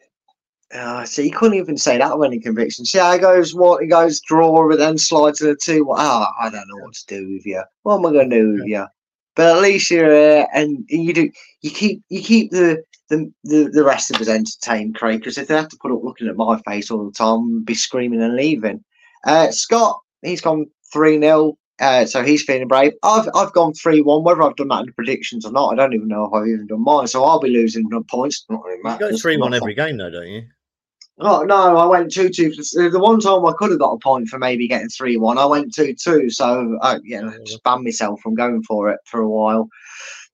Uh, 0.73 1.05
so 1.05 1.21
you 1.21 1.31
couldn't 1.31 1.59
even 1.59 1.77
say 1.77 1.99
that 1.99 2.19
with 2.19 2.27
any 2.27 2.41
conviction. 2.41 2.85
See 2.85 2.99
how 2.99 3.13
it 3.13 3.21
goes, 3.21 3.55
what 3.55 3.83
he 3.83 3.89
goes 3.89 4.21
draw, 4.21 4.69
but 4.69 4.79
then 4.79 4.97
slide 4.97 5.35
to 5.35 5.45
the 5.45 5.57
two. 5.57 5.85
Well, 5.85 5.99
oh, 5.99 6.27
I 6.41 6.51
don't 6.51 6.67
know 6.69 6.83
what 6.83 6.95
to 6.95 7.07
do 7.07 7.33
with 7.33 7.45
you. 7.45 7.63
What 7.83 7.99
am 7.99 8.07
I 8.07 8.13
going 8.13 8.31
to 8.31 8.41
do 8.41 8.53
with 8.55 8.67
you? 8.67 8.87
But 9.35 9.57
at 9.57 9.63
least 9.63 9.91
you're 9.91 10.11
here, 10.11 10.47
and 10.55 10.85
you 10.89 11.13
do. 11.13 11.31
You 11.63 11.71
keep 11.71 12.03
you 12.09 12.23
keep 12.23 12.51
the 12.51 12.83
the 13.09 13.33
the, 13.45 13.71
the 13.73 13.85
rest 13.85 14.11
of 14.11 14.21
us 14.21 14.29
entertained, 14.29 14.95
Craig. 14.95 15.21
Because 15.21 15.39
if 15.39 15.49
they 15.49 15.55
have 15.55 15.69
to 15.69 15.79
put 15.81 15.93
up 15.93 16.03
looking 16.03 16.29
at 16.29 16.37
my 16.37 16.61
face 16.67 16.91
all 16.91 17.05
the 17.05 17.13
time, 17.13 17.65
be 17.65 17.75
screaming 17.75 18.23
and 18.23 18.37
leaving. 18.37 18.83
Uh, 19.25 19.51
Scott, 19.51 19.99
he's 20.23 20.41
gone 20.41 20.67
three 20.93 21.19
0 21.19 21.57
uh, 21.81 22.07
so 22.07 22.23
he's 22.23 22.45
feeling 22.45 22.69
brave. 22.69 22.93
I've 23.03 23.29
I've 23.35 23.53
gone 23.53 23.75
three 23.75 24.03
one. 24.03 24.23
Whether 24.23 24.43
I've 24.43 24.57
done 24.57 24.69
that 24.69 24.81
in 24.81 24.87
the 24.87 24.93
predictions 24.93 25.45
or 25.45 25.53
not, 25.53 25.73
I 25.73 25.77
don't 25.77 25.95
even 25.95 26.09
know 26.09 26.25
if 26.27 26.33
I've 26.33 26.47
even 26.47 26.67
done 26.67 26.85
mine. 26.85 27.09
So 27.09 27.25
I'll 27.25 27.41
be 27.41 27.51
losing 27.51 27.89
points. 28.09 28.45
Not 28.49 28.65
really 28.65 28.81
You 28.85 28.99
go 28.99 29.17
three 29.17 29.37
one 29.37 29.53
every 29.53 29.75
game 29.75 29.97
though, 29.97 30.11
don't 30.11 30.29
you? 30.29 30.45
Oh 31.19 31.43
no, 31.43 31.77
I 31.77 31.85
went 31.85 32.13
two 32.13 32.31
two. 32.31 32.51
The 32.53 32.99
one 32.99 33.21
time 33.21 33.45
I 33.45 33.53
could 33.59 33.71
have 33.71 33.79
got 33.79 33.93
a 33.93 33.99
point 33.99 34.29
for 34.29 34.39
maybe 34.39 34.67
getting 34.67 34.89
three 34.89 35.17
one, 35.17 35.39
I 35.39 35.45
went 35.45 35.75
two 35.75 35.95
two. 35.95 36.31
So 36.31 36.79
I, 36.83 36.99
yeah, 37.05 37.31
just 37.45 37.63
banned 37.63 37.85
myself 37.85 38.21
from 38.21 38.35
going 38.35 38.63
for 38.63 38.89
it 38.91 38.99
for 39.07 39.21
a 39.21 39.29
while. 39.29 39.69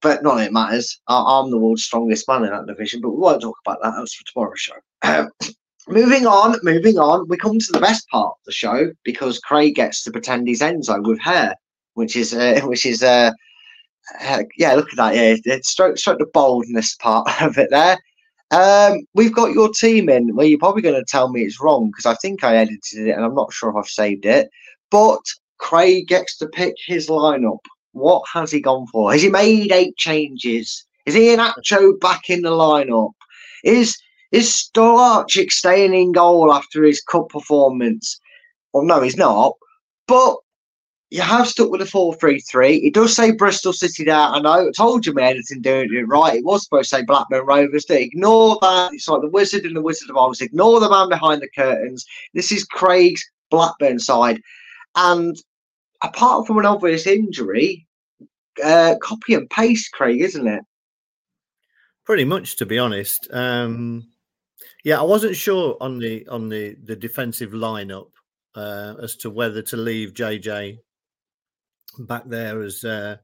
But 0.01 0.23
none 0.23 0.39
of 0.39 0.47
it 0.47 0.53
matters. 0.53 1.01
I, 1.09 1.21
I'm 1.21 1.51
the 1.51 1.59
world's 1.59 1.85
strongest 1.85 2.29
man 2.29 2.45
in 2.45 2.51
that 2.51 2.67
division. 2.67 3.01
But 3.01 3.11
we 3.11 3.19
won't 3.19 3.43
talk 3.43 3.57
about 3.67 3.83
that. 3.83 3.95
That's 3.97 4.15
for 4.15 4.25
tomorrow's 4.25 4.61
show. 4.61 4.75
Um, 5.03 5.29
moving 5.89 6.27
on, 6.27 6.57
moving 6.63 6.99
on. 6.99 7.27
We 7.29 7.37
come 7.37 7.59
to 7.59 7.73
the 7.73 7.81
best 7.81 8.09
part 8.09 8.29
of 8.39 8.45
the 8.47 8.53
show 8.53 8.93
because 9.05 9.41
Craig 9.41 9.75
gets 9.75 10.05
to 10.05 10.13
pretend 10.13 10.47
he's 10.47 10.61
Enzo 10.61 11.05
with 11.05 11.21
hair, 11.21 11.57
which 11.95 12.15
is 12.15 12.33
uh, 12.33 12.61
which 12.65 12.87
is 12.87 13.03
uh, 13.03 13.33
uh, 14.23 14.45
yeah. 14.57 14.75
Look 14.75 14.91
at 14.91 14.97
that. 14.97 15.17
Yeah, 15.17 15.35
it's 15.45 15.71
stroke 15.71 15.99
stroke 15.99 16.21
the 16.21 16.27
boldness 16.33 16.95
part 16.95 17.29
of 17.43 17.59
it 17.59 17.71
there. 17.71 17.99
Um, 18.51 19.01
we've 19.15 19.35
got 19.35 19.53
your 19.53 19.71
team 19.71 20.09
in. 20.09 20.35
Well, 20.35 20.47
you're 20.47 20.59
probably 20.59 20.83
going 20.83 20.95
to 20.95 21.05
tell 21.05 21.31
me 21.31 21.43
it's 21.43 21.61
wrong 21.61 21.91
because 21.91 22.07
I 22.07 22.15
think 22.15 22.43
I 22.43 22.57
edited 22.57 23.09
it 23.09 23.11
and 23.11 23.25
I'm 23.25 23.35
not 23.35 23.53
sure 23.53 23.71
if 23.71 23.77
I've 23.77 23.87
saved 23.87 24.25
it. 24.25 24.49
But 24.91 25.21
Craig 25.59 26.09
gets 26.09 26.37
to 26.39 26.49
pick 26.49 26.75
his 26.87 27.09
lineup. 27.09 27.59
What 27.93 28.23
has 28.33 28.51
he 28.51 28.61
gone 28.61 28.87
for? 28.87 29.13
Has 29.13 29.23
he 29.23 29.29
made 29.29 29.73
eight 29.73 29.97
changes? 29.97 30.87
Is 31.05 31.15
Iheanacho 31.15 31.99
back 32.01 32.31
in 32.31 32.43
the 32.43 32.51
lineup? 32.51 33.13
Is 33.65 33.97
is 34.31 34.51
Stolarczyk 34.51 35.51
staying 35.51 35.95
in 35.95 36.13
goal 36.13 36.53
after 36.53 36.85
his 36.85 37.01
cup 37.01 37.31
performance? 37.31 38.21
Well, 38.73 38.85
no, 38.85 39.01
he's 39.01 39.17
not. 39.17 39.55
But 40.07 40.37
you 41.11 41.23
have 41.23 41.49
stuck 41.49 41.71
with 41.71 41.81
the 41.81 41.87
4-3-3. 41.87 42.85
It 42.85 42.95
does 42.95 43.17
say 43.17 43.31
Bristol 43.31 43.73
City 43.73 44.05
there. 44.05 44.15
I 44.15 44.41
know. 44.41 44.69
I 44.69 44.71
told 44.73 45.07
you 45.07 45.15
my 45.15 45.23
editing 45.23 45.63
doing 45.63 45.89
it 45.93 46.07
right. 46.07 46.37
It 46.37 46.45
was 46.45 46.65
supposed 46.65 46.91
to 46.91 46.97
say 46.97 47.03
Blackburn 47.03 47.47
Rovers. 47.47 47.87
Ignore 47.89 48.59
that. 48.61 48.93
It's 48.93 49.09
like 49.09 49.23
the 49.23 49.31
Wizard 49.31 49.65
and 49.65 49.75
the 49.75 49.81
Wizard 49.81 50.11
of 50.11 50.19
Oz. 50.19 50.43
Ignore 50.43 50.81
the 50.81 50.91
man 50.91 51.09
behind 51.09 51.41
the 51.41 51.49
curtains. 51.57 52.05
This 52.35 52.53
is 52.53 52.65
Craig's 52.65 53.25
Blackburn 53.51 53.99
side. 53.99 54.43
And 54.97 55.35
apart 56.03 56.47
from 56.47 56.59
an 56.59 56.67
obvious 56.67 57.07
injury, 57.07 57.87
uh, 58.63 58.97
copy 59.01 59.33
and 59.33 59.49
paste, 59.49 59.93
Craig, 59.93 60.21
isn't 60.21 60.47
it? 60.47 60.63
Pretty 62.05 62.25
much, 62.27 62.57
to 62.57 62.67
be 62.67 62.79
honest. 62.79 63.29
Um, 63.33 64.09
yeah, 64.85 65.01
I 65.01 65.05
wasn't 65.05 65.37
sure 65.37 65.77
on 65.81 65.99
the 65.99 66.27
on 66.29 66.49
the 66.49 66.77
the 66.83 66.97
defensive 66.97 67.53
lineup 67.53 68.11
uh, 68.55 68.95
as 69.03 69.17
to 69.17 69.31
whether 69.31 69.63
to 69.63 69.77
leave 69.77 70.15
JJ 70.15 70.79
back 72.07 72.25
there 72.27 72.63
as 72.63 72.85
uh, 72.85 73.17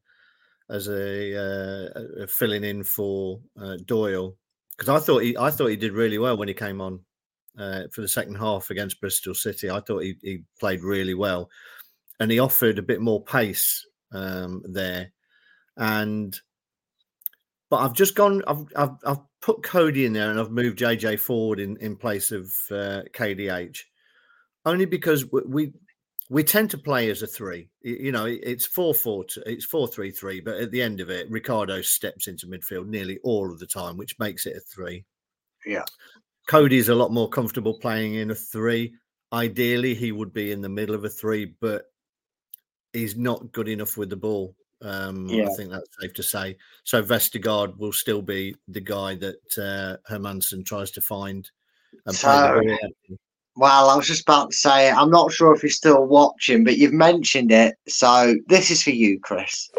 as 0.70 0.88
a, 0.88 1.36
uh, 1.36 2.22
a 2.22 2.26
filling 2.26 2.64
in 2.64 2.82
for 2.84 3.40
uh, 3.60 3.76
Doyle 3.84 4.36
because 4.76 4.88
I 4.88 5.04
thought 5.04 5.22
he 5.22 5.36
I 5.36 5.50
thought 5.50 5.68
he 5.68 5.76
did 5.76 5.92
really 5.92 6.18
well 6.18 6.36
when 6.36 6.48
he 6.48 6.54
came 6.54 6.80
on 6.80 7.00
uh, 7.58 7.82
for 7.92 8.00
the 8.00 8.08
second 8.08 8.36
half 8.36 8.70
against 8.70 9.00
Bristol 9.00 9.34
City. 9.34 9.70
I 9.70 9.80
thought 9.80 10.02
he, 10.02 10.16
he 10.22 10.42
played 10.58 10.82
really 10.82 11.14
well, 11.14 11.50
and 12.20 12.30
he 12.30 12.38
offered 12.38 12.78
a 12.78 12.82
bit 12.82 13.00
more 13.00 13.22
pace 13.22 13.86
um, 14.12 14.62
there, 14.64 15.12
and 15.76 16.38
but 17.70 17.78
I've 17.78 17.94
just 17.94 18.14
gone. 18.14 18.42
I've, 18.46 18.66
I've 18.76 18.96
I've 19.04 19.20
put 19.40 19.62
Cody 19.62 20.06
in 20.06 20.12
there, 20.12 20.30
and 20.30 20.40
I've 20.40 20.50
moved 20.50 20.78
JJ 20.78 21.20
forward 21.20 21.60
in 21.60 21.76
in 21.78 21.96
place 21.96 22.32
of 22.32 22.46
uh, 22.70 23.02
KDH, 23.12 23.78
only 24.64 24.86
because 24.86 25.24
we, 25.30 25.72
we 26.30 26.42
tend 26.42 26.70
to 26.70 26.78
play 26.78 27.10
as 27.10 27.22
a 27.22 27.26
three. 27.26 27.68
You 27.82 28.12
know, 28.12 28.24
it's 28.26 28.66
four 28.66 28.94
four. 28.94 29.24
It's 29.44 29.64
four 29.64 29.86
three 29.86 30.10
three. 30.10 30.40
But 30.40 30.56
at 30.56 30.70
the 30.70 30.82
end 30.82 31.00
of 31.00 31.10
it, 31.10 31.30
Ricardo 31.30 31.82
steps 31.82 32.28
into 32.28 32.46
midfield 32.46 32.86
nearly 32.86 33.18
all 33.22 33.50
of 33.50 33.58
the 33.58 33.66
time, 33.66 33.96
which 33.96 34.18
makes 34.18 34.46
it 34.46 34.56
a 34.56 34.60
three. 34.60 35.04
Yeah. 35.66 35.84
Cody's 36.46 36.88
a 36.88 36.94
lot 36.94 37.12
more 37.12 37.28
comfortable 37.28 37.78
playing 37.78 38.14
in 38.14 38.30
a 38.30 38.34
three. 38.34 38.94
Ideally, 39.32 39.94
he 39.94 40.12
would 40.12 40.32
be 40.32 40.52
in 40.52 40.60
the 40.60 40.68
middle 40.68 40.94
of 40.94 41.04
a 41.04 41.08
three, 41.08 41.54
but 41.60 41.86
he's 42.92 43.16
not 43.16 43.52
good 43.52 43.68
enough 43.68 43.96
with 43.96 44.10
the 44.10 44.16
ball. 44.16 44.54
Um, 44.82 45.28
Yeah. 45.28 45.48
I 45.48 45.54
think 45.54 45.70
that's 45.70 45.88
safe 46.00 46.12
to 46.14 46.22
say. 46.22 46.56
So 46.84 47.02
Vestergaard 47.02 47.76
will 47.78 47.92
still 47.92 48.22
be 48.22 48.54
the 48.68 48.80
guy 48.80 49.14
that 49.16 49.58
uh, 49.58 49.96
Hermansen 50.10 50.64
tries 50.64 50.90
to 50.92 51.00
find 51.00 51.50
and 52.06 52.14
So-. 52.14 52.60
Well, 53.56 53.88
I 53.88 53.94
was 53.94 54.08
just 54.08 54.22
about 54.22 54.50
to 54.50 54.56
say, 54.56 54.90
I'm 54.90 55.10
not 55.10 55.32
sure 55.32 55.54
if 55.54 55.62
you're 55.62 55.70
still 55.70 56.06
watching, 56.06 56.64
but 56.64 56.76
you've 56.76 56.92
mentioned 56.92 57.52
it. 57.52 57.76
So 57.86 58.34
this 58.48 58.72
is 58.72 58.82
for 58.82 58.90
you, 58.90 59.20
Chris. 59.20 59.70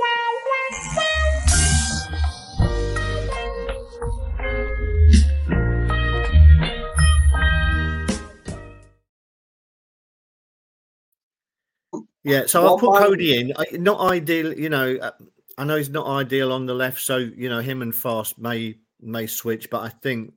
Yeah, 12.23 12.47
so 12.47 12.65
I'll 12.65 12.79
put 12.79 12.97
Cody 13.03 13.39
in. 13.39 13.53
Not 13.83 13.99
ideal, 13.99 14.57
you 14.57 14.69
know. 14.69 14.95
uh, 14.95 15.11
I 15.57 15.65
know 15.65 15.75
he's 15.75 15.89
not 15.89 16.07
ideal 16.07 16.51
on 16.51 16.65
the 16.65 16.73
left, 16.73 17.01
so 17.01 17.17
you 17.17 17.49
know 17.49 17.59
him 17.59 17.81
and 17.81 17.93
Faes 17.93 18.37
may 18.37 18.77
may 18.99 19.27
switch, 19.27 19.69
but 19.69 19.81
I 19.81 19.89
think 19.89 20.33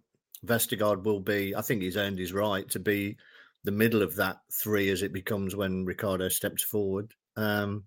Vestergaard 0.46 1.04
will 1.04 1.20
be. 1.20 1.54
I 1.54 1.62
think 1.62 1.82
he's 1.82 1.96
earned 1.96 2.18
his 2.18 2.32
right 2.32 2.68
to 2.70 2.78
be 2.78 3.16
the 3.64 3.72
middle 3.72 4.02
of 4.02 4.14
that 4.16 4.38
three 4.52 4.88
as 4.90 5.02
it 5.02 5.12
becomes 5.12 5.56
when 5.56 5.84
Ricardo 5.84 6.28
steps 6.28 6.62
forward. 6.62 7.12
Um, 7.36 7.84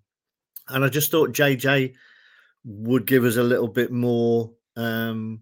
and 0.68 0.84
I 0.84 0.90
just 0.90 1.12
thought 1.12 1.32
JJ 1.34 1.94
would 2.64 3.06
give 3.06 3.24
us 3.24 3.38
a 3.38 3.44
little 3.44 3.68
bit 3.68 3.92
more 3.92 4.52
um, 4.76 5.42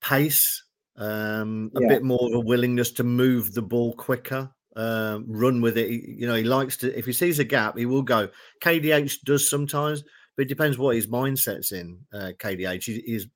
pace, 0.00 0.64
um, 0.96 1.70
a 1.74 1.80
Yeah. 1.82 1.88
bit 1.88 2.02
more 2.02 2.28
of 2.28 2.34
a 2.34 2.40
willingness 2.40 2.90
to 2.92 3.04
move 3.04 3.54
the 3.54 3.62
ball 3.62 3.94
quicker, 3.94 4.50
um, 4.76 5.24
run 5.28 5.60
with 5.60 5.76
it. 5.78 5.88
He- 5.88 6.16
you 6.18 6.26
know, 6.26 6.34
he 6.34 6.44
likes 6.44 6.76
to. 6.78 6.96
If 6.98 7.06
he 7.06 7.12
sees 7.12 7.38
a 7.38 7.44
gap, 7.44 7.76
he 7.78 7.86
will 7.86 8.02
go. 8.02 8.28
KDH 8.60 9.22
does 9.24 9.48
sometimes, 9.48 10.04
but 10.36 10.42
it 10.42 10.48
depends 10.48 10.78
what 10.78 10.94
his 10.96 11.06
mindset's 11.06 11.72
in. 11.72 12.06
Uh, 12.12 12.32
KDH, 12.38 12.84
he, 12.84 13.00
he's 13.00 13.26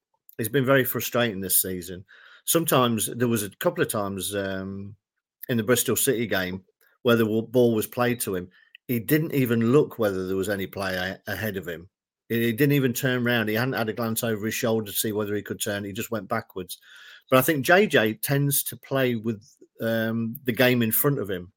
he's 0.40 0.48
been 0.48 0.64
very 0.64 0.84
frustrating 0.84 1.40
this 1.40 1.60
season. 1.60 2.04
Sometimes 2.46 3.06
there 3.14 3.28
was 3.28 3.42
a 3.42 3.50
couple 3.56 3.82
of 3.82 3.88
times 3.90 4.34
um, 4.34 4.96
in 5.48 5.56
the 5.56 5.62
Bristol 5.62 5.96
City 5.96 6.26
game 6.26 6.64
where 7.02 7.16
the 7.16 7.26
ball 7.26 7.74
was 7.74 7.86
played 7.86 8.20
to 8.20 8.34
him. 8.34 8.48
He 8.88 8.98
didn't 8.98 9.34
even 9.34 9.70
look 9.72 9.98
whether 9.98 10.26
there 10.26 10.36
was 10.36 10.48
any 10.48 10.66
player 10.66 11.20
ahead 11.26 11.56
of 11.56 11.68
him. 11.68 11.88
He 12.28 12.52
didn't 12.52 12.72
even 12.72 12.92
turn 12.92 13.26
around. 13.26 13.48
He 13.48 13.54
hadn't 13.54 13.74
had 13.74 13.88
a 13.88 13.92
glance 13.92 14.24
over 14.24 14.46
his 14.46 14.54
shoulder 14.54 14.90
to 14.90 14.96
see 14.96 15.12
whether 15.12 15.34
he 15.34 15.42
could 15.42 15.60
turn. 15.60 15.84
He 15.84 15.92
just 15.92 16.10
went 16.10 16.28
backwards. 16.28 16.78
But 17.28 17.38
I 17.38 17.42
think 17.42 17.64
JJ 17.66 18.22
tends 18.22 18.62
to 18.64 18.76
play 18.76 19.16
with 19.16 19.44
um, 19.80 20.36
the 20.44 20.52
game 20.52 20.82
in 20.82 20.92
front 20.92 21.18
of 21.18 21.28
him, 21.30 21.52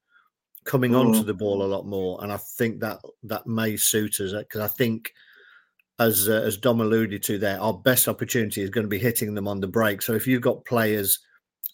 coming 0.65 0.93
onto 0.95 1.21
Mm. 1.23 1.25
the 1.25 1.33
ball 1.33 1.63
a 1.63 1.65
lot 1.65 1.85
more, 1.85 2.23
and 2.23 2.31
I 2.31 2.37
think 2.37 2.79
that 2.81 2.99
that 3.23 3.47
may 3.47 3.77
suit 3.77 4.19
us 4.19 4.33
because 4.33 4.61
I 4.61 4.67
think, 4.67 5.13
as 6.03 6.29
uh, 6.29 6.41
as 6.45 6.57
Dom 6.57 6.81
alluded 6.81 7.23
to 7.23 7.37
there, 7.37 7.59
our 7.59 7.73
best 7.73 8.07
opportunity 8.07 8.61
is 8.61 8.69
going 8.69 8.85
to 8.85 8.89
be 8.89 8.99
hitting 8.99 9.33
them 9.33 9.47
on 9.47 9.59
the 9.59 9.67
break. 9.67 10.01
So 10.01 10.13
if 10.13 10.27
you've 10.27 10.41
got 10.41 10.65
players 10.65 11.17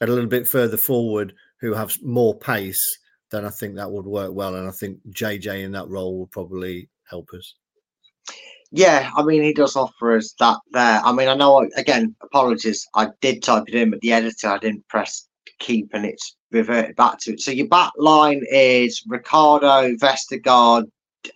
a 0.02 0.08
little 0.08 0.28
bit 0.28 0.48
further 0.48 0.78
forward 0.78 1.34
who 1.60 1.74
have 1.74 1.98
more 2.02 2.38
pace, 2.38 2.82
then 3.32 3.46
I 3.46 3.50
think 3.50 3.76
that 3.76 3.92
would 3.92 4.06
work 4.06 4.34
well, 4.34 4.56
and 4.56 4.68
I 4.68 4.72
think 4.72 5.00
JJ 5.12 5.64
in 5.64 5.72
that 5.74 5.90
role 5.90 6.18
will 6.18 6.28
probably 6.28 6.90
help 7.10 7.30
us. 7.34 7.56
Yeah, 8.72 9.10
I 9.16 9.24
mean, 9.24 9.42
he 9.42 9.54
does 9.54 9.76
offer 9.76 10.16
us 10.16 10.34
that 10.40 10.60
there. 10.72 11.02
I 11.04 11.12
mean, 11.12 11.28
I 11.28 11.34
know, 11.34 11.68
again, 11.76 12.16
apologies. 12.22 12.86
I 12.94 13.10
did 13.20 13.42
type 13.42 13.64
it 13.68 13.74
in, 13.74 13.90
but 13.90 14.02
the 14.02 14.14
editor, 14.14 14.48
I 14.48 14.60
didn't 14.60 14.88
press 14.88 15.28
keep 15.60 15.90
and 15.94 16.06
it's 16.06 16.36
reverted 16.52 16.96
back 16.96 17.20
to 17.22 17.34
it. 17.34 17.42
So 17.42 17.52
your 17.52 17.68
back 17.68 17.92
line 17.98 18.44
is 18.52 19.04
Ricardo, 19.08 19.96
Vestergaard, 19.96 20.86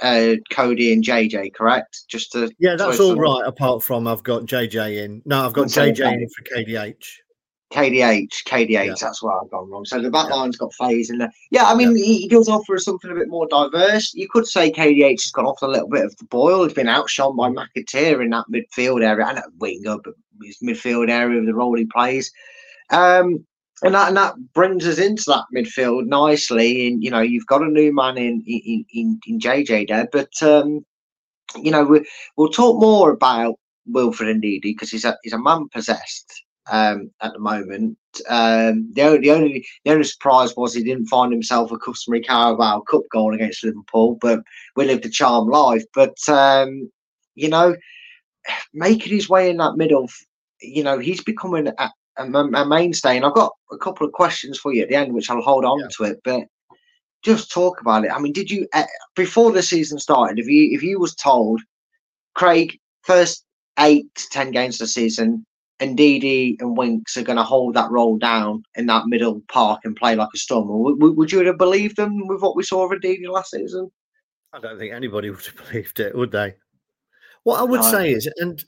uh, 0.01 0.35
Cody, 0.51 0.93
and 0.93 1.03
JJ, 1.03 1.53
correct? 1.53 2.03
Just 2.07 2.31
to 2.33 2.49
Yeah, 2.59 2.75
that's 2.75 2.99
all 2.99 3.15
right. 3.15 3.43
Apart 3.45 3.83
from 3.83 4.07
I've 4.07 4.23
got 4.23 4.43
JJ 4.43 5.03
in. 5.03 5.21
No, 5.25 5.45
I've 5.45 5.53
got 5.53 5.67
JJ 5.67 6.13
in 6.13 6.29
for 6.29 6.55
KDH. 6.55 7.05
KDH, 7.73 8.43
KDH, 8.45 8.69
Yeah. 8.85 8.93
that's 9.01 9.23
where 9.23 9.33
I've 9.33 9.49
gone 9.49 9.67
wrong. 9.69 9.83
So 9.83 9.99
the 9.99 10.11
back 10.11 10.29
line's 10.29 10.57
got 10.57 10.71
Faes 10.79 11.09
in 11.09 11.17
there. 11.17 11.31
Yeah, 11.49 11.65
I 11.65 11.73
mean, 11.73 11.95
he, 11.95 12.19
he 12.19 12.27
does 12.27 12.47
offer 12.47 12.75
us 12.75 12.85
something 12.85 13.09
a 13.09 13.15
bit 13.15 13.29
more 13.29 13.47
diverse. 13.47 14.13
You 14.13 14.29
could 14.29 14.45
say 14.45 14.71
KDH 14.71 15.23
has 15.23 15.31
gone 15.31 15.47
off 15.47 15.61
a 15.63 15.67
little 15.67 15.89
bit 15.89 16.05
of 16.05 16.15
the 16.17 16.25
boil. 16.25 16.63
He's 16.63 16.73
been 16.73 16.87
outshone 16.87 17.35
by 17.35 17.49
McAteer 17.49 18.23
in 18.23 18.29
that 18.29 18.45
midfield 18.53 19.03
area 19.03 19.25
and 19.25 19.39
at 19.39 19.45
winger, 19.57 19.97
but 20.03 20.13
his 20.43 20.59
midfield 20.63 21.09
area 21.09 21.39
of 21.39 21.47
the 21.47 21.55
role 21.55 21.75
he 21.75 21.85
plays. 21.85 22.31
Um, 22.91 23.43
and 23.83 23.93
that 23.95 24.07
and 24.07 24.17
that 24.17 24.35
brings 24.53 24.87
us 24.87 24.97
into 24.97 25.23
that 25.27 25.45
midfield 25.55 26.07
nicely. 26.07 26.87
And 26.87 27.03
you 27.03 27.11
know, 27.11 27.21
you've 27.21 27.47
got 27.47 27.61
a 27.61 27.67
new 27.67 27.93
man 27.93 28.17
in 28.17 28.43
in 28.47 28.85
in, 28.93 29.19
in 29.27 29.39
JJ 29.39 29.89
there, 29.89 30.07
but 30.11 30.31
um, 30.41 30.85
you 31.61 31.71
know, 31.71 31.83
we, 31.83 32.05
we'll 32.37 32.49
talk 32.49 32.79
more 32.79 33.11
about 33.11 33.55
Wilfred 33.85 34.29
and 34.29 34.41
Ndidi 34.41 34.61
because 34.61 34.89
he's 34.89 35.05
a 35.05 35.17
he's 35.23 35.33
a 35.33 35.39
man 35.39 35.67
possessed 35.69 36.43
um, 36.71 37.11
at 37.21 37.33
the 37.33 37.39
moment. 37.39 37.97
Um, 38.29 38.91
the 38.93 39.01
only 39.03 39.19
the 39.19 39.31
only 39.31 39.67
the 39.83 39.91
only 39.91 40.03
surprise 40.03 40.55
was 40.55 40.73
he 40.73 40.83
didn't 40.83 41.07
find 41.07 41.31
himself 41.31 41.71
a 41.71 41.77
customary 41.77 42.21
Carabao 42.21 42.81
Cup 42.81 43.03
goal 43.11 43.33
against 43.33 43.63
Liverpool, 43.63 44.17
but 44.21 44.39
we 44.75 44.85
lived 44.85 45.05
a 45.05 45.09
charmed 45.09 45.49
life. 45.49 45.83
But 45.93 46.17
um, 46.29 46.89
you 47.35 47.49
know, 47.49 47.75
making 48.73 49.13
his 49.13 49.29
way 49.29 49.49
in 49.49 49.57
that 49.57 49.75
middle, 49.75 50.07
you 50.61 50.83
know, 50.83 50.99
he's 50.99 51.23
becoming 51.23 51.67
a, 51.67 51.91
a, 52.17 52.65
mainstay. 52.65 53.17
And 53.17 53.25
I've 53.25 53.33
got 53.33 53.53
a 53.71 53.77
couple 53.77 54.05
of 54.05 54.13
questions 54.13 54.57
for 54.57 54.73
you 54.73 54.83
at 54.83 54.89
the 54.89 54.95
end, 54.95 55.13
which 55.13 55.29
I'll 55.29 55.41
hold 55.41 55.65
on 55.65 55.79
yeah. 55.79 55.87
to 55.97 56.03
it. 56.03 56.21
But 56.23 56.43
just 57.23 57.51
talk 57.51 57.81
about 57.81 58.05
it. 58.05 58.11
I 58.11 58.19
mean, 58.19 58.33
did 58.33 58.51
you 58.51 58.67
uh, 58.73 58.83
before 59.15 59.51
the 59.51 59.63
season 59.63 59.99
started? 59.99 60.39
If 60.39 60.47
you 60.47 60.69
if 60.75 60.83
you 60.83 60.99
was 60.99 61.15
told, 61.15 61.61
Craig, 62.35 62.77
first 63.01 63.45
eight 63.79 64.13
to 64.15 64.23
ten 64.31 64.51
games 64.51 64.75
of 64.75 64.79
the 64.79 64.87
season, 64.87 65.45
and 65.79 65.97
Ndidi 65.97 66.55
and 66.59 66.77
Winks 66.77 67.17
are 67.17 67.23
going 67.23 67.37
to 67.37 67.43
hold 67.43 67.73
that 67.75 67.91
role 67.91 68.17
down 68.17 68.63
in 68.75 68.85
that 68.87 69.07
middle 69.07 69.41
park 69.49 69.81
and 69.83 69.95
play 69.95 70.15
like 70.15 70.29
a 70.33 70.37
storm, 70.37 70.67
would, 70.69 71.17
would 71.17 71.31
you 71.31 71.45
have 71.45 71.57
believed 71.57 71.97
them 71.97 72.27
with 72.27 72.41
what 72.41 72.55
we 72.55 72.63
saw 72.63 72.85
of 72.85 72.91
Ndidi 72.91 73.27
last 73.27 73.51
season? 73.51 73.91
I 74.53 74.59
don't 74.59 74.77
think 74.77 74.93
anybody 74.93 75.29
would 75.31 75.45
have 75.45 75.55
believed 75.55 75.99
it, 75.99 76.15
would 76.15 76.31
they? 76.31 76.55
What 77.43 77.59
I 77.59 77.63
would 77.63 77.81
no. 77.81 77.91
say 77.91 78.11
is, 78.11 78.29
and 78.37 78.63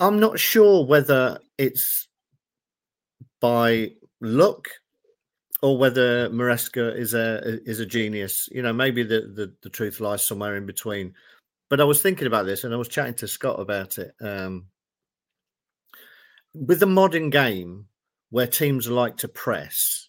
I'm 0.00 0.18
not 0.18 0.38
sure 0.38 0.86
whether 0.86 1.38
it's 1.58 2.08
by 3.42 3.90
luck 4.22 4.68
or 5.60 5.76
whether 5.76 6.30
Maresca 6.30 6.96
is 6.96 7.12
a 7.12 7.60
is 7.68 7.80
a 7.80 7.86
genius. 7.86 8.48
You 8.50 8.62
know, 8.62 8.72
maybe 8.72 9.02
the, 9.02 9.32
the, 9.34 9.52
the 9.62 9.68
truth 9.68 10.00
lies 10.00 10.24
somewhere 10.24 10.56
in 10.56 10.64
between. 10.64 11.12
But 11.68 11.80
I 11.80 11.84
was 11.84 12.00
thinking 12.00 12.26
about 12.26 12.46
this, 12.46 12.64
and 12.64 12.72
I 12.72 12.76
was 12.76 12.88
chatting 12.88 13.14
to 13.14 13.28
Scott 13.28 13.60
about 13.60 13.98
it. 13.98 14.14
Um, 14.20 14.66
with 16.54 16.80
the 16.80 16.86
modern 16.86 17.30
game, 17.30 17.86
where 18.30 18.46
teams 18.46 18.88
like 18.88 19.16
to 19.18 19.28
press, 19.28 20.08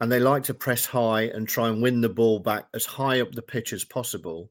and 0.00 0.10
they 0.10 0.20
like 0.20 0.44
to 0.44 0.54
press 0.54 0.84
high 0.84 1.22
and 1.22 1.48
try 1.48 1.68
and 1.68 1.82
win 1.82 2.00
the 2.00 2.08
ball 2.08 2.38
back 2.38 2.66
as 2.74 2.84
high 2.84 3.20
up 3.20 3.32
the 3.32 3.42
pitch 3.42 3.72
as 3.72 3.84
possible. 3.84 4.50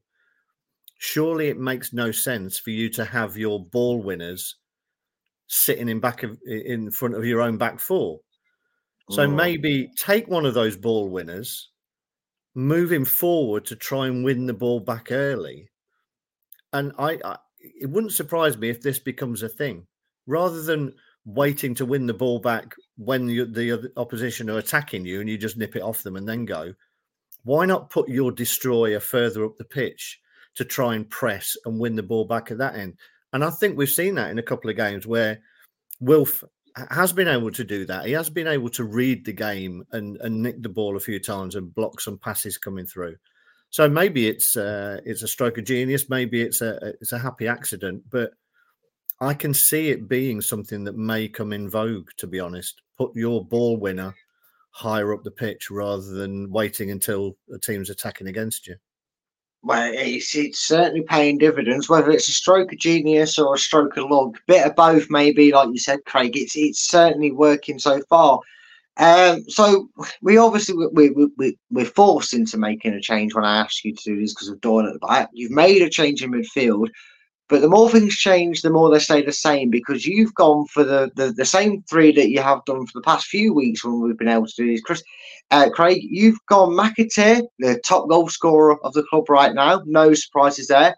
Surely 0.98 1.48
it 1.48 1.58
makes 1.58 1.92
no 1.92 2.12
sense 2.12 2.58
for 2.58 2.70
you 2.70 2.88
to 2.90 3.04
have 3.04 3.36
your 3.36 3.64
ball 3.64 4.00
winners 4.00 4.56
sitting 5.52 5.90
in 5.90 6.00
back 6.00 6.22
of 6.22 6.38
in 6.46 6.90
front 6.90 7.14
of 7.14 7.26
your 7.26 7.42
own 7.42 7.58
back 7.58 7.78
four. 7.78 8.20
So 9.10 9.22
oh. 9.22 9.28
maybe 9.28 9.90
take 9.98 10.26
one 10.26 10.46
of 10.46 10.54
those 10.54 10.76
ball 10.76 11.10
winners, 11.10 11.70
move 12.54 12.90
him 12.90 13.04
forward 13.04 13.66
to 13.66 13.76
try 13.76 14.06
and 14.06 14.24
win 14.24 14.46
the 14.46 14.54
ball 14.54 14.80
back 14.80 15.12
early. 15.12 15.68
And 16.72 16.92
I, 16.98 17.18
I 17.22 17.36
it 17.60 17.90
wouldn't 17.90 18.14
surprise 18.14 18.56
me 18.56 18.70
if 18.70 18.80
this 18.80 18.98
becomes 18.98 19.42
a 19.42 19.48
thing 19.48 19.86
rather 20.26 20.62
than 20.62 20.94
waiting 21.26 21.74
to 21.74 21.86
win 21.86 22.06
the 22.06 22.14
ball 22.14 22.38
back 22.38 22.74
when 22.96 23.28
you, 23.28 23.44
the 23.44 23.92
opposition 23.96 24.48
are 24.48 24.58
attacking 24.58 25.04
you 25.04 25.20
and 25.20 25.28
you 25.28 25.36
just 25.36 25.58
nip 25.58 25.76
it 25.76 25.82
off 25.82 26.02
them 26.02 26.16
and 26.16 26.26
then 26.26 26.46
go. 26.46 26.72
Why 27.44 27.66
not 27.66 27.90
put 27.90 28.08
your 28.08 28.32
destroyer 28.32 29.00
further 29.00 29.44
up 29.44 29.56
the 29.58 29.64
pitch 29.64 30.18
to 30.54 30.64
try 30.64 30.94
and 30.94 31.08
press 31.08 31.56
and 31.66 31.78
win 31.78 31.94
the 31.94 32.02
ball 32.02 32.24
back 32.24 32.50
at 32.50 32.58
that 32.58 32.76
end? 32.76 32.96
And 33.32 33.44
I 33.44 33.50
think 33.50 33.76
we've 33.76 33.88
seen 33.88 34.14
that 34.16 34.30
in 34.30 34.38
a 34.38 34.42
couple 34.42 34.70
of 34.70 34.76
games 34.76 35.06
where 35.06 35.40
Wilf 36.00 36.44
has 36.90 37.12
been 37.12 37.28
able 37.28 37.50
to 37.50 37.64
do 37.64 37.84
that. 37.86 38.06
He 38.06 38.12
has 38.12 38.30
been 38.30 38.46
able 38.46 38.70
to 38.70 38.84
read 38.84 39.24
the 39.24 39.32
game 39.32 39.84
and, 39.92 40.16
and 40.20 40.42
nick 40.42 40.62
the 40.62 40.68
ball 40.68 40.96
a 40.96 41.00
few 41.00 41.18
times 41.18 41.54
and 41.54 41.74
block 41.74 42.00
some 42.00 42.18
passes 42.18 42.58
coming 42.58 42.86
through. 42.86 43.16
So 43.70 43.88
maybe 43.88 44.28
it's 44.28 44.56
uh, 44.56 45.00
it's 45.06 45.22
a 45.22 45.28
stroke 45.28 45.56
of 45.56 45.64
genius. 45.64 46.10
Maybe 46.10 46.42
it's 46.42 46.60
a 46.60 46.92
it's 47.00 47.12
a 47.12 47.18
happy 47.18 47.48
accident. 47.48 48.02
But 48.10 48.32
I 49.20 49.32
can 49.32 49.54
see 49.54 49.88
it 49.88 50.08
being 50.08 50.42
something 50.42 50.84
that 50.84 50.96
may 50.96 51.26
come 51.26 51.54
in 51.54 51.70
vogue. 51.70 52.10
To 52.18 52.26
be 52.26 52.38
honest, 52.38 52.82
put 52.98 53.16
your 53.16 53.42
ball 53.42 53.78
winner 53.78 54.14
higher 54.72 55.14
up 55.14 55.22
the 55.22 55.30
pitch 55.30 55.70
rather 55.70 56.02
than 56.02 56.50
waiting 56.50 56.90
until 56.90 57.36
a 57.54 57.58
team's 57.58 57.90
attacking 57.90 58.26
against 58.26 58.66
you 58.66 58.76
well, 59.62 59.90
it's, 59.94 60.34
it's 60.34 60.60
certainly 60.60 61.02
paying 61.02 61.38
dividends, 61.38 61.88
whether 61.88 62.10
it's 62.10 62.28
a 62.28 62.32
stroke 62.32 62.72
of 62.72 62.78
genius 62.78 63.38
or 63.38 63.54
a 63.54 63.58
stroke 63.58 63.96
of 63.96 64.10
luck, 64.10 64.34
bit 64.46 64.66
of 64.66 64.74
both, 64.74 65.06
maybe, 65.08 65.52
like 65.52 65.68
you 65.68 65.78
said, 65.78 66.04
Craig. 66.04 66.36
It's 66.36 66.56
it's 66.56 66.80
certainly 66.80 67.30
working 67.30 67.78
so 67.78 68.00
far. 68.08 68.40
Um, 68.98 69.48
so 69.48 69.88
we 70.20 70.36
obviously 70.36 70.74
we, 70.92 71.10
we, 71.10 71.28
we, 71.38 71.58
we're 71.70 71.84
forced 71.86 72.34
into 72.34 72.58
making 72.58 72.92
a 72.92 73.00
change 73.00 73.34
when 73.34 73.44
I 73.44 73.60
asked 73.60 73.84
you 73.84 73.94
to 73.94 74.02
do 74.04 74.20
this 74.20 74.34
because 74.34 74.48
of 74.48 74.60
Doyle 74.60 74.86
at 74.86 74.94
the 74.94 75.06
back. 75.06 75.30
You've 75.32 75.52
made 75.52 75.80
a 75.80 75.88
change 75.88 76.22
in 76.22 76.32
midfield. 76.32 76.88
But 77.52 77.60
the 77.60 77.68
more 77.68 77.90
things 77.90 78.16
change, 78.16 78.62
the 78.62 78.70
more 78.70 78.88
they 78.90 78.98
stay 78.98 79.22
the 79.22 79.30
same 79.30 79.68
because 79.68 80.06
you've 80.06 80.34
gone 80.34 80.64
for 80.68 80.84
the, 80.84 81.10
the, 81.16 81.32
the 81.32 81.44
same 81.44 81.82
three 81.82 82.10
that 82.12 82.30
you 82.30 82.40
have 82.40 82.64
done 82.64 82.86
for 82.86 82.92
the 82.94 83.04
past 83.04 83.26
few 83.26 83.52
weeks 83.52 83.84
when 83.84 84.00
we've 84.00 84.16
been 84.16 84.28
able 84.28 84.46
to 84.46 84.54
do 84.56 84.66
these. 84.66 84.80
Chris, 84.80 85.02
uh, 85.50 85.68
Craig, 85.68 86.00
you've 86.02 86.38
gone 86.48 86.70
McAteer, 86.70 87.42
the 87.58 87.78
top 87.84 88.08
goal 88.08 88.30
scorer 88.30 88.82
of 88.82 88.94
the 88.94 89.02
club 89.02 89.28
right 89.28 89.54
now. 89.54 89.82
No 89.84 90.14
surprises 90.14 90.68
there. 90.68 90.96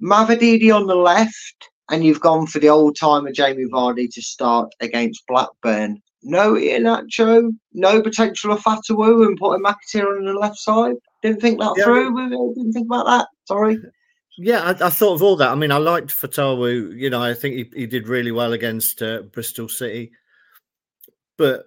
Mavididi 0.00 0.72
on 0.72 0.86
the 0.86 0.94
left, 0.94 1.68
and 1.90 2.04
you've 2.04 2.20
gone 2.20 2.46
for 2.46 2.60
the 2.60 2.68
old 2.68 2.96
timer 2.96 3.32
Jamie 3.32 3.64
Vardy 3.64 4.08
to 4.14 4.22
start 4.22 4.72
against 4.78 5.26
Blackburn. 5.26 6.00
No 6.22 6.52
Iheanacho, 6.52 7.50
no 7.72 8.02
potential 8.02 8.52
of 8.52 8.60
Fatawu 8.60 9.26
and 9.26 9.36
putting 9.36 9.64
McAteer 9.64 10.16
on 10.16 10.26
the 10.26 10.34
left 10.34 10.58
side. 10.58 10.94
Didn't 11.24 11.40
think 11.40 11.58
that 11.58 11.74
yeah. 11.76 11.82
through. 11.82 12.54
Didn't 12.54 12.72
think 12.72 12.86
about 12.86 13.06
that. 13.06 13.26
Sorry. 13.46 13.78
Yeah, 14.40 14.60
I, 14.60 14.86
I, 14.86 14.90
thought 14.90 15.14
of 15.14 15.22
all 15.22 15.34
that. 15.36 15.50
I 15.50 15.56
mean, 15.56 15.72
I 15.72 15.78
liked 15.78 16.10
Fatawu. 16.10 16.96
You 16.96 17.10
know, 17.10 17.20
I 17.20 17.34
think 17.34 17.56
he, 17.56 17.80
he 17.80 17.86
did 17.86 18.06
really 18.06 18.30
well 18.30 18.52
against 18.52 19.02
uh, 19.02 19.22
Bristol 19.22 19.68
City. 19.68 20.12
But 21.36 21.64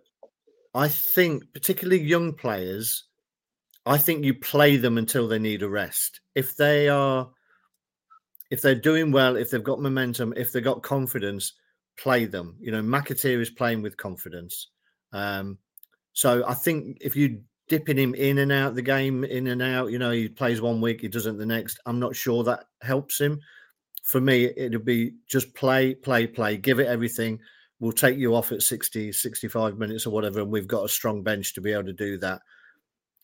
I 0.73 0.87
think, 0.87 1.51
particularly 1.53 2.01
young 2.01 2.33
players, 2.33 3.03
I 3.85 3.97
think 3.97 4.23
you 4.23 4.33
play 4.33 4.77
them 4.77 4.97
until 4.97 5.27
they 5.27 5.37
need 5.37 5.63
a 5.63 5.69
rest. 5.69 6.21
If 6.33 6.55
they 6.55 6.87
are, 6.87 7.29
if 8.49 8.61
they're 8.61 8.73
doing 8.73 9.11
well, 9.11 9.35
if 9.35 9.49
they've 9.49 9.61
got 9.61 9.81
momentum, 9.81 10.33
if 10.37 10.53
they've 10.53 10.63
got 10.63 10.81
confidence, 10.81 11.53
play 11.97 12.23
them. 12.23 12.55
You 12.61 12.71
know, 12.71 12.81
McAteer 12.81 13.41
is 13.41 13.49
playing 13.49 13.81
with 13.81 13.97
confidence. 13.97 14.67
Um, 15.11 15.57
so 16.13 16.45
I 16.47 16.53
think 16.53 16.99
if 17.01 17.17
you 17.17 17.41
dipping 17.71 17.97
him 17.97 18.13
in 18.15 18.39
and 18.39 18.51
out 18.51 18.75
the 18.75 18.81
game, 18.81 19.23
in 19.23 19.47
and 19.47 19.61
out. 19.61 19.91
You 19.91 19.97
know, 19.97 20.11
he 20.11 20.27
plays 20.27 20.59
one 20.59 20.81
week, 20.81 20.99
he 20.99 21.07
doesn't 21.07 21.37
the 21.37 21.45
next. 21.45 21.79
I'm 21.85 22.01
not 22.01 22.17
sure 22.17 22.43
that 22.43 22.65
helps 22.81 23.17
him. 23.17 23.39
For 24.03 24.19
me, 24.19 24.51
it'll 24.57 24.81
be 24.81 25.13
just 25.25 25.55
play, 25.55 25.95
play, 25.95 26.27
play, 26.27 26.57
give 26.57 26.81
it 26.81 26.87
everything. 26.87 27.39
We'll 27.79 27.93
take 27.93 28.17
you 28.17 28.35
off 28.35 28.51
at 28.51 28.61
60, 28.61 29.13
65 29.13 29.77
minutes 29.77 30.05
or 30.05 30.09
whatever, 30.09 30.41
and 30.41 30.51
we've 30.51 30.67
got 30.67 30.83
a 30.83 30.89
strong 30.89 31.23
bench 31.23 31.53
to 31.53 31.61
be 31.61 31.71
able 31.71 31.85
to 31.85 31.93
do 31.93 32.17
that. 32.17 32.41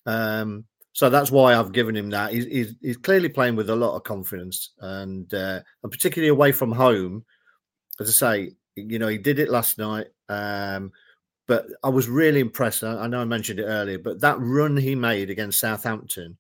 Um, 0.06 0.64
so 0.94 1.10
that's 1.10 1.30
why 1.30 1.54
I've 1.54 1.74
given 1.74 1.98
him 1.98 2.12
that. 2.12 2.32
He's, 2.32 2.46
he's, 2.46 2.76
he's 2.82 2.98
clearly 2.98 3.28
playing 3.28 3.58
with 3.58 3.70
a 3.70 3.76
lot 3.76 3.98
of 3.98 4.04
confidence, 4.04 4.72
and 4.80 5.32
uh, 5.34 5.60
and 5.84 5.92
particularly 5.92 6.30
away 6.30 6.54
from 6.54 6.72
home. 6.72 7.26
As 8.00 8.08
I 8.08 8.14
say, 8.14 8.52
you 8.78 8.98
know, 8.98 9.10
he 9.10 9.18
did 9.18 9.40
it 9.40 9.50
last 9.50 9.78
night. 9.78 10.08
Um, 10.30 10.94
but 11.48 11.68
I 11.84 11.90
was 11.90 12.10
really 12.10 12.42
impressed. 12.42 12.84
I, 12.84 13.08
know 13.08 13.22
I 13.22 13.26
mentioned 13.26 13.60
it 13.60 13.66
earlier, 13.66 13.98
but 13.98 14.20
that 14.20 14.38
run 14.40 14.76
he 14.76 14.96
made 14.96 15.30
against 15.30 15.60
Southampton 15.60 16.38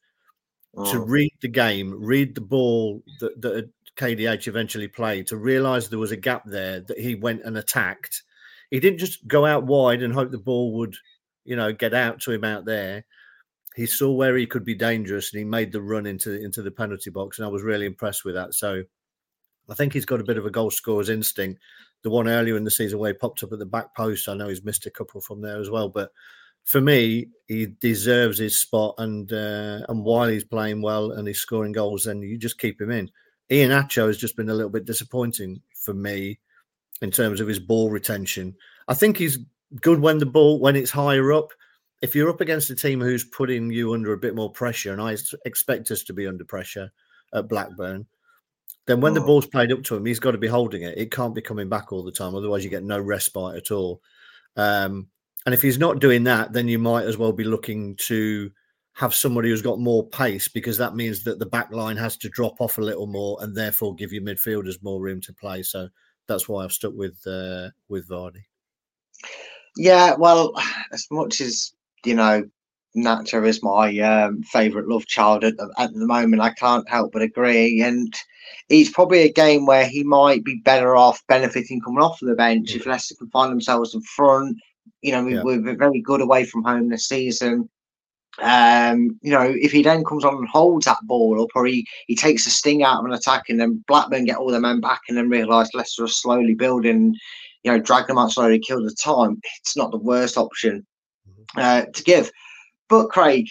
oh. 0.75 0.91
to 0.91 0.99
read 0.99 1.33
the 1.41 1.47
game, 1.47 1.95
read 1.97 2.35
the 2.35 2.41
ball 2.41 3.01
that, 3.21 3.41
that 3.41 3.69
KDH 3.95 4.47
eventually 4.47 4.89
played, 4.89 5.25
to 5.27 5.37
realise 5.37 5.87
there 5.87 5.97
was 5.97 6.11
a 6.11 6.17
gap 6.17 6.43
there 6.45 6.81
that 6.81 6.99
he 6.99 7.15
went 7.15 7.43
and 7.43 7.57
attacked. 7.57 8.23
He 8.69 8.81
didn't 8.81 8.99
just 8.99 9.25
go 9.27 9.45
out 9.45 9.63
wide 9.63 10.03
and 10.03 10.13
hope 10.13 10.29
the 10.29 10.37
ball 10.37 10.73
would, 10.73 10.95
you 11.45 11.55
know, 11.55 11.71
get 11.71 11.93
out 11.93 12.19
to 12.21 12.33
him 12.33 12.43
out 12.43 12.65
there. 12.65 13.05
He 13.77 13.85
saw 13.85 14.11
where 14.11 14.35
he 14.35 14.45
could 14.45 14.65
be 14.65 14.75
dangerous 14.75 15.31
and 15.31 15.39
he 15.39 15.45
made 15.45 15.71
the 15.71 15.81
run 15.81 16.05
into 16.05 16.43
into 16.43 16.63
the 16.63 16.71
penalty 16.71 17.11
box, 17.11 17.37
and 17.37 17.45
I 17.45 17.49
was 17.49 17.61
really 17.61 17.85
impressed 17.85 18.25
with 18.25 18.35
that. 18.35 18.55
So 18.55 18.83
I 19.69 19.73
think 19.75 19.93
he's 19.93 20.05
got 20.05 20.19
a 20.19 20.25
bit 20.25 20.37
of 20.37 20.45
a 20.45 20.51
goal 20.51 20.71
scorer's 20.71 21.09
instinct 21.09 21.61
the 22.03 22.09
one 22.09 22.27
earlier 22.27 22.57
in 22.57 22.63
the 22.63 22.71
season 22.71 22.99
where 22.99 23.11
he 23.11 23.17
popped 23.17 23.43
up 23.43 23.51
at 23.51 23.59
the 23.59 23.65
back 23.65 23.95
post. 23.95 24.29
I 24.29 24.33
know 24.33 24.47
he's 24.47 24.63
missed 24.63 24.85
a 24.85 24.91
couple 24.91 25.21
from 25.21 25.41
there 25.41 25.59
as 25.59 25.69
well, 25.69 25.89
but 25.89 26.11
for 26.63 26.81
me, 26.81 27.29
he 27.47 27.67
deserves 27.79 28.37
his 28.37 28.61
spot. 28.61 28.95
And 28.97 29.31
uh, 29.31 29.85
and 29.89 30.03
while 30.03 30.27
he's 30.27 30.43
playing 30.43 30.81
well 30.81 31.11
and 31.11 31.27
he's 31.27 31.39
scoring 31.39 31.71
goals, 31.71 32.03
then 32.03 32.21
you 32.21 32.37
just 32.37 32.59
keep 32.59 32.79
him 32.79 32.91
in. 32.91 33.09
Iheanacho 33.49 34.07
has 34.07 34.17
just 34.17 34.35
been 34.35 34.49
a 34.49 34.53
little 34.53 34.69
bit 34.69 34.85
disappointing 34.85 35.61
for 35.75 35.93
me 35.93 36.39
in 37.01 37.11
terms 37.11 37.39
of 37.39 37.47
his 37.47 37.59
ball 37.59 37.89
retention. 37.89 38.55
I 38.87 38.93
think 38.93 39.17
he's 39.17 39.39
good 39.81 39.99
when 39.99 40.17
the 40.17 40.25
ball 40.25 40.59
when 40.59 40.75
it's 40.75 40.91
higher 40.91 41.31
up. 41.31 41.51
If 42.01 42.13
you're 42.13 42.29
up 42.29 42.41
against 42.41 42.69
a 42.69 42.75
team 42.75 43.01
who's 43.01 43.23
putting 43.23 43.71
you 43.71 43.93
under 43.93 44.13
a 44.13 44.17
bit 44.17 44.35
more 44.35 44.51
pressure, 44.51 44.91
and 44.91 45.01
I 45.01 45.15
expect 45.45 45.89
us 45.89 46.03
to 46.03 46.13
be 46.13 46.27
under 46.27 46.45
pressure 46.45 46.91
at 47.33 47.47
Blackburn, 47.47 48.05
then 48.87 48.99
when 48.99 49.11
oh. 49.11 49.15
the 49.15 49.25
ball's 49.25 49.45
played 49.45 49.71
up 49.71 49.83
to 49.83 49.95
him, 49.95 50.05
he's 50.05 50.19
got 50.19 50.31
to 50.31 50.37
be 50.37 50.47
holding 50.47 50.81
it. 50.81 50.97
It 50.97 51.11
can't 51.11 51.35
be 51.35 51.41
coming 51.41 51.69
back 51.69 51.93
all 51.93 52.03
the 52.03 52.11
time. 52.11 52.33
Otherwise, 52.33 52.63
you 52.63 52.69
get 52.69 52.83
no 52.83 52.99
respite 52.99 53.55
at 53.55 53.71
all. 53.71 54.01
Um, 54.55 55.07
And 55.45 55.53
if 55.53 55.61
he's 55.61 55.79
not 55.79 55.99
doing 55.99 56.25
that, 56.25 56.51
then 56.51 56.67
you 56.67 56.77
might 56.77 57.05
as 57.05 57.17
well 57.17 57.31
be 57.31 57.45
looking 57.45 57.95
to 58.07 58.51
have 58.93 59.13
somebody 59.13 59.49
who's 59.49 59.61
got 59.61 59.79
more 59.79 60.05
pace 60.09 60.49
because 60.49 60.77
that 60.77 60.95
means 60.95 61.23
that 61.23 61.39
the 61.39 61.45
back 61.45 61.71
line 61.71 61.95
has 61.95 62.17
to 62.17 62.27
drop 62.27 62.59
off 62.59 62.79
a 62.79 62.81
little 62.81 63.07
more 63.07 63.37
and 63.41 63.55
therefore 63.55 63.95
give 63.95 64.11
your 64.11 64.23
midfielders 64.23 64.83
more 64.83 64.99
room 64.99 65.21
to 65.21 65.31
play. 65.31 65.63
So 65.63 65.87
that's 66.27 66.49
why 66.49 66.63
I've 66.65 66.73
stuck 66.73 66.93
with 66.95 67.15
uh, 67.25 67.69
with 67.87 68.09
Vardy. 68.09 68.43
Yeah, 69.77 70.15
well, 70.17 70.53
as 70.91 71.07
much 71.11 71.39
as 71.39 71.73
you 72.03 72.15
know, 72.15 72.43
Nacho 72.97 73.47
is 73.47 73.63
my 73.63 73.97
um, 73.99 74.43
favourite 74.43 74.87
love 74.87 75.05
child 75.05 75.43
at 75.45 75.55
the, 75.55 75.71
at 75.77 75.93
the 75.93 76.05
moment. 76.05 76.41
I 76.41 76.49
can't 76.49 76.89
help 76.89 77.13
but 77.13 77.21
agree, 77.21 77.81
and 77.81 78.13
it's 78.69 78.89
probably 78.89 79.21
a 79.21 79.31
game 79.31 79.65
where 79.65 79.87
he 79.87 80.03
might 80.03 80.43
be 80.43 80.55
better 80.63 80.95
off 80.95 81.21
benefiting 81.27 81.81
coming 81.81 82.01
off 82.03 82.21
of 82.21 82.27
the 82.27 82.35
bench 82.35 82.75
if 82.75 82.85
Leicester 82.85 83.15
can 83.15 83.29
find 83.29 83.51
themselves 83.51 83.93
in 83.93 84.01
front. 84.01 84.57
You 85.01 85.11
know, 85.11 85.23
we, 85.23 85.35
Yeah. 85.35 85.41
we're 85.43 85.75
very 85.75 86.01
good 86.01 86.21
away 86.21 86.45
from 86.45 86.63
home 86.63 86.89
this 86.89 87.07
season. 87.07 87.69
Um, 88.39 89.17
you 89.21 89.31
know, 89.31 89.51
if 89.55 89.71
he 89.71 89.81
then 89.81 90.03
comes 90.03 90.23
on 90.23 90.35
and 90.35 90.47
holds 90.47 90.85
that 90.85 90.99
ball 91.03 91.41
up, 91.41 91.49
or 91.55 91.65
he, 91.65 91.87
he 92.07 92.15
takes 92.15 92.45
the 92.45 92.51
sting 92.51 92.83
out 92.83 92.99
of 92.99 93.05
an 93.05 93.13
attack, 93.13 93.49
and 93.49 93.59
then 93.59 93.83
Blackburn 93.87 94.25
get 94.25 94.37
all 94.37 94.51
their 94.51 94.59
men 94.61 94.79
back, 94.79 95.01
and 95.09 95.17
then 95.17 95.29
realise 95.29 95.73
Leicester 95.73 96.03
are 96.03 96.07
slowly 96.07 96.53
building, 96.53 97.15
you 97.63 97.71
know, 97.71 97.79
drag 97.79 98.05
them 98.07 98.19
out 98.19 98.31
slowly, 98.31 98.59
kill 98.59 98.83
the 98.83 98.91
time. 98.91 99.41
It's 99.61 99.75
not 99.75 99.91
the 99.91 99.97
worst 99.97 100.37
option 100.37 100.85
uh, 101.55 101.85
to 101.93 102.03
give. 102.03 102.31
But 102.89 103.07
Craig, 103.09 103.47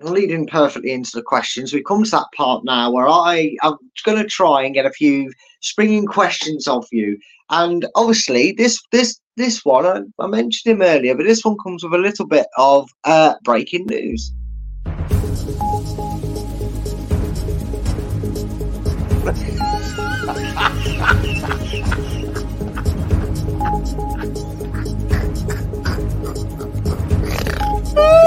leading 0.00 0.46
perfectly 0.46 0.92
into 0.92 1.12
the 1.14 1.22
questions, 1.22 1.72
we 1.72 1.82
come 1.82 2.04
to 2.04 2.10
that 2.10 2.26
part 2.36 2.64
now 2.64 2.90
where 2.90 3.08
I 3.08 3.56
I'm 3.62 3.76
going 4.04 4.18
to 4.18 4.28
try 4.28 4.62
and 4.62 4.74
get 4.74 4.86
a 4.86 4.90
few 4.90 5.32
springing 5.60 6.06
questions 6.06 6.68
off 6.68 6.86
you. 6.92 7.18
And 7.50 7.86
obviously, 7.94 8.52
this 8.52 8.82
this 8.92 9.18
this 9.36 9.64
one 9.64 9.86
I, 9.86 10.02
I 10.22 10.26
mentioned 10.26 10.74
him 10.74 10.82
earlier, 10.82 11.14
but 11.14 11.26
this 11.26 11.44
one 11.44 11.56
comes 11.62 11.84
with 11.84 11.94
a 11.94 11.98
little 11.98 12.26
bit 12.26 12.46
of 12.56 12.90
uh, 13.04 13.34
breaking 13.44 13.86
news. 13.86 14.32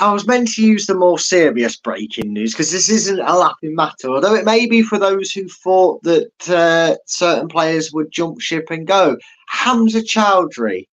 I 0.00 0.12
was 0.12 0.26
meant 0.26 0.48
to 0.52 0.62
use 0.64 0.86
the 0.86 0.94
more 0.94 1.18
serious 1.18 1.76
breaking 1.76 2.32
news 2.32 2.52
because 2.52 2.72
this 2.72 2.88
isn't 2.88 3.20
a 3.20 3.36
laughing 3.36 3.74
matter, 3.74 4.08
although 4.08 4.34
it 4.34 4.44
may 4.44 4.66
be 4.66 4.82
for 4.82 4.98
those 4.98 5.30
who 5.32 5.48
thought 5.48 6.02
that 6.02 6.48
uh, 6.48 6.96
certain 7.06 7.48
players 7.48 7.92
would 7.92 8.10
jump 8.10 8.40
ship 8.40 8.70
and 8.70 8.86
go. 8.86 9.16
Hamza 9.48 10.02
Chowdhury, 10.02 10.88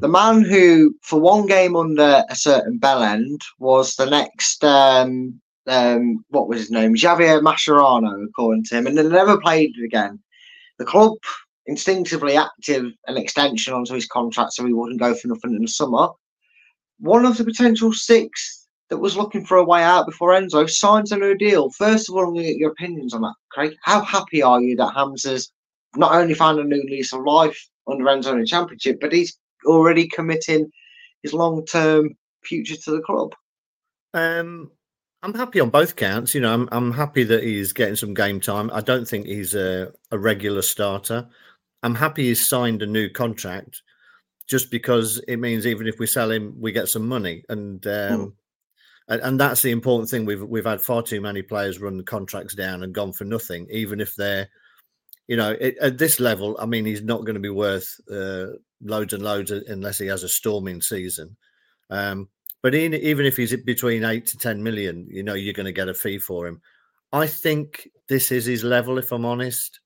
the 0.00 0.08
man 0.08 0.42
who, 0.42 0.94
for 1.02 1.18
one 1.20 1.46
game 1.46 1.76
under 1.76 2.24
a 2.28 2.36
certain 2.36 2.78
bell 2.78 3.02
end, 3.02 3.40
was 3.58 3.96
the 3.96 4.06
next, 4.06 4.62
um, 4.64 5.40
um, 5.66 6.24
what 6.28 6.48
was 6.48 6.60
his 6.60 6.70
name? 6.70 6.94
Javier 6.94 7.40
Mascherano, 7.40 8.24
according 8.24 8.64
to 8.64 8.76
him, 8.76 8.86
and 8.86 8.98
then 8.98 9.08
never 9.08 9.40
played 9.40 9.74
again. 9.82 10.20
The 10.78 10.84
club 10.84 11.14
instinctively 11.66 12.36
active 12.36 12.92
an 13.06 13.16
extension 13.16 13.72
onto 13.72 13.94
his 13.94 14.06
contract 14.06 14.52
so 14.52 14.66
he 14.66 14.72
wouldn't 14.72 15.00
go 15.00 15.14
for 15.14 15.28
nothing 15.28 15.54
in 15.54 15.62
the 15.62 15.68
summer 15.68 16.08
one 16.98 17.24
of 17.24 17.36
the 17.36 17.44
potential 17.44 17.92
six 17.92 18.66
that 18.90 18.98
was 18.98 19.16
looking 19.16 19.44
for 19.44 19.56
a 19.56 19.64
way 19.64 19.82
out 19.82 20.06
before 20.06 20.30
Enzo 20.30 20.68
signs 20.68 21.12
a 21.12 21.16
new 21.16 21.34
deal. 21.34 21.70
First 21.70 22.08
of 22.08 22.14
all, 22.14 22.24
I'm 22.24 22.34
going 22.34 22.44
to 22.44 22.52
get 22.52 22.58
your 22.58 22.72
opinions 22.72 23.14
on 23.14 23.22
that, 23.22 23.34
Craig. 23.50 23.74
How 23.82 24.02
happy 24.02 24.42
are 24.42 24.60
you 24.60 24.76
that 24.76 24.94
Hamza's 24.94 25.50
not 25.96 26.14
only 26.14 26.34
found 26.34 26.58
a 26.58 26.64
new 26.64 26.82
lease 26.84 27.12
of 27.12 27.24
life 27.24 27.58
under 27.90 28.04
Enzo 28.04 28.32
in 28.32 28.40
the 28.40 28.46
Championship, 28.46 28.98
but 29.00 29.12
he's 29.12 29.38
already 29.64 30.08
committing 30.08 30.70
his 31.22 31.32
long-term 31.32 32.14
future 32.44 32.76
to 32.76 32.90
the 32.90 33.00
club? 33.00 33.34
Um, 34.14 34.70
I'm 35.22 35.34
happy 35.34 35.60
on 35.60 35.70
both 35.70 35.96
counts. 35.96 36.34
You 36.34 36.40
know, 36.40 36.52
I'm 36.52 36.68
I'm 36.72 36.92
happy 36.92 37.24
that 37.24 37.42
he's 37.42 37.72
getting 37.72 37.96
some 37.96 38.12
game 38.12 38.40
time. 38.40 38.70
I 38.72 38.80
don't 38.80 39.06
think 39.06 39.26
he's 39.26 39.54
a, 39.54 39.92
a 40.10 40.18
regular 40.18 40.62
starter. 40.62 41.28
I'm 41.82 41.94
happy 41.94 42.24
he's 42.24 42.46
signed 42.46 42.82
a 42.82 42.86
new 42.86 43.08
contract, 43.08 43.82
just 44.46 44.70
because 44.70 45.22
it 45.28 45.38
means 45.38 45.66
even 45.66 45.86
if 45.86 45.98
we 45.98 46.06
sell 46.06 46.30
him, 46.30 46.54
we 46.58 46.72
get 46.72 46.88
some 46.88 47.06
money, 47.06 47.44
and 47.48 47.86
um, 47.86 48.34
and, 49.08 49.20
and 49.22 49.40
that's 49.40 49.62
the 49.62 49.70
important 49.70 50.10
thing. 50.10 50.24
We've 50.24 50.42
we've 50.42 50.64
had 50.64 50.80
far 50.80 51.02
too 51.02 51.20
many 51.20 51.42
players 51.42 51.80
run 51.80 52.02
contracts 52.04 52.54
down 52.54 52.82
and 52.82 52.94
gone 52.94 53.12
for 53.12 53.24
nothing, 53.24 53.66
even 53.70 54.00
if 54.00 54.14
they're, 54.14 54.48
you 55.28 55.36
know, 55.36 55.56
it, 55.60 55.76
at 55.80 55.98
this 55.98 56.20
level. 56.20 56.56
I 56.58 56.66
mean, 56.66 56.84
he's 56.84 57.02
not 57.02 57.24
going 57.24 57.34
to 57.34 57.40
be 57.40 57.48
worth 57.48 58.00
uh, 58.10 58.46
loads 58.82 59.12
and 59.12 59.22
loads 59.22 59.50
unless 59.50 59.98
he 59.98 60.06
has 60.06 60.22
a 60.22 60.28
storming 60.28 60.80
season. 60.80 61.36
Um, 61.90 62.28
but 62.62 62.74
in, 62.74 62.94
even 62.94 63.26
if 63.26 63.36
he's 63.36 63.54
between 63.64 64.04
eight 64.04 64.26
to 64.28 64.38
ten 64.38 64.62
million, 64.62 65.06
you 65.10 65.22
know, 65.22 65.34
you're 65.34 65.52
going 65.52 65.66
to 65.66 65.72
get 65.72 65.88
a 65.88 65.94
fee 65.94 66.18
for 66.18 66.46
him. 66.46 66.60
I 67.12 67.26
think 67.26 67.88
this 68.08 68.32
is 68.32 68.46
his 68.46 68.64
level. 68.64 68.98
If 68.98 69.12
I'm 69.12 69.26
honest, 69.26 69.80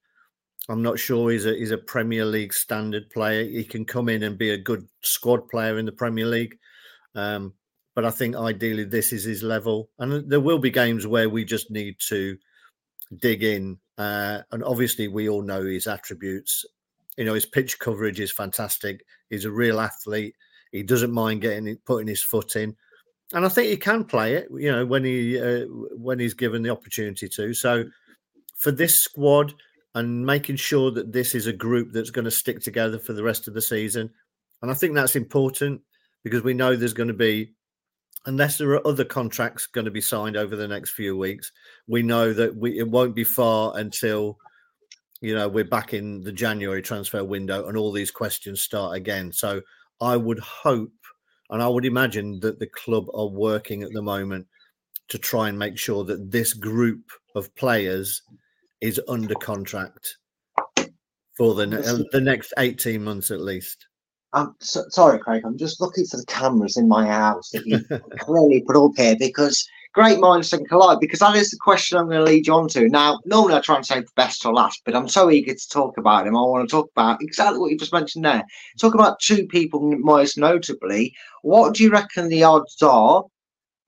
I'm 0.69 0.83
not 0.83 0.99
sure 0.99 1.31
he's 1.31 1.47
a 1.47 1.55
he's 1.55 1.71
a 1.71 1.79
Premier 1.79 2.25
League 2.25 2.53
standard 2.53 3.09
player. 3.11 3.45
He 3.45 3.65
can 3.65 3.85
come 3.85 4.09
in 4.09 4.23
and 4.23 4.37
be 4.37 4.51
a 4.51 4.59
good 4.59 4.87
squad 5.03 5.49
player 5.49 5.79
in 5.79 5.87
the 5.87 5.93
Premier 5.93 6.27
League, 6.27 6.59
um, 7.15 7.55
but 7.95 8.05
I 8.05 8.11
think 8.11 8.37
ideally 8.37 8.85
this 8.85 9.13
is 9.13 9.25
his 9.25 9.43
level. 9.43 9.91
And 9.99 10.29
there 10.29 10.41
will 10.41 10.59
be 10.59 10.71
games 10.71 11.07
where 11.07 11.29
we 11.29 11.45
just 11.45 11.71
need 11.71 11.97
to 12.09 12.37
dig 13.19 13.45
in. 13.45 13.79
Uh, 13.97 14.43
and 14.51 14.65
obviously, 14.65 15.09
we 15.09 15.29
all 15.29 15.43
know 15.43 15.65
his 15.65 15.87
attributes. 15.87 16.65
You 17.17 17.25
know, 17.25 17.35
his 17.35 17.47
pitch 17.47 17.79
coverage 17.79 18.21
is 18.21 18.33
fantastic. 18.33 19.05
He's 19.31 19.45
a 19.45 19.51
real 19.51 19.81
athlete. 19.81 20.35
He 20.73 20.83
doesn't 20.83 21.13
mind 21.13 21.43
getting 21.43 21.69
it, 21.69 21.85
putting 21.85 22.09
his 22.09 22.23
foot 22.23 22.57
in, 22.57 22.77
and 23.33 23.47
I 23.47 23.49
think 23.49 23.71
he 23.71 23.77
can 23.77 24.05
play 24.05 24.35
it. 24.35 24.49
You 24.51 24.73
know, 24.73 24.85
when 24.85 25.05
he 25.05 25.41
uh, 25.41 25.67
when 25.93 26.19
he's 26.19 26.35
given 26.35 26.63
the 26.63 26.71
opportunity 26.71 27.29
to. 27.29 27.55
So, 27.55 27.85
for 28.57 28.73
this 28.73 28.97
squad 29.01 29.55
and 29.97 30.25
making 30.25 30.57
sure 30.57 30.93
that 30.93 31.13
this 31.13 31.35
is 31.35 31.49
a 31.49 31.53
group 31.53 31.91
that's 31.91 32.11
going 32.11 32.27
to 32.27 32.31
stick 32.31 32.61
together 32.61 32.99
for 32.99 33.15
the 33.15 33.23
rest 33.23 33.49
of 33.49 33.55
the 33.55 33.63
season, 33.63 34.11
and 34.63 34.71
I 34.71 34.75
think 34.75 34.95
that's 34.95 35.17
important 35.17 35.81
because 36.23 36.45
we 36.45 36.55
know 36.55 36.77
there's 36.77 36.93
going 36.93 37.09
to 37.09 37.15
be 37.15 37.55
unless 38.27 38.59
there 38.59 38.71
are 38.71 38.87
other 38.87 39.05
contracts 39.05 39.67
going 39.67 39.85
to 39.85 39.91
be 39.91 40.01
signed 40.01 40.37
over 40.37 40.57
the 40.57 40.69
next 40.69 40.91
few 40.91 41.17
weeks, 41.17 41.53
we 41.87 42.03
know 42.03 42.33
that 42.33 42.55
we 42.55 42.79
it 42.79 42.89
won't 42.89 43.15
be 43.15 43.25
far 43.25 43.77
until 43.77 44.37
you 45.21 45.35
know 45.35 45.49
we're 45.49 45.65
back 45.65 45.95
in 45.95 46.21
the 46.23 46.33
January 46.33 46.83
transfer 46.83 47.25
window 47.25 47.67
and 47.67 47.77
all 47.77 47.93
these 47.93 48.11
questions 48.11 48.61
start 48.61 48.97
again. 48.97 49.33
So 49.33 49.63
I 50.01 50.17
would 50.17 50.41
hope 50.41 50.93
and 51.51 51.63
I 51.63 51.69
would 51.69 51.85
imagine 51.85 52.41
that 52.41 52.59
the 52.59 52.67
club 52.67 53.07
are 53.15 53.29
working 53.29 53.83
at 53.83 53.93
the 53.93 54.03
moment 54.03 54.47
to 55.09 55.19
try 55.19 55.49
and 55.49 55.59
make 55.59 55.79
sure 55.79 56.05
that 56.05 56.31
this 56.31 56.53
group 56.53 57.11
of 57.35 57.55
players 57.55 58.23
is 58.81 59.01
under 59.09 59.35
contract 59.35 60.17
for 61.37 61.55
the 61.55 61.67
ne- 61.67 62.05
the 62.13 62.21
next 62.21 62.53
18 62.59 63.03
months 63.03 63.31
at 63.31 63.41
least. 63.41 63.87
I'm 64.33 64.55
so, 64.61 64.85
sorry, 64.91 65.19
Craig. 65.19 65.43
I'm 65.47 65.57
just 65.57 65.81
looking 65.81 66.05
for 66.05 66.19
the 66.19 66.27
cameras 66.27 66.77
in 66.77 66.89
my 66.89 67.07
house 67.07 67.51
that 67.51 67.67
you 67.67 67.81
clearly 68.19 68.63
put 68.67 68.77
up 68.77 68.93
here 68.97 69.17
because 69.19 69.67
great 69.97 70.21
minds 70.21 70.51
can 70.51 70.65
collide. 70.67 71.01
Because 71.01 71.21
that 71.21 71.35
is 71.37 71.51
the 71.51 71.57
question 71.57 71.97
I'm 71.97 72.07
going 72.07 72.19
to 72.19 72.31
lead 72.31 72.47
you 72.47 72.53
on 72.53 72.69
to. 72.69 72.89
Now, 72.89 73.19
normally 73.25 73.55
I 73.55 73.61
try 73.61 73.77
and 73.77 73.87
save 73.87 74.05
the 74.05 74.13
best 74.15 74.43
till 74.43 74.53
last, 74.53 74.83
but 74.85 74.95
I'm 74.95 75.09
so 75.09 75.31
eager 75.31 75.55
to 75.55 75.69
talk 75.69 75.97
about 75.97 76.27
him. 76.27 76.37
I 76.37 76.43
want 76.43 76.69
to 76.69 76.71
talk 76.71 76.91
about 76.95 77.23
exactly 77.23 77.59
what 77.59 77.71
you 77.71 77.79
just 77.79 77.95
mentioned 77.95 78.25
there. 78.25 78.45
Talk 78.79 78.95
about 78.95 79.21
two 79.21 79.47
people, 79.47 79.81
most 79.81 80.37
notably. 80.37 81.15
What 81.43 81.75
do 81.75 81.83
you 81.83 81.91
reckon 81.91 82.29
the 82.29 82.45
odds 82.45 82.83
are 82.83 83.25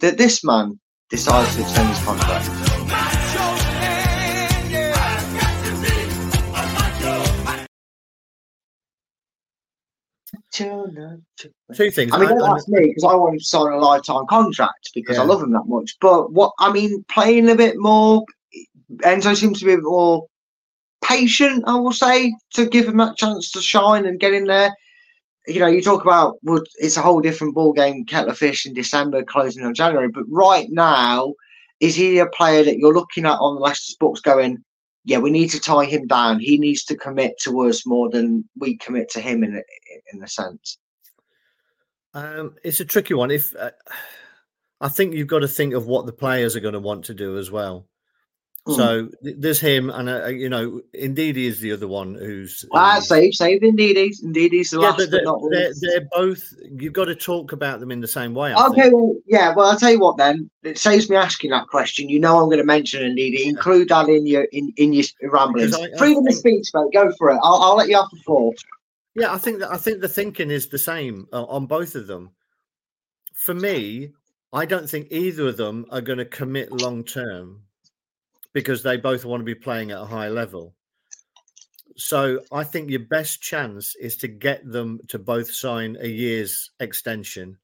that 0.01 0.17
this 0.17 0.43
man 0.43 0.81
decides 1.11 1.55
to 1.57 1.63
extend 1.63 1.89
his 1.91 2.03
contract? 2.05 2.58
Two 10.59 11.91
things. 11.91 12.13
I 12.13 12.19
mean, 12.19 12.29
don't 12.29 12.51
ask 12.51 12.69
me 12.69 12.89
because 12.89 13.05
I 13.05 13.15
want 13.15 13.35
him 13.35 13.39
to 13.39 13.45
sign 13.45 13.73
a 13.73 13.79
lifetime 13.79 14.27
contract 14.29 14.91
because 14.95 15.19
I 15.19 15.25
love 15.25 15.43
him 15.43 15.53
that 15.53 15.67
much. 15.67 15.97
But 16.01 16.33
what 16.33 16.53
I 16.59 16.73
mean, 16.73 17.05
playing 17.09 17.49
a 17.49 17.55
bit 17.55 17.77
more, 17.79 18.25
Enzo 18.99 19.37
seems 19.37 19.61
to 19.61 19.67
be 19.67 19.73
a 19.73 19.77
bit 19.77 19.85
more 19.85 20.27
patient. 21.05 21.65
I 21.67 21.77
will 21.77 21.93
say 21.93 22.35
to 22.55 22.67
give 22.67 22.89
him 22.89 22.97
that 22.99 23.17
chance 23.17 23.51
to 23.53 23.61
shine 23.61 24.07
and 24.07 24.21
get 24.21 24.35
in 24.35 24.45
there. 24.45 24.75
You 25.47 25.61
know, 25.61 25.67
you 25.67 25.81
talk 25.83 26.03
about 26.03 26.37
would 26.43 26.67
it's 26.77 26.97
a 26.97 27.03
whole 27.03 27.21
different 27.21 27.55
ball 27.55 27.73
game, 27.73 28.05
kettle 28.05 28.31
of 28.31 28.39
fish 28.39 28.67
in 28.67 28.75
December, 28.75 29.23
closing 29.23 29.65
on 29.65 29.75
January. 29.75 30.09
But 30.09 30.25
right 30.29 30.69
now, 30.71 31.35
is 31.81 31.95
he 31.95 32.19
a 32.19 32.27
player 32.27 32.65
that 32.65 32.79
you're 32.79 32.95
looking 32.95 33.25
at 33.25 33.39
on 33.39 33.55
the 33.55 33.61
Leicester's 33.61 33.97
books, 33.97 34.21
going, 34.21 34.63
yeah, 35.09 35.17
we 35.17 35.31
need 35.31 35.49
to 35.49 35.59
tie 35.59 35.87
him 35.87 36.07
down. 36.07 36.39
He 36.39 36.59
needs 36.59 36.85
to 36.85 36.95
commit 36.95 37.39
to 37.45 37.63
us 37.63 37.87
more 37.87 38.11
than 38.11 38.47
we 38.59 38.77
commit 38.77 39.09
to 39.13 39.21
him 39.21 39.43
in 39.43 39.57
a, 39.57 39.63
in 40.13 40.23
a 40.23 40.29
sense. 40.29 40.77
Um, 42.13 42.57
it's 42.63 42.81
a 42.81 42.85
tricky 42.85 43.15
one. 43.15 43.31
If 43.31 43.57
uh, 43.57 43.71
I 44.83 44.91
think 44.91 45.15
you've 45.15 45.27
got 45.27 45.39
to 45.39 45.49
think 45.49 45.73
of 45.73 45.87
what 45.87 46.05
the 46.05 46.13
players 46.13 46.57
are 46.57 46.61
going 46.61 46.75
to 46.75 46.81
want 46.81 47.07
to 47.07 47.15
do 47.15 47.39
as 47.39 47.51
well. 47.51 47.87
Hmm. 48.69 48.75
So 48.75 49.09
th- 49.25 49.37
there's 49.39 49.61
him, 49.61 49.89
and 49.89 50.11
uh, 50.11 50.27
you 50.27 50.51
know, 50.51 50.83
Ndidi, 50.95 51.37
he 51.37 51.47
is 51.47 51.59
the 51.59 51.73
other 51.73 51.89
one 51.89 52.15
who's. 52.15 52.67
Ah, 52.75 53.01
save, 53.01 53.33
save 53.33 53.63
Ndidi. 53.63 53.97
He's 53.97 54.23
indeed 54.23 54.53
he's 54.53 54.69
the 54.69 54.81
yeah, 54.81 54.89
last, 54.89 54.99
but 54.99 55.05
but 55.07 55.11
they're, 55.11 55.25
not 55.25 55.41
they're, 55.51 55.73
they're 55.81 56.09
both. 56.13 56.53
You've 56.79 56.93
got 56.93 57.07
to 57.07 57.15
talk 57.15 57.53
about 57.53 57.81
them 57.81 57.91
in 57.91 58.01
the 58.01 58.07
same 58.07 58.35
way. 58.35 58.53
I 58.53 58.67
Okay, 58.67 58.83
think. 58.83 58.95
well, 58.95 59.15
yeah, 59.27 59.55
well, 59.55 59.71
I'll 59.71 59.79
tell 59.79 59.91
you 59.91 59.99
what 60.01 60.19
then. 60.19 60.51
It 60.65 60.77
saves 60.77 61.09
me 61.09 61.17
asking 61.17 61.51
that 61.53 61.67
question. 61.69 62.11
You 62.11 62.21
know 62.21 62.37
I'm 62.39 62.45
going 62.49 62.59
to 62.59 62.65
mention 62.65 63.01
Ndidi. 63.17 63.47
Include 63.47 63.89
that 63.89 64.07
in 64.11 64.27
your 64.27 64.43
in, 64.53 64.71
in 64.77 64.93
your 64.93 65.05
ramblings. 65.23 65.75
I- 65.75 65.85
I 65.85 65.97
Freedom 65.97 66.27
of 66.27 66.35
speech, 66.35 66.69
mate. 66.75 66.93
Go 66.93 67.11
for 67.17 67.31
it. 67.31 67.41
I'll, 67.43 67.63
I'll 67.63 67.77
let 67.77 67.89
you 67.89 67.97
off 67.97 68.11
the 68.11 68.19
floor. 68.19 68.53
Yeah, 69.15 69.33
I 69.33 69.39
think 69.39 69.61
that 69.61 69.73
I 69.73 69.79
think 69.79 70.03
the 70.03 70.09
thinking 70.09 70.51
is 70.51 70.69
the 70.69 70.79
same 70.79 71.27
uh, 71.33 71.45
on 71.45 71.65
both 71.65 71.95
of 71.95 72.07
them. 72.07 72.33
For 73.33 73.55
me, 73.55 74.13
I 74.53 74.67
don't 74.67 74.91
think 74.91 75.09
either 75.11 75.49
of 75.49 75.57
them 75.57 75.87
are 75.91 76.03
going 76.03 76.19
to 76.19 76.27
commit 76.27 76.71
long 76.71 77.03
term 77.03 77.63
because 78.53 78.83
they 78.83 78.97
both 78.97 79.25
want 79.25 79.41
to 79.41 79.45
be 79.45 79.55
playing 79.55 79.91
at 79.91 80.01
a 80.01 80.07
high 80.07 80.29
level. 80.29 80.75
So 81.97 82.41
I 82.53 82.65
think 82.65 82.91
your 82.91 83.01
best 83.01 83.43
chance 83.43 83.97
is 83.97 84.17
to 84.19 84.29
get 84.29 84.65
them 84.65 85.01
to 85.09 85.19
both 85.19 85.53
sign 85.53 85.97
a 86.01 86.07
year's 86.07 86.71
extension, 86.79 87.59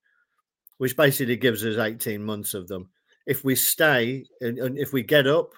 which 0.79 0.97
basically 0.97 1.37
gives 1.37 1.65
us 1.65 1.79
18 1.79 2.23
months 2.23 2.53
of 2.53 2.67
them. 2.67 2.91
If 3.27 3.45
we 3.45 3.55
stay 3.55 4.25
and, 4.41 4.59
and 4.59 4.79
if 4.79 4.93
we 4.93 5.03
get 5.03 5.27
up, 5.27 5.53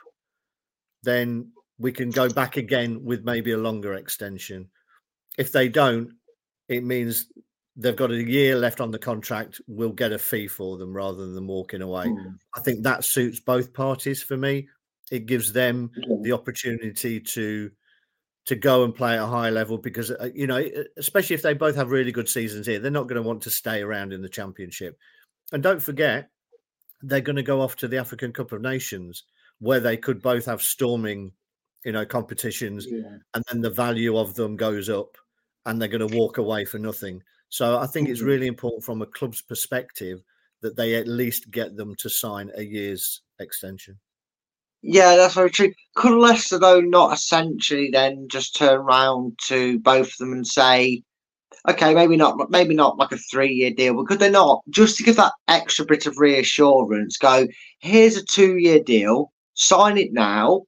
then 1.03 1.53
we 1.79 1.91
can 1.91 2.11
go 2.11 2.29
back 2.29 2.57
again 2.57 3.03
with 3.03 3.25
maybe 3.25 3.53
a 3.53 3.59
longer 3.59 3.95
extension. 3.95 4.69
If 5.39 5.53
they 5.53 5.69
don't, 5.69 6.13
it 6.69 6.85
means 6.85 7.29
they've 7.77 7.97
got 7.97 8.11
a 8.11 8.23
year 8.23 8.57
left 8.57 8.81
on 8.81 8.91
the 8.91 8.99
contract. 8.99 9.61
We'll 9.67 9.91
get 9.91 10.13
a 10.13 10.19
fee 10.19 10.49
for 10.49 10.77
them 10.77 10.95
rather 10.95 11.19
than 11.19 11.35
them 11.35 11.47
walking 11.47 11.83
away. 11.83 12.09
Hmm. 12.09 12.29
I 12.55 12.61
think 12.61 12.83
that 12.83 13.05
suits 13.05 13.41
both 13.41 13.73
parties 13.73 14.23
for 14.23 14.37
me. 14.37 14.69
It 15.11 15.27
gives 15.27 15.53
them 15.53 15.93
the 16.23 16.33
opportunity 16.33 17.21
to 17.21 17.71
to 18.47 18.57
go 18.57 18.85
and 18.85 18.95
play 18.95 19.15
at 19.15 19.23
a 19.23 19.27
high 19.27 19.51
level 19.51 19.79
because 19.79 20.11
uh, 20.11 20.31
you 20.35 20.47
know, 20.47 20.65
especially 20.97 21.35
if 21.35 21.43
they 21.43 21.55
both 21.55 21.77
have 21.77 21.91
really 21.91 22.13
good 22.13 22.29
seasons 22.29 22.67
here, 22.67 22.79
they're 22.79 22.91
not 22.91 23.09
going 23.09 23.21
to 23.23 23.27
want 23.29 23.43
to 23.43 23.51
stay 23.51 23.83
around 23.83 24.13
in 24.13 24.23
the 24.23 24.29
championship. 24.29 24.99
And 25.53 25.63
don't 25.63 25.83
forget, 25.83 26.31
they're 27.03 27.21
going 27.21 27.37
to 27.37 27.43
go 27.43 27.61
off 27.61 27.77
to 27.77 27.89
the 27.89 27.99
African 27.99 28.33
Cup 28.33 28.53
of 28.53 28.63
Nations 28.63 29.25
where 29.59 29.81
they 29.81 29.97
could 29.97 30.23
both 30.23 30.47
have 30.47 30.63
storming, 30.63 31.33
you 31.85 31.93
know, 31.93 32.07
competitions, 32.07 32.89
and 33.35 33.45
then 33.51 33.61
the 33.63 33.71
value 33.71 34.17
of 34.19 34.35
them 34.35 34.57
goes 34.57 34.89
up, 34.89 35.17
and 35.67 35.81
they're 35.81 35.89
going 35.89 36.07
to 36.09 36.17
walk 36.17 36.39
away 36.39 36.65
for 36.65 36.79
nothing. 36.79 37.23
So 37.49 37.79
I 37.79 37.87
think 37.87 38.09
it's 38.09 38.23
Mhm. 38.23 38.27
really 38.27 38.47
important 38.47 38.85
from 38.85 39.03
a 39.03 39.07
club's 39.07 39.43
perspective 39.43 40.23
that 40.63 40.77
they 40.77 40.95
at 40.97 41.09
least 41.09 41.51
get 41.51 41.77
them 41.77 41.95
to 41.97 42.11
sign 42.11 42.51
a 42.55 42.63
year's 42.63 43.23
extension. 43.39 44.01
Yeah, 44.89 45.17
that's 45.17 45.35
very 45.35 45.51
true. 45.51 45.73
Could 45.97 46.17
Leicester, 46.17 46.61
though, 46.61 46.81
not 46.81 47.13
essentially 47.13 47.91
then 47.91 48.29
just 48.31 48.55
turn 48.55 48.79
around 48.79 49.37
to 49.49 49.81
both 49.81 50.13
of 50.13 50.19
them 50.19 50.33
and 50.33 50.47
say, 50.47 51.03
okay, 51.69 51.93
maybe 51.93 52.17
not, 52.17 52.51
maybe 52.51 52.73
not 52.73 52.97
like 52.97 53.11
a 53.11 53.17
three-year 53.17 53.73
deal, 53.73 53.95
but 53.95 54.07
could 54.07 54.21
they 54.21 54.31
not 54.31 54.63
just 54.71 54.97
to 54.97 55.03
give 55.03 55.17
that 55.17 55.33
extra 55.49 55.85
bit 55.85 56.07
of 56.07 56.19
reassurance? 56.19 57.17
Go, 57.17 57.49
here's 57.81 58.17
a 58.17 58.25
two-year 58.25 58.79
deal, 58.79 59.33
sign 59.55 59.99
it 59.99 60.13
now, 60.13 60.63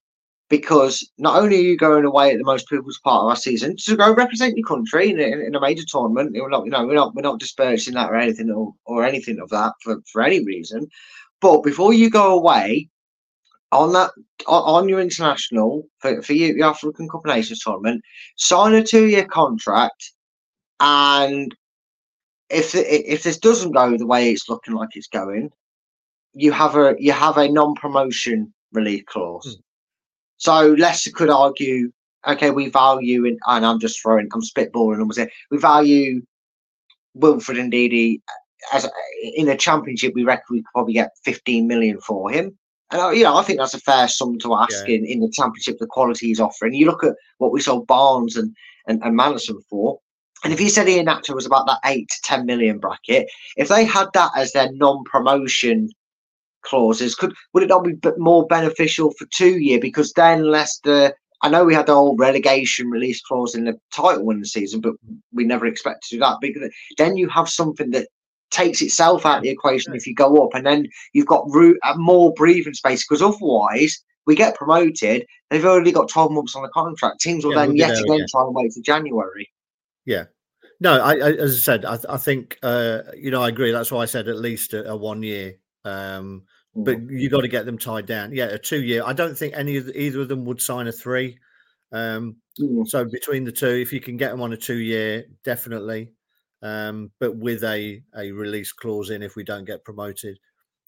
because 0.49 1.09
not 1.19 1.41
only 1.41 1.59
are 1.59 1.63
you 1.63 1.77
going 1.77 2.05
away 2.05 2.33
at 2.33 2.39
the 2.39 2.45
most 2.45 2.69
people's 2.69 2.99
part 2.99 3.23
of 3.23 3.29
our 3.29 3.37
season 3.37 3.77
to 3.77 3.97
go 3.97 4.13
represent 4.13 4.57
your 4.57 4.67
country 4.67 5.11
in, 5.11 5.21
in, 5.21 5.55
a 5.55 5.61
major 5.61 5.85
tournament, 5.87 6.35
we're 6.35 6.49
not, 6.49 6.65
you 6.65 6.73
know, 6.73 6.85
we're 6.85 6.95
not, 6.95 7.15
we're 7.15 7.23
not 7.23 7.39
disparaging 7.39 7.95
that 7.95 8.11
or 8.11 8.17
anything 8.17 8.51
or, 8.51 8.75
or 8.85 9.05
anything 9.05 9.39
of 9.39 9.49
that 9.51 9.75
for, 9.81 9.99
for 10.11 10.23
any 10.23 10.45
reason. 10.45 10.89
But 11.41 11.63
before 11.63 11.93
you 11.93 12.11
go 12.11 12.35
away, 12.35 12.89
on 13.73 13.93
that 13.93 14.11
on, 14.47 14.89
your 14.89 15.01
international 15.01 15.87
for, 15.99 16.23
for 16.23 16.33
you, 16.33 16.55
your 16.55 16.69
African 16.69 17.09
Cup 17.09 17.25
of 17.25 17.35
Nations 17.35 17.61
tournament, 17.61 18.03
sign 18.37 18.75
a 18.75 18.83
two 18.83 19.07
year 19.07 19.25
contract, 19.25 20.13
and 20.81 21.55
if 22.51 22.75
if 22.75 23.23
this 23.23 23.39
doesn't 23.39 23.73
go 23.73 23.97
the 23.97 24.07
way 24.07 24.31
it's 24.31 24.49
looking 24.49 24.75
like 24.75 24.91
it's 24.95 25.09
going, 25.09 25.51
you 26.33 26.53
have 26.53 26.77
a 26.77 26.95
you 26.99 27.13
have 27.13 27.37
a 27.37 27.49
non 27.49 27.75
promotion 27.75 28.53
relief 28.73 29.05
clause. 29.07 29.57
Hmm. 29.57 29.61
So 30.39 30.75
Leicester 30.79 31.11
could 31.11 31.31
argue, 31.31 31.91
okay, 32.27 32.51
we 32.51 32.69
value 32.69 33.27
and, 33.27 33.39
and 33.49 33.67
I'm 33.67 33.81
just 33.81 34.01
throwing, 34.01 34.29
I'm 34.33 34.41
spitballing 34.41 34.99
numbers 34.99 35.17
here. 35.17 35.31
We 35.51 35.59
value 35.59 36.23
Wilfred 37.15 37.59
Ndidi 37.59 38.21
as 38.73 38.89
in 39.35 39.49
a 39.49 39.57
championship. 39.57 40.15
We 40.15 40.25
reckon 40.25 40.45
we 40.51 40.59
could 40.59 40.73
probably 40.73 40.93
get 40.95 41.11
15 41.25 41.67
million 41.67 42.01
for 42.01 42.31
him. 42.31 42.57
And 42.91 43.01
I- 43.03 43.13
you 43.13 43.23
know, 43.25 43.37
I 43.37 43.43
think 43.43 43.59
that's 43.59 43.75
a 43.75 43.81
fair 43.81 44.09
sum 44.09 44.39
to 44.39 44.55
ask 44.55 44.87
Yeah. 44.89 44.95
in, 44.97 45.05
in 45.05 45.21
the 45.21 45.31
championship, 45.31 45.79
the 45.79 45.87
quality 45.87 46.27
he's 46.29 46.41
offering. 46.41 46.75
You 46.75 46.87
look 46.87 47.05
at 47.05 47.15
what 47.39 47.53
we 47.53 47.61
sold 47.61 47.87
Barnes 47.87 48.37
and 48.37 48.55
and, 48.87 49.03
and 49.05 49.15
Maddison 49.15 49.61
for, 49.69 49.99
and 50.45 50.53
if 50.53 50.61
you 50.63 50.71
said 50.71 50.87
Iheanacho 50.87 51.35
was 51.35 51.45
about 51.45 51.67
that 51.67 51.81
eight 51.85 52.09
to 52.09 52.17
ten 52.25 52.47
million 52.47 52.79
bracket, 52.79 53.29
if 53.59 53.69
they 53.69 53.85
had 53.85 54.09
that 54.15 54.31
as 54.35 54.53
their 54.53 54.73
non-promotion 54.73 55.91
clauses, 56.63 57.15
could 57.15 57.35
would 57.53 57.63
it 57.63 57.69
not 57.69 57.85
be 57.85 57.93
more 58.17 58.47
beneficial 58.47 59.13
for 59.19 59.27
two 59.27 59.59
year? 59.59 59.79
Because 59.79 60.13
then 60.15 60.45
Leicester, 60.45 61.13
I 61.43 61.51
know 61.51 61.65
we 61.65 61.75
had 61.75 61.87
the 61.87 61.95
whole 61.95 62.17
relegation 62.17 62.89
release 62.89 63.21
clause 63.21 63.55
in 63.55 63.65
the 63.65 63.79
title 63.93 64.25
winning 64.25 64.45
season, 64.45 64.81
but 64.81 64.95
we 65.33 65.45
never 65.45 65.67
expect 65.67 66.05
to 66.05 66.17
do 66.17 66.21
that. 66.21 66.39
Because 66.41 66.71
then 66.97 67.17
you 67.19 67.29
have 67.29 67.49
something 67.51 67.91
that 67.91 68.09
takes 68.51 68.81
itself 68.83 69.27
out 69.27 69.39
of 69.39 69.43
the 69.43 69.51
equation 69.51 69.95
if 69.95 70.07
you 70.07 70.15
go 70.15 70.45
up, 70.45 70.55
and 70.55 70.65
then 70.65 70.87
you've 71.13 71.27
got 71.27 71.45
root, 71.51 71.79
uh, 71.83 71.95
more 71.97 72.33
breathing 72.35 72.75
space. 72.75 73.07
Because 73.07 73.23
otherwise, 73.23 74.03
we 74.27 74.35
get 74.35 74.55
promoted, 74.55 75.27
they've 75.51 75.65
already 75.65 75.93
got 75.93 76.09
twelve 76.09 76.33
months 76.33 76.55
on 76.57 76.63
the 76.63 76.69
contract. 76.69 77.21
Teams 77.21 77.45
will 77.45 77.53
Yeah, 77.53 77.61
then 77.61 77.69
we'll 77.69 77.77
yet 77.77 77.99
again 77.99 78.27
try 78.31 78.43
and 78.43 78.55
wait 78.55 78.73
for 78.73 78.81
January. 78.81 79.51
Yeah. 80.05 80.25
No, 80.81 81.01
I, 81.01 81.15
I 81.15 81.33
as 81.33 81.55
I 81.55 81.59
said, 81.59 81.85
I, 81.85 81.99
I 82.09 82.17
think 82.17 82.59
uh, 82.63 83.03
you 83.17 83.31
know 83.31 83.43
I 83.43 83.49
agree. 83.49 83.73
That's 83.73 83.91
why 83.91 84.03
I 84.03 84.07
said 84.07 84.29
at 84.29 84.39
least 84.39 84.75
a, 84.75 84.91
a 84.91 84.97
one 84.97 85.23
year. 85.23 85.55
Um, 85.85 86.45
but 86.75 87.11
you 87.11 87.29
got 87.29 87.41
to 87.41 87.49
get 87.49 87.67
them 87.67 87.79
tied 87.79 88.07
down. 88.07 88.33
Yeah, 88.33 88.47
a 88.47 88.59
two 88.59 88.83
year. 88.83 89.03
I 89.05 89.13
don't 89.13 89.37
think 89.37 89.55
any 89.57 89.79
of 89.79 89.87
the, 89.87 90.01
either 90.01 90.21
of 90.21 90.29
them 90.29 90.45
would 90.45 90.61
sign 90.61 90.87
a 90.87 90.93
three. 90.93 91.39
Um, 91.91 92.37
So 92.85 93.05
between 93.05 93.45
the 93.45 93.53
two, 93.53 93.67
if 93.67 93.93
you 93.93 94.01
can 94.01 94.17
get 94.17 94.31
them 94.31 94.43
on 94.43 94.53
a 94.53 94.57
two 94.57 94.79
year, 94.79 95.25
definitely. 95.45 96.13
Um, 96.63 97.13
but 97.21 97.37
with 97.37 97.63
a 97.65 98.03
a 98.17 98.33
release 98.33 98.73
clause 98.73 99.11
in 99.11 99.23
if 99.23 99.37
we 99.37 99.45
don't 99.45 99.65
get 99.65 99.85
promoted, 99.85 100.39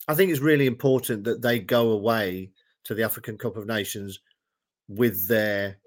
I 0.08 0.14
think 0.14 0.30
it's 0.30 0.40
really 0.40 0.66
important 0.66 1.24
that 1.24 1.42
they 1.42 1.60
go 1.60 1.90
away 1.90 2.50
to 2.84 2.94
the 2.94 3.04
African 3.04 3.38
Cup 3.38 3.56
of 3.56 3.66
Nations 3.66 4.18
with 4.88 5.28
their 5.28 5.78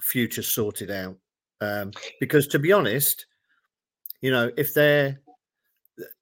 future 0.00 0.42
sorted 0.42 0.90
out. 0.90 1.16
Um, 1.60 1.90
because 2.20 2.46
to 2.48 2.58
be 2.58 2.72
honest, 2.72 3.26
you 4.22 4.30
know, 4.30 4.50
if 4.56 4.72
they're, 4.72 5.20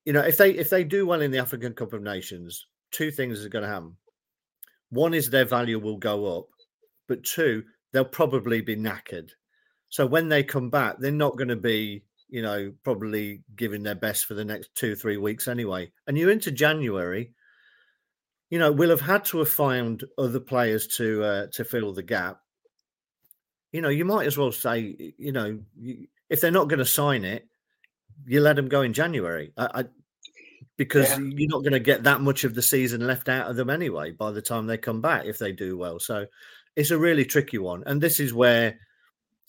you 0.05 0.13
know, 0.13 0.21
if 0.21 0.37
they 0.37 0.51
if 0.51 0.71
they 0.71 0.85
do 0.85 1.07
well 1.07 1.23
in 1.23 1.31
the 1.31 1.39
African 1.39 1.75
Cup 1.75 1.93
of 1.93 2.03
Nations, 2.03 2.67
two 2.91 3.11
things 3.11 3.45
are 3.45 3.49
going 3.49 3.65
to 3.65 3.69
happen. 3.69 3.97
One 4.91 5.15
is 5.15 5.29
their 5.29 5.45
value 5.45 5.79
will 5.79 5.97
go 5.97 6.39
up, 6.39 6.47
but 7.09 7.25
two, 7.25 7.65
they'll 7.93 8.05
probably 8.05 8.61
be 8.61 8.77
knackered. 8.77 9.31
So 9.89 10.07
when 10.07 10.29
they 10.29 10.43
come 10.43 10.71
back, 10.71 10.97
they're 10.99 11.11
not 11.13 11.37
going 11.37 11.49
to 11.49 11.57
be, 11.57 12.05
you 12.35 12.43
know, 12.43 12.73
probably 12.83 13.43
giving 13.55 13.85
their 13.85 13.95
best 13.95 14.27
for 14.27 14.35
the 14.35 14.45
next 14.45 14.75
two 14.75 14.97
three 14.97 15.17
weeks 15.17 15.47
anyway. 15.47 15.93
And 16.07 16.19
you're 16.19 16.33
into 16.33 16.51
January. 16.51 17.33
You 18.51 18.59
know, 18.59 18.73
we'll 18.73 18.91
have 18.91 19.01
had 19.01 19.25
to 19.27 19.39
have 19.39 19.49
found 19.49 20.05
other 20.19 20.41
players 20.41 20.87
to 20.99 21.23
uh, 21.23 21.47
to 21.53 21.65
fill 21.65 21.93
the 21.93 22.03
gap 22.03 22.41
you 23.75 23.81
know, 23.81 23.89
you 23.89 24.05
might 24.05 24.29
as 24.29 24.39
well 24.39 24.53
say, 24.53 25.13
you 25.19 25.33
know, 25.33 25.59
if 26.31 26.41
they're 26.41 26.53
not 26.53 26.69
going 26.69 26.79
to 26.79 26.85
sign 26.85 27.25
it, 27.25 27.49
you 28.25 28.41
let 28.41 28.55
them 28.55 28.69
go 28.69 28.83
in 28.83 28.93
January. 28.93 29.53
I, 29.57 29.69
I 29.81 29.85
because 30.77 31.11
Yeah. 31.11 31.19
you're 31.19 31.51
not 31.51 31.65
going 31.65 31.73
to 31.73 31.81
get 31.81 32.05
that 32.05 32.21
much 32.21 32.45
of 32.45 32.55
the 32.55 32.63
season 32.63 33.05
left 33.05 33.29
out 33.29 33.51
of 33.51 33.57
them 33.57 33.71
anyway 33.71 34.13
by 34.13 34.31
the 34.31 34.41
time 34.41 34.69
they 34.69 34.79
come 34.79 35.01
back 35.01 35.27
if 35.27 35.39
they 35.39 35.51
do 35.51 35.77
well. 35.77 35.99
So 35.99 36.27
it's 36.77 36.93
a 36.93 36.99
really 36.99 37.25
tricky 37.25 37.59
one, 37.59 37.83
and 37.85 38.01
this 38.01 38.21
is 38.21 38.33
where 38.33 38.79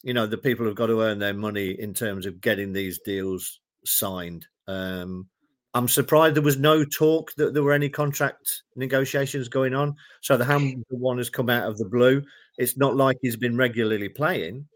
you 0.06 0.14
know 0.14 0.28
the 0.28 0.38
people 0.38 0.68
have 0.68 0.76
got 0.76 0.86
to 0.88 1.02
earn 1.02 1.18
their 1.18 1.34
money 1.34 1.72
in 1.72 1.94
terms 1.94 2.28
of 2.28 2.40
getting 2.40 2.72
these 2.72 3.00
deals 3.00 3.60
signed. 3.86 4.46
Um, 4.68 5.28
I'm 5.74 5.88
surprised 5.88 6.36
there 6.36 6.44
was 6.44 6.60
no 6.60 6.86
talk 6.86 7.34
that 7.36 7.54
there 7.56 7.64
were 7.64 7.74
any 7.74 7.90
contract 7.90 8.64
negotiations 8.76 9.50
going 9.50 9.74
on. 9.74 9.96
So 10.22 10.38
the 10.38 10.46
Hamilton 10.54 10.86
one 10.90 11.18
has 11.18 11.32
come 11.32 11.50
out 11.50 11.68
of 11.68 11.80
the 11.80 11.90
blue. 11.90 12.22
It's 12.58 12.78
not 12.78 12.96
like 12.96 13.18
he's 13.22 13.36
been 13.36 13.58
regularly 13.58 14.08
playing. 14.08 14.68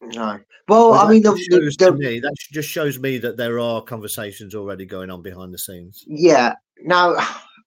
No. 0.00 0.40
Well, 0.68 0.92
But 0.92 1.06
I 1.06 1.10
mean, 1.10 1.22
the, 1.22 1.36
shows 1.50 1.76
the, 1.76 1.92
me 1.92 2.18
that 2.20 2.34
just 2.50 2.68
shows 2.68 2.98
me 2.98 3.18
that 3.18 3.36
there 3.36 3.60
are 3.60 3.82
conversations 3.82 4.54
already 4.54 4.86
going 4.86 5.10
on 5.10 5.20
behind 5.20 5.52
the 5.52 5.58
scenes. 5.58 6.02
Yeah. 6.06 6.54
Now, 6.82 7.14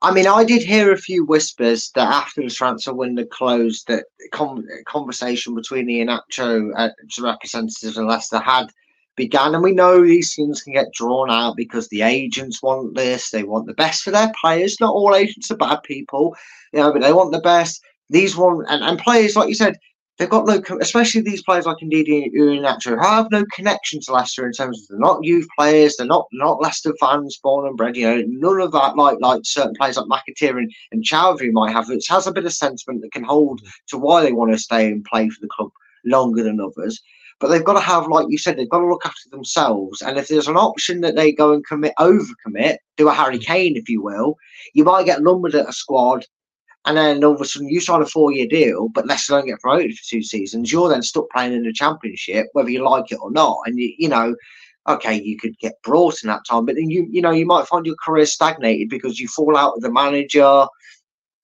I 0.02 0.14
mean, 0.14 0.28
I 0.28 0.46
did 0.46 0.62
hear 0.64 0.94
a 0.94 0.98
few 0.98 1.26
whispers 1.26 1.92
that 1.92 2.08
after 2.08 2.42
the 2.42 2.50
transfer 2.50 2.94
window 2.94 3.26
closed, 3.26 3.88
that 3.88 4.06
con- 4.32 4.66
conversation 4.86 5.56
between 5.56 5.88
the 5.88 6.00
Iheanacho 6.00 6.72
uh, 6.78 6.90
representatives 7.22 7.98
and 7.98 8.08
Leicester 8.08 8.40
had 8.40 8.72
began. 9.18 9.54
And 9.54 9.64
we 9.64 9.74
know 9.74 10.02
these 10.02 10.34
things 10.34 10.64
can 10.64 10.72
get 10.72 10.94
drawn 10.94 11.30
out 11.30 11.58
because 11.58 11.90
the 11.90 12.02
agents 12.02 12.64
want 12.64 12.96
this. 12.96 13.30
They 13.30 13.44
want 13.44 13.68
the 13.68 13.74
best 13.74 14.04
for 14.04 14.12
their 14.12 14.32
players. 14.40 14.80
Not 14.80 14.94
all 14.94 15.16
agents 15.16 15.52
are 15.52 15.58
bad 15.58 15.84
people, 15.84 16.36
you 16.72 16.80
know, 16.80 16.94
but 16.94 17.02
they 17.02 17.12
want 17.12 17.34
the 17.34 17.42
best. 17.42 17.84
These 18.10 18.38
one 18.38 18.66
and, 18.70 18.82
and 18.82 18.98
players, 18.98 19.36
like 19.36 19.50
you 19.50 19.56
said, 19.56 19.78
they've 20.20 20.30
got 20.30 20.46
no, 20.46 20.62
especially 20.82 21.22
these 21.22 21.42
players 21.42 21.66
like 21.66 21.78
Ndidi 21.82 22.26
and 22.26 22.84
who 22.84 22.98
have 23.00 23.32
no 23.32 23.46
connection 23.56 24.02
to 24.02 24.12
Leicester 24.12 24.46
in 24.46 24.52
terms 24.52 24.82
of 24.82 24.88
they're 24.90 25.00
not 25.00 25.24
youth 25.24 25.48
players, 25.58 25.96
they're 25.96 26.06
not 26.06 26.28
not 26.34 26.62
Leicester 26.62 26.94
fans 27.00 27.40
born 27.42 27.66
and 27.66 27.78
bred. 27.78 27.96
You 27.96 28.08
know, 28.08 28.24
none 28.28 28.62
of 28.62 28.72
that 28.74 28.98
like 28.98 29.18
like 29.22 29.42
certain 29.46 29.74
players 29.74 29.98
like 29.98 30.06
McAteer 30.08 30.58
and, 30.58 30.72
and 30.92 31.04
Chowdhury 31.04 31.52
might 31.52 31.72
have, 31.72 31.90
which 31.90 32.08
has 32.10 32.28
a 32.28 32.32
bit 32.32 32.46
of 32.46 32.54
sentiment 32.54 33.02
that 33.02 33.14
can 33.14 33.24
hold 33.24 33.62
mm. 33.62 33.72
to 33.88 33.98
why 33.98 34.22
they 34.22 34.34
want 34.34 34.52
to 34.52 34.58
stay 34.58 34.88
and 34.88 35.06
play 35.06 35.30
for 35.30 35.42
the 35.42 35.50
club 35.50 35.72
longer 36.06 36.44
than 36.44 36.60
others. 36.60 37.02
But 37.40 37.48
they've 37.48 37.64
got 37.64 37.74
to 37.74 37.80
have, 37.80 38.08
like 38.08 38.26
you 38.28 38.38
said, 38.38 38.58
they've 38.58 38.70
got 38.70 38.80
to 38.80 38.90
look 38.90 39.06
after 39.06 39.30
themselves. 39.30 40.02
And 40.02 40.18
if 40.18 40.28
there's 40.28 40.50
an 40.50 40.58
option 40.58 41.00
that 41.02 41.16
they 41.16 41.32
go 41.32 41.54
and 41.54 41.66
commit, 41.66 41.94
overcommit, 41.98 42.76
do 42.98 43.08
a 43.08 43.14
Harry 43.14 43.40
mm. 43.40 43.46
Kane, 43.46 43.78
if 43.78 43.88
you 43.88 44.02
will, 44.02 44.36
you 44.74 44.84
might 44.84 45.06
get 45.06 45.24
lumbered 45.24 45.56
at 45.56 45.70
a 45.70 45.74
squad 45.74 46.26
and 46.86 46.98
then 46.98 47.24
all 47.24 47.36
of 47.36 47.42
a 47.42 47.46
sudden 47.46 47.70
you 47.70 47.82
sign 47.82 48.02
a 48.02 48.06
four 48.06 48.32
year 48.32 48.48
deal, 48.48 48.90
but 48.90 49.06
Leicester 49.06 49.34
don't 49.34 49.48
get 49.48 49.60
promoted 49.60 49.94
for 49.94 50.04
two 50.10 50.24
seasons, 50.24 50.72
you're 50.72 50.90
then 50.90 51.04
stuck 51.04 51.30
playing 51.32 51.54
in 51.54 51.64
the 51.64 51.74
championship, 51.74 52.48
whether 52.54 52.70
you 52.70 52.84
like 52.84 53.12
it 53.12 53.20
or 53.22 53.32
not. 53.32 53.58
And 53.66 53.78
you, 53.78 53.94
you 53.98 54.08
know, 54.08 54.36
okay, 54.88 55.22
you 55.22 55.38
could 55.38 55.58
get 55.60 55.82
brought 55.84 56.24
in 56.24 56.28
that 56.28 56.46
time, 56.50 56.66
but 56.66 56.76
then 56.76 56.90
you, 56.90 57.08
you 57.12 57.22
know, 57.22 57.32
you 57.32 57.46
might 57.46 57.68
find 57.68 57.86
your 57.86 57.96
career 58.04 58.26
stagnated 58.26 58.90
because 58.90 59.20
you 59.20 59.28
fall 59.28 59.58
out 59.58 59.76
with 59.76 59.84
the 59.84 59.92
manager, 59.92 60.66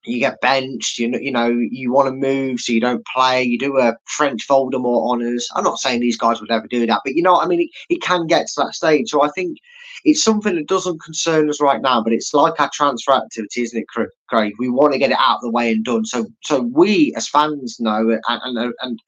you 0.05 0.19
get 0.19 0.41
benched, 0.41 0.97
you 0.97 1.07
know, 1.07 1.19
you 1.19 1.31
know, 1.31 1.47
you 1.47 1.91
want 1.91 2.07
to 2.07 2.11
move, 2.11 2.59
so 2.59 2.73
you 2.73 2.81
don't 2.81 3.05
play, 3.07 3.43
you 3.43 3.57
do 3.57 3.79
a 3.79 3.95
French 4.05 4.47
Voldemort 4.47 5.09
honours. 5.09 5.47
I'm 5.55 5.63
not 5.63 5.79
saying 5.79 5.99
these 5.99 6.17
guys 6.17 6.39
would 6.41 6.51
ever 6.51 6.67
do 6.67 6.85
that, 6.85 7.01
but 7.03 7.15
you 7.15 7.21
know 7.21 7.33
what 7.33 7.45
I 7.45 7.47
mean? 7.47 7.61
It, 7.61 7.69
it 7.89 8.01
can 8.01 8.27
get 8.27 8.47
to 8.47 8.53
that 8.57 8.75
stage. 8.75 9.09
So 9.09 9.21
I 9.23 9.29
think 9.29 9.57
it's 10.03 10.23
something 10.23 10.55
that 10.55 10.67
doesn't 10.67 11.01
concern 11.01 11.49
us 11.49 11.61
right 11.61 11.81
now, 11.81 12.01
but 12.01 12.13
it's 12.13 12.33
like 12.33 12.59
our 12.59 12.69
transfer 12.73 13.13
activity, 13.13 13.63
isn't 13.63 13.79
it, 13.79 14.09
Craig? 14.27 14.53
We 14.59 14.69
want 14.69 14.93
to 14.93 14.99
get 14.99 15.11
it 15.11 15.17
out 15.19 15.37
of 15.37 15.41
the 15.41 15.51
way 15.51 15.71
and 15.71 15.83
done. 15.83 16.05
So, 16.05 16.27
so 16.43 16.61
we 16.61 17.13
as 17.15 17.27
fans 17.27 17.79
know, 17.79 18.11
and 18.11 18.21
and, 18.27 18.57
and, 18.57 18.73
and 18.81 19.01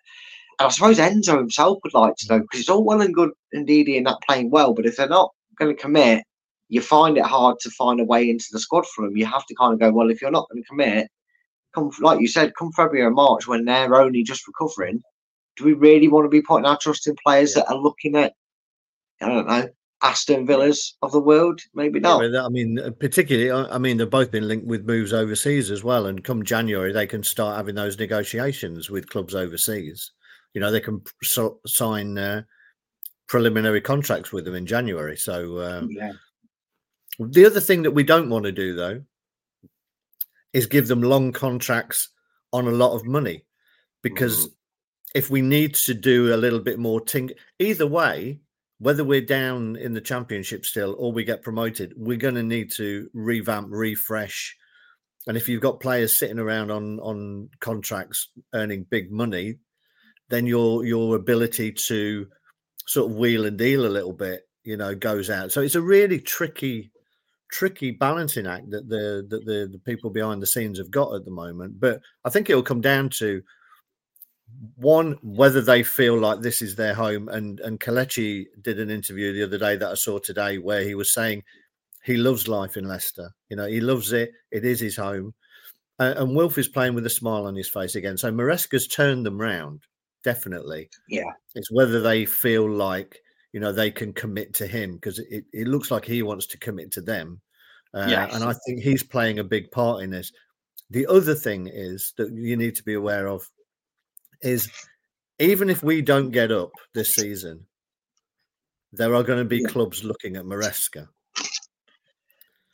I 0.59 0.69
suppose 0.69 0.97
Enzo 0.97 1.37
himself 1.37 1.79
would 1.83 1.93
like 1.93 2.15
to 2.17 2.27
know 2.29 2.39
because 2.39 2.61
it's 2.61 2.69
all 2.69 2.83
well 2.83 3.01
and 3.01 3.13
good, 3.13 3.29
indeed, 3.51 3.87
in 3.89 4.05
that 4.05 4.21
playing 4.27 4.49
well, 4.49 4.73
but 4.73 4.85
if 4.85 4.97
they're 4.97 5.07
not 5.07 5.31
going 5.57 5.75
to 5.75 5.81
commit, 5.81 6.23
you 6.69 6.81
find 6.81 7.17
it 7.17 7.25
hard 7.25 7.59
to 7.59 7.69
find 7.71 7.99
a 7.99 8.03
way 8.03 8.29
into 8.29 8.47
the 8.51 8.59
squad 8.59 8.85
for 8.87 9.05
them. 9.05 9.15
You 9.15 9.25
have 9.25 9.45
to 9.45 9.55
kind 9.55 9.73
of 9.73 9.79
go, 9.79 9.91
well, 9.91 10.09
if 10.09 10.21
you're 10.21 10.31
not 10.31 10.49
going 10.49 10.61
to 10.61 10.67
commit, 10.67 11.07
come 11.73 11.91
like 12.01 12.19
you 12.19 12.27
said, 12.27 12.53
come 12.57 12.71
February 12.71 13.05
or 13.05 13.11
March 13.11 13.47
when 13.47 13.65
they're 13.65 13.95
only 13.95 14.23
just 14.23 14.47
recovering. 14.47 15.01
Do 15.55 15.63
we 15.63 15.73
really 15.73 16.07
want 16.07 16.25
to 16.25 16.29
be 16.29 16.41
putting 16.41 16.65
our 16.65 16.77
trust 16.77 17.07
in 17.07 17.15
players 17.23 17.53
that 17.53 17.69
are 17.69 17.77
looking 17.77 18.15
at, 18.15 18.33
I 19.21 19.27
don't 19.29 19.47
know, 19.47 19.69
Aston 20.03 20.45
Villas 20.45 20.95
of 21.01 21.11
the 21.11 21.21
world? 21.21 21.61
Maybe 21.73 21.99
not. 21.99 22.19
that- 22.19 22.43
I 22.43 22.49
mean, 22.49 22.79
uh, 22.79 22.91
particularly, 22.91 23.49
I 23.49 23.75
I 23.75 23.77
mean, 23.77 23.97
they've 23.97 24.09
both 24.09 24.29
been 24.29 24.47
linked 24.47 24.67
with 24.67 24.85
moves 24.85 25.13
overseas 25.13 25.71
as 25.71 25.83
well. 25.83 26.05
And 26.05 26.23
come 26.23 26.43
January, 26.43 26.91
they 26.91 27.07
can 27.07 27.23
start 27.23 27.57
having 27.57 27.75
those 27.75 27.97
negotiations 27.97 28.89
with 28.89 29.09
clubs 29.09 29.33
overseas. 29.33 30.11
You 30.53 30.61
know, 30.61 30.71
they 30.71 30.79
can 30.79 31.01
so, 31.23 31.59
sign 31.65 32.17
uh, 32.17 32.43
preliminary 33.27 33.81
contracts 33.81 34.31
with 34.31 34.45
them 34.45 34.55
in 34.55 34.65
January. 34.65 35.17
So, 35.17 35.61
um, 35.61 35.89
yeah. 35.91 36.13
The 37.19 37.45
other 37.45 37.59
thing 37.59 37.83
that 37.83 37.91
we 37.91 38.03
don't 38.03 38.29
want 38.29 38.45
to 38.45 38.51
do, 38.51 38.75
though, 38.75 39.01
is 40.53 40.65
give 40.65 40.87
them 40.87 41.01
long 41.01 41.31
contracts 41.31 42.09
on 42.53 42.67
a 42.67 42.71
lot 42.71 42.95
of 42.95 43.05
money 43.05 43.45
because 44.01 44.47
mm. 44.47 44.51
if 45.15 45.29
we 45.29 45.41
need 45.41 45.75
to 45.75 45.93
do 45.93 46.33
a 46.33 46.37
little 46.37 46.59
bit 46.59 46.79
more 46.79 47.01
ting 47.01 47.29
either 47.59 47.85
way 47.87 48.39
whether 48.79 49.03
we're 49.03 49.21
down 49.21 49.75
in 49.75 49.93
the 49.93 50.01
championship 50.01 50.65
still 50.65 50.95
or 50.99 51.11
we 51.11 51.23
get 51.23 51.43
promoted 51.43 51.93
we're 51.97 52.17
going 52.17 52.35
to 52.35 52.43
need 52.43 52.71
to 52.71 53.09
revamp 53.13 53.67
refresh. 53.69 54.55
And 55.27 55.35
if 55.35 55.49
you've 55.49 55.61
got 55.61 55.81
players 55.81 56.17
sitting 56.17 56.39
around 56.39 56.71
on 56.71 56.99
on 56.99 57.49
contracts 57.59 58.29
earning 58.53 58.85
big 58.89 59.11
money 59.11 59.55
then 60.29 60.45
your 60.45 60.85
your 60.85 61.15
ability 61.15 61.73
to 61.87 62.27
sort 62.87 63.11
of 63.11 63.17
wheel 63.17 63.45
and 63.45 63.57
deal 63.57 63.85
a 63.85 63.89
little 63.89 64.13
bit 64.13 64.47
you 64.63 64.77
know 64.77 64.95
goes 64.95 65.29
out. 65.29 65.51
So 65.51 65.61
it's 65.61 65.75
a 65.75 65.81
really 65.81 66.19
tricky 66.19 66.91
tricky 67.49 67.91
balancing 67.91 68.47
act 68.47 68.69
that 68.69 68.89
the 68.89 69.25
that 69.29 69.45
the, 69.45 69.69
the 69.71 69.79
people 69.79 70.09
behind 70.09 70.41
the 70.41 70.47
scenes 70.47 70.77
have 70.77 70.91
got 70.91 71.13
at 71.13 71.23
the 71.25 71.31
moment 71.31 71.79
but 71.79 72.01
i 72.25 72.29
think 72.29 72.49
it'll 72.49 72.61
come 72.61 72.81
down 72.81 73.09
to 73.09 73.41
one 74.75 75.17
whether 75.21 75.61
they 75.61 75.83
feel 75.83 76.17
like 76.17 76.41
this 76.41 76.61
is 76.61 76.75
their 76.75 76.93
home 76.93 77.27
and 77.29 77.59
and 77.59 77.79
Kelechi 77.79 78.45
did 78.61 78.79
an 78.79 78.89
interview 78.89 79.33
the 79.33 79.43
other 79.43 79.57
day 79.57 79.75
that 79.75 79.91
I 79.91 79.95
saw 79.95 80.19
today 80.19 80.57
where 80.57 80.83
he 80.83 80.95
was 80.95 81.13
saying 81.13 81.43
he 82.03 82.15
loves 82.15 82.47
life 82.47 82.77
in 82.77 82.87
Leicester. 82.87 83.29
You 83.49 83.57
know 83.57 83.67
he 83.67 83.81
loves 83.81 84.13
it 84.13 84.31
it 84.51 84.63
is 84.63 84.79
his 84.79 84.95
home 84.95 85.33
uh, 85.99 86.13
and 86.17 86.35
Wilf 86.35 86.57
is 86.57 86.67
playing 86.67 86.95
with 86.95 87.05
a 87.05 87.09
smile 87.09 87.45
on 87.45 87.55
his 87.55 87.69
face 87.69 87.95
again. 87.95 88.17
So 88.17 88.31
Maresca's 88.31 88.87
turned 88.87 89.25
them 89.25 89.39
round 89.39 89.81
definitely. 90.23 90.89
Yeah. 91.09 91.31
it's 91.55 91.71
whether 91.71 92.01
they 92.01 92.25
feel 92.25 92.69
like 92.69 93.21
you 93.53 93.59
know 93.59 93.71
they 93.71 93.89
can 93.91 94.13
commit 94.13 94.53
to 94.55 94.67
him 94.67 94.95
because 94.95 95.19
it, 95.19 95.45
it 95.53 95.67
looks 95.67 95.89
like 95.91 96.05
he 96.05 96.21
wants 96.23 96.47
to 96.47 96.57
commit 96.57 96.91
to 96.91 97.01
them 97.01 97.41
uh, 97.93 98.05
Yes. 98.09 98.33
and 98.35 98.43
I 98.43 98.53
think 98.65 98.81
he's 98.81 99.03
playing 99.03 99.39
a 99.39 99.43
big 99.43 99.71
part 99.71 100.03
in 100.03 100.09
this 100.09 100.31
the 100.89 101.07
other 101.07 101.35
thing 101.35 101.67
is 101.67 102.13
that 102.17 102.31
you 102.31 102.55
need 102.57 102.75
to 102.75 102.83
be 102.83 102.93
aware 102.93 103.27
of 103.27 103.45
is 104.41 104.69
even 105.39 105.69
if 105.69 105.83
we 105.83 106.01
don't 106.01 106.31
get 106.31 106.51
up 106.51 106.71
this 106.93 107.13
season, 107.13 107.65
there 108.93 109.13
are 109.13 109.21
going 109.23 109.39
to 109.39 109.45
be 109.45 109.63
clubs 109.63 110.03
looking 110.03 110.35
at 110.35 110.45
Maresca, 110.45 111.07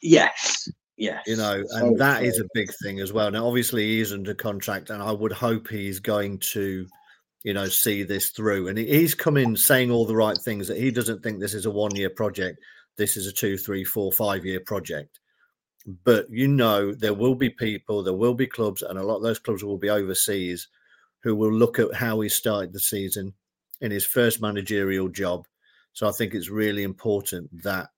Yes. 0.01 0.69
Yes. 0.95 1.23
you 1.25 1.37
know, 1.37 1.63
So 1.67 1.77
and 1.87 1.99
that 1.99 2.23
is 2.23 2.35
true. 2.37 2.45
a 2.45 2.49
big 2.53 2.69
thing 2.83 2.99
as 2.99 3.11
well. 3.11 3.31
Now, 3.31 3.47
obviously, 3.47 3.83
he 3.83 3.99
is 4.01 4.13
under 4.13 4.33
contract, 4.33 4.89
and 4.91 5.01
I 5.01 5.11
would 5.11 5.31
hope 5.31 5.67
he's 5.67 5.99
going 5.99 6.37
to, 6.53 6.85
you 7.43 7.53
know, 7.53 7.67
see 7.67 8.03
this 8.03 8.29
through. 8.29 8.69
And 8.69 8.77
he's 8.77 9.13
come 9.13 9.37
in 9.37 9.55
saying 9.55 9.91
all 9.91 10.05
the 10.05 10.15
right 10.15 10.37
things 10.37 10.67
that 10.67 10.77
he 10.77 10.91
doesn't 10.91 11.21
think 11.21 11.39
this 11.39 11.53
is 11.53 11.65
a 11.65 11.71
one 11.71 11.95
year 11.95 12.09
project, 12.09 12.59
this 12.97 13.17
is 13.17 13.27
a 13.27 13.31
two, 13.31 13.57
three, 13.57 13.83
four, 13.83 14.11
five 14.11 14.45
year 14.45 14.61
project. 14.61 15.19
But 16.05 16.27
you 16.29 16.47
know, 16.47 16.93
there 16.93 17.13
will 17.13 17.35
be 17.35 17.49
people, 17.49 18.03
there 18.03 18.13
will 18.13 18.33
be 18.33 18.47
clubs, 18.47 18.81
and 18.81 18.97
a 18.97 19.03
lot 19.03 19.17
of 19.17 19.23
those 19.23 19.39
clubs 19.39 19.63
will 19.63 19.77
be 19.77 19.89
overseas 19.89 20.69
who 21.21 21.35
will 21.35 21.51
look 21.51 21.79
at 21.79 21.93
how 21.93 22.21
he 22.21 22.29
started 22.29 22.71
the 22.71 22.79
season 22.79 23.33
in 23.81 23.91
his 23.91 24.05
first 24.05 24.41
managerial 24.41 25.09
job. 25.09 25.45
So 25.91 26.07
I 26.07 26.11
think 26.11 26.33
it's 26.33 26.49
really 26.49 26.83
important 26.83 27.63
that 27.63 27.89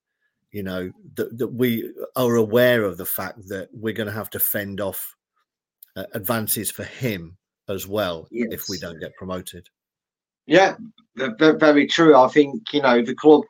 you 0.52 0.64
know 0.64 0.92
that, 1.16 1.38
that 1.38 1.50
we 1.50 1.94
are 2.16 2.36
aware 2.36 2.84
of 2.84 2.98
the 2.98 3.06
fact 3.06 3.48
that 3.50 3.70
we're 3.72 3.94
going 3.94 4.08
to 4.08 4.14
have 4.14 4.32
to 4.32 4.40
fend 4.40 4.82
off 4.82 5.16
uh, 5.96 6.06
advances 6.14 6.72
for 6.72 6.84
him 6.84 7.38
as 7.68 7.88
well 7.88 8.28
if 8.32 8.70
we 8.70 8.78
don't 8.78 9.00
get 9.00 9.16
promoted. 9.16 9.68
Yeah, 10.48 10.76
ve- 11.16 11.30
ve- 11.40 11.58
very 11.58 11.88
true. 11.88 12.16
I 12.16 12.28
think 12.28 12.74
you 12.74 12.82
know 12.82 13.02
the 13.02 13.16
club 13.16 13.44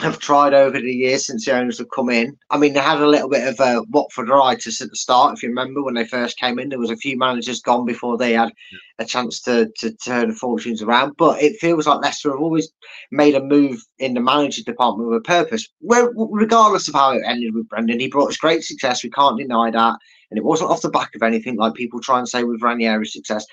have 0.00 0.18
tried 0.18 0.52
over 0.52 0.78
the 0.78 0.92
years 0.92 1.26
since 1.26 1.46
the 1.46 1.56
owners 1.56 1.78
have 1.78 1.90
come 1.94 2.10
in. 2.10 2.36
I 2.50 2.58
mean, 2.58 2.74
they 2.74 2.80
had 2.80 3.00
a 3.00 3.06
little 3.06 3.30
bit 3.30 3.48
of 3.48 3.58
uh, 3.58 3.82
Watforditis 3.90 4.82
at 4.82 4.90
the 4.90 4.96
start, 4.96 5.34
if 5.34 5.42
you 5.42 5.48
remember 5.48 5.82
when 5.82 5.94
they 5.94 6.04
first 6.04 6.38
came 6.38 6.58
in. 6.58 6.68
There 6.68 6.78
was 6.78 6.90
a 6.90 6.96
few 6.96 7.16
managers 7.16 7.62
gone 7.62 7.86
before 7.86 8.18
they 8.18 8.34
had 8.34 8.52
a 8.98 9.04
chance 9.04 9.40
to 9.42 9.70
to 9.78 9.92
turn 9.96 10.28
the 10.28 10.34
fortunes 10.34 10.82
around. 10.82 11.16
But 11.16 11.42
it 11.42 11.58
feels 11.60 11.86
like 11.86 12.02
Leicester 12.02 12.30
have 12.30 12.40
always 12.40 12.70
made 13.10 13.34
a 13.34 13.42
move 13.42 13.82
in 13.98 14.14
the 14.14 14.20
manager 14.20 14.62
department 14.62 15.08
with 15.08 15.18
a 15.18 15.22
purpose. 15.22 15.66
Well, 15.80 16.12
regardless 16.14 16.88
of 16.88 16.94
how 16.94 17.12
it 17.12 17.22
ended 17.24 17.54
with 17.54 17.68
Brendan, 17.68 18.00
he 18.00 18.08
brought 18.08 18.28
us 18.28 18.36
great 18.36 18.64
success. 18.64 19.02
We 19.02 19.10
can't 19.10 19.38
deny 19.38 19.70
that, 19.70 19.96
and 20.30 20.38
it 20.38 20.44
wasn't 20.44 20.70
off 20.70 20.82
the 20.82 20.90
back 20.90 21.14
of 21.14 21.22
anything 21.22 21.56
like 21.56 21.74
people 21.74 22.00
try 22.00 22.18
and 22.18 22.28
say 22.28 22.44
with 22.44 22.60
Ranieri's 22.60 23.12
success. 23.12 23.46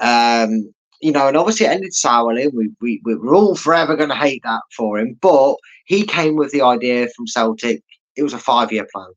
Um, 0.00 0.72
you 1.00 1.12
know, 1.12 1.28
and 1.28 1.36
obviously 1.36 1.66
it 1.66 1.70
ended 1.70 1.94
sourly. 1.94 2.48
We 2.48 2.70
we 2.80 3.00
we 3.04 3.14
were 3.16 3.34
all 3.34 3.56
forever 3.56 3.96
going 3.96 4.08
to 4.08 4.14
hate 4.14 4.42
that 4.44 4.62
for 4.76 4.98
him, 4.98 5.18
but 5.20 5.56
he 5.86 6.04
came 6.04 6.36
with 6.36 6.50
the 6.52 6.62
idea 6.62 7.08
from 7.14 7.26
Celtic. 7.26 7.82
It 8.16 8.22
was 8.22 8.32
a 8.32 8.38
five 8.38 8.72
year 8.72 8.86
plan. 8.92 9.12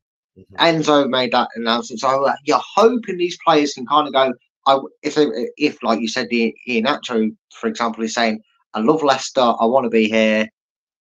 Enzo 0.58 1.08
made 1.08 1.32
that 1.32 1.48
announcement. 1.56 2.00
So 2.00 2.30
you're 2.44 2.60
hoping 2.74 3.16
these 3.16 3.38
players 3.44 3.74
can 3.74 3.86
kind 3.86 4.06
of 4.06 4.12
go. 4.12 4.32
I 4.66 4.78
if 5.02 5.14
they 5.14 5.26
if 5.56 5.82
like 5.82 6.00
you 6.00 6.08
said, 6.08 6.28
the 6.30 6.54
Iheanacho, 6.68 7.34
for 7.54 7.68
example, 7.68 8.04
is 8.04 8.14
saying, 8.14 8.40
"I 8.74 8.80
love 8.80 9.02
Leicester. 9.02 9.40
I 9.40 9.64
want 9.64 9.84
to 9.84 9.90
be 9.90 10.08
here." 10.08 10.48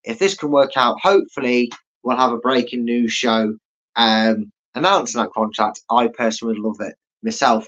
If 0.04 0.20
this 0.20 0.36
can 0.36 0.52
work 0.52 0.72
out, 0.78 1.00
hopefully 1.02 1.72
we'll 2.04 2.18
have 2.18 2.32
a 2.32 2.38
breaking 2.38 2.86
news 2.86 3.12
show 3.12 3.58
um, 3.98 4.52
announcing 4.78 5.22
that 5.22 5.32
contract. 5.32 5.82
I 5.90 6.08
personally 6.08 6.60
would 6.60 6.64
love 6.68 6.82
it 6.82 6.96
myself. 7.24 7.68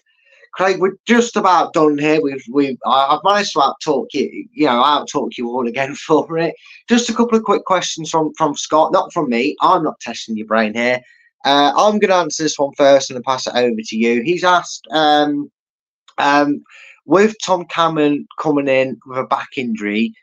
Craig, 0.54 0.80
we're 0.80 0.96
just 1.06 1.36
about 1.36 1.74
done 1.74 1.98
here. 1.98 2.20
We've 2.22 2.78
I- 2.86 3.08
I've 3.16 3.24
managed 3.24 3.54
to 3.54 3.62
out 3.62 3.76
talk 3.84 4.08
you, 4.14 4.48
you 4.52 4.66
know, 4.66 4.84
out 4.84 5.08
talk 5.08 5.38
you 5.38 5.48
all 5.50 5.68
again 5.68 5.96
for 6.08 6.38
it. 6.38 6.56
Just 6.88 7.10
a 7.10 7.14
couple 7.14 7.38
of 7.38 7.44
quick 7.44 7.66
questions 7.66 8.10
from 8.10 8.34
from 8.38 8.56
Scott, 8.56 8.92
not 8.92 9.14
from 9.14 9.30
me. 9.30 9.56
I'm 9.62 9.84
not 9.84 10.00
testing 10.00 10.38
your 10.38 10.48
brain 10.48 10.74
here. 10.74 11.02
Uh, 11.46 11.72
I'm 11.78 12.00
going 12.00 12.10
to 12.10 12.16
answer 12.16 12.44
this 12.44 12.60
one 12.60 12.74
first 12.76 13.10
and 13.10 13.16
then 13.16 13.24
pass 13.24 13.48
it 13.48 13.56
over 13.56 13.80
to 13.82 13.96
you. 13.98 14.22
He's 14.24 14.44
asked, 14.44 14.86
um, 14.92 15.50
um, 16.18 16.64
with 17.06 17.34
Tom 17.42 17.64
Cannon 17.66 18.28
coming 18.40 18.68
in 18.68 19.00
with 19.06 19.20
a 19.20 19.24
back 19.24 19.50
injury, 19.58 20.14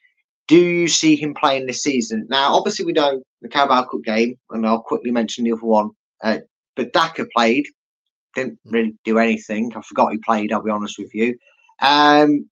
Do 0.48 0.56
you 0.58 0.88
see 0.88 1.16
him 1.16 1.34
playing 1.34 1.66
this 1.66 1.82
season? 1.82 2.26
Now, 2.28 2.54
obviously, 2.54 2.84
we 2.84 2.92
know 2.92 3.22
the 3.42 3.48
Carabao 3.48 3.84
Cup 3.84 4.02
game, 4.04 4.38
and 4.50 4.66
I'll 4.66 4.82
quickly 4.82 5.10
mention 5.10 5.44
the 5.44 5.52
other 5.52 5.64
one. 5.66 5.90
Uh, 6.22 6.38
but 6.76 6.92
Daka 6.92 7.26
played, 7.34 7.66
didn't 8.34 8.58
really 8.64 8.94
do 9.04 9.18
anything. 9.18 9.72
I 9.74 9.80
forgot 9.82 10.12
he 10.12 10.18
played. 10.18 10.52
I'll 10.52 10.62
be 10.62 10.70
honest 10.70 10.98
with 10.98 11.14
you. 11.14 11.36
Um, 11.80 12.48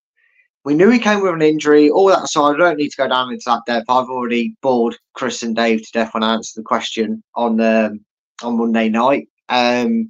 we 0.64 0.74
knew 0.74 0.88
he 0.88 0.98
came 0.98 1.20
with 1.20 1.34
an 1.34 1.42
injury. 1.42 1.90
All 1.90 2.08
that 2.08 2.24
aside, 2.24 2.54
I 2.54 2.58
don't 2.58 2.78
need 2.78 2.88
to 2.88 2.96
go 2.96 3.08
down 3.08 3.30
into 3.30 3.44
that 3.46 3.62
depth. 3.66 3.84
I've 3.88 4.08
already 4.08 4.56
bored 4.62 4.96
Chris 5.12 5.42
and 5.42 5.54
Dave 5.54 5.82
to 5.82 5.92
death 5.92 6.14
when 6.14 6.22
I 6.22 6.34
answered 6.34 6.60
the 6.60 6.64
question 6.64 7.22
on 7.34 7.60
um, 7.60 8.04
on 8.42 8.56
Monday 8.56 8.88
night. 8.88 9.28
Um, 9.50 10.08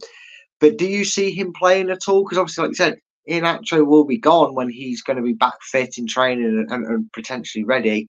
but 0.60 0.78
do 0.78 0.86
you 0.86 1.04
see 1.04 1.32
him 1.32 1.52
playing 1.52 1.90
at 1.90 2.08
all? 2.08 2.24
Because 2.24 2.38
obviously, 2.38 2.62
like 2.62 2.70
you 2.70 2.74
said, 2.76 2.94
Iheanacho 3.28 3.84
will 3.84 4.04
be 4.04 4.18
gone 4.18 4.54
when 4.54 4.70
he's 4.70 5.02
going 5.02 5.16
to 5.16 5.22
be 5.22 5.32
back 5.32 5.60
fit 5.62 5.98
in 5.98 6.06
training 6.06 6.44
and, 6.44 6.70
and, 6.70 6.86
and 6.86 7.12
potentially 7.12 7.64
ready. 7.64 8.08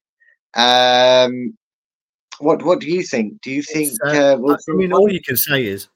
Um, 0.54 1.58
what 2.40 2.64
what 2.64 2.80
do 2.80 2.88
you 2.88 3.04
think? 3.04 3.42
Do 3.42 3.52
you 3.52 3.64
think? 3.64 3.92
Uh, 4.06 4.38
Uh, 4.38 4.74
I 4.74 4.74
mean, 4.74 4.94
all 4.94 5.12
you 5.12 5.22
can 5.22 5.38
say 5.38 5.66
is, 5.66 5.88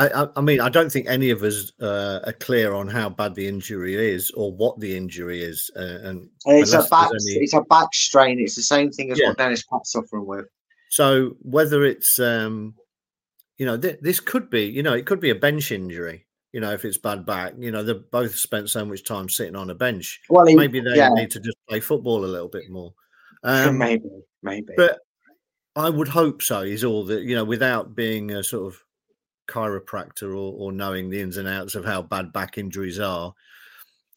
I, 0.00 0.28
I, 0.36 0.40
mean, 0.40 0.60
I 0.60 0.68
don't 0.68 0.92
think 0.92 1.08
any 1.08 1.30
of 1.30 1.42
us 1.42 1.72
uh, 1.80 2.20
are 2.24 2.32
clear 2.34 2.72
on 2.72 2.86
how 2.86 3.08
bad 3.08 3.34
the 3.34 3.48
injury 3.48 3.94
is 3.96 4.30
or 4.30 4.52
what 4.52 4.78
the 4.78 4.96
injury 4.96 5.42
is, 5.42 5.70
uh, 5.74 5.98
and 6.02 6.28
it's 6.46 6.72
a 6.72 6.86
back 6.88 7.10
any- 7.10 7.42
it's 7.42 7.54
a 7.54 7.62
back 7.62 7.92
strain. 7.92 8.38
It's 8.38 8.54
the 8.54 8.62
same 8.62 8.92
thing 8.92 9.10
as 9.10 9.18
Yeah. 9.18 9.28
what 9.28 9.38
Dennis 9.38 9.64
Praet's 9.64 9.90
suffering 9.90 10.24
with. 10.24 10.46
So 10.90 11.36
whether 11.42 11.84
it's 11.84 12.18
um, 12.20 12.74
you 13.56 13.66
know, 13.66 13.76
th- 13.76 13.98
this 14.00 14.20
could 14.20 14.48
be, 14.50 14.66
you 14.66 14.84
know, 14.84 14.94
it 14.94 15.04
could 15.04 15.20
be 15.20 15.30
a 15.30 15.34
bench 15.34 15.72
injury. 15.72 16.26
You 16.52 16.60
know, 16.60 16.72
if 16.72 16.84
it's 16.84 16.96
bad 16.96 17.26
back, 17.26 17.54
you 17.58 17.72
know, 17.72 17.82
they've 17.82 18.10
both 18.10 18.34
spent 18.36 18.70
so 18.70 18.84
much 18.84 19.04
time 19.04 19.28
sitting 19.28 19.56
on 19.56 19.68
a 19.68 19.74
bench. 19.74 20.20
Well, 20.30 20.46
he- 20.46 20.54
maybe 20.54 20.80
they 20.80 20.96
yeah. 20.96 21.10
need 21.10 21.32
to 21.32 21.40
just 21.40 21.58
play 21.68 21.80
football 21.80 22.24
a 22.24 22.26
little 22.26 22.48
bit 22.48 22.70
more. 22.70 22.94
Um, 23.42 23.78
maybe, 23.78 24.08
maybe. 24.42 24.72
But 24.76 25.00
I 25.74 25.90
would 25.90 26.08
hope 26.08 26.40
so. 26.42 26.62
Is 26.62 26.84
all 26.84 27.04
that 27.06 27.22
you 27.22 27.34
know, 27.34 27.44
without 27.44 27.96
being 27.96 28.30
a 28.30 28.44
sort 28.44 28.72
of 28.72 28.80
chiropractor 29.48 30.30
or, 30.30 30.54
or 30.56 30.72
knowing 30.72 31.10
the 31.10 31.20
ins 31.20 31.36
and 31.36 31.48
outs 31.48 31.74
of 31.74 31.84
how 31.84 32.02
bad 32.02 32.32
back 32.32 32.58
injuries 32.58 32.98
are. 33.00 33.34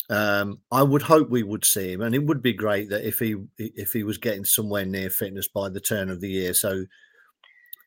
Um, 0.10 0.60
I 0.72 0.84
would 0.84 1.02
hope 1.02 1.30
we 1.30 1.44
would 1.44 1.64
see 1.64 1.94
him, 1.94 2.02
and 2.02 2.14
it 2.14 2.24
would 2.24 2.42
be 2.42 2.54
great 2.54 2.90
that 2.90 3.08
if 3.08 3.18
he 3.18 3.38
if 3.58 3.94
he 3.94 4.04
was 4.04 4.18
getting 4.18 4.44
somewhere 4.44 4.86
near 4.86 5.10
fitness 5.10 5.48
by 5.48 5.70
the 5.70 5.80
turn 5.80 6.10
of 6.10 6.20
the 6.20 6.30
year. 6.30 6.54
So 6.54 6.86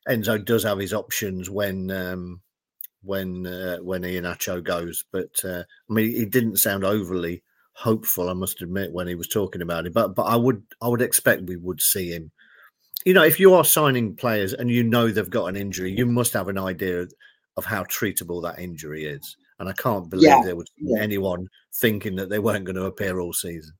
Enzo 0.09 0.43
does 0.43 0.63
have 0.63 0.79
his 0.79 0.93
options 0.93 1.49
when 1.49 1.91
um, 1.91 2.41
when 3.03 3.45
uh, 3.45 3.77
when 3.77 4.01
Iheanacho 4.01 4.63
goes, 4.63 5.03
but 5.11 5.29
uh, 5.43 5.63
I 5.89 5.93
mean 5.93 6.15
he 6.15 6.25
didn't 6.25 6.57
sound 6.57 6.83
overly 6.83 7.43
hopeful. 7.73 8.29
I 8.29 8.33
must 8.33 8.61
admit 8.61 8.93
when 8.93 9.07
he 9.07 9.15
was 9.15 9.27
talking 9.27 9.61
about 9.61 9.85
it, 9.85 9.93
but 9.93 10.15
but 10.15 10.23
I 10.23 10.35
would 10.35 10.63
I 10.81 10.87
would 10.87 11.01
expect 11.01 11.43
we 11.43 11.57
would 11.57 11.81
see 11.81 12.09
him. 12.09 12.31
You 13.05 13.13
know, 13.13 13.23
if 13.23 13.39
you 13.39 13.53
are 13.53 13.63
signing 13.63 14.15
players 14.15 14.53
and 14.53 14.69
you 14.69 14.83
know 14.83 15.11
they've 15.11 15.29
got 15.29 15.45
an 15.45 15.55
injury, 15.55 15.91
you 15.91 16.07
must 16.07 16.33
have 16.33 16.47
an 16.47 16.57
idea 16.57 17.05
of 17.57 17.65
how 17.65 17.83
treatable 17.83 18.41
that 18.43 18.59
injury 18.59 19.05
is. 19.05 19.37
And 19.59 19.69
I 19.69 19.73
can't 19.73 20.09
believe 20.09 20.29
Yeah, 20.29 20.41
there 20.43 20.55
would 20.55 20.67
be 20.77 20.85
yeah. 20.89 21.01
anyone 21.01 21.47
thinking 21.75 22.15
that 22.17 22.29
they 22.29 22.39
weren't 22.39 22.65
going 22.65 22.75
to 22.75 22.85
appear 22.85 23.19
all 23.19 23.33
season. 23.33 23.73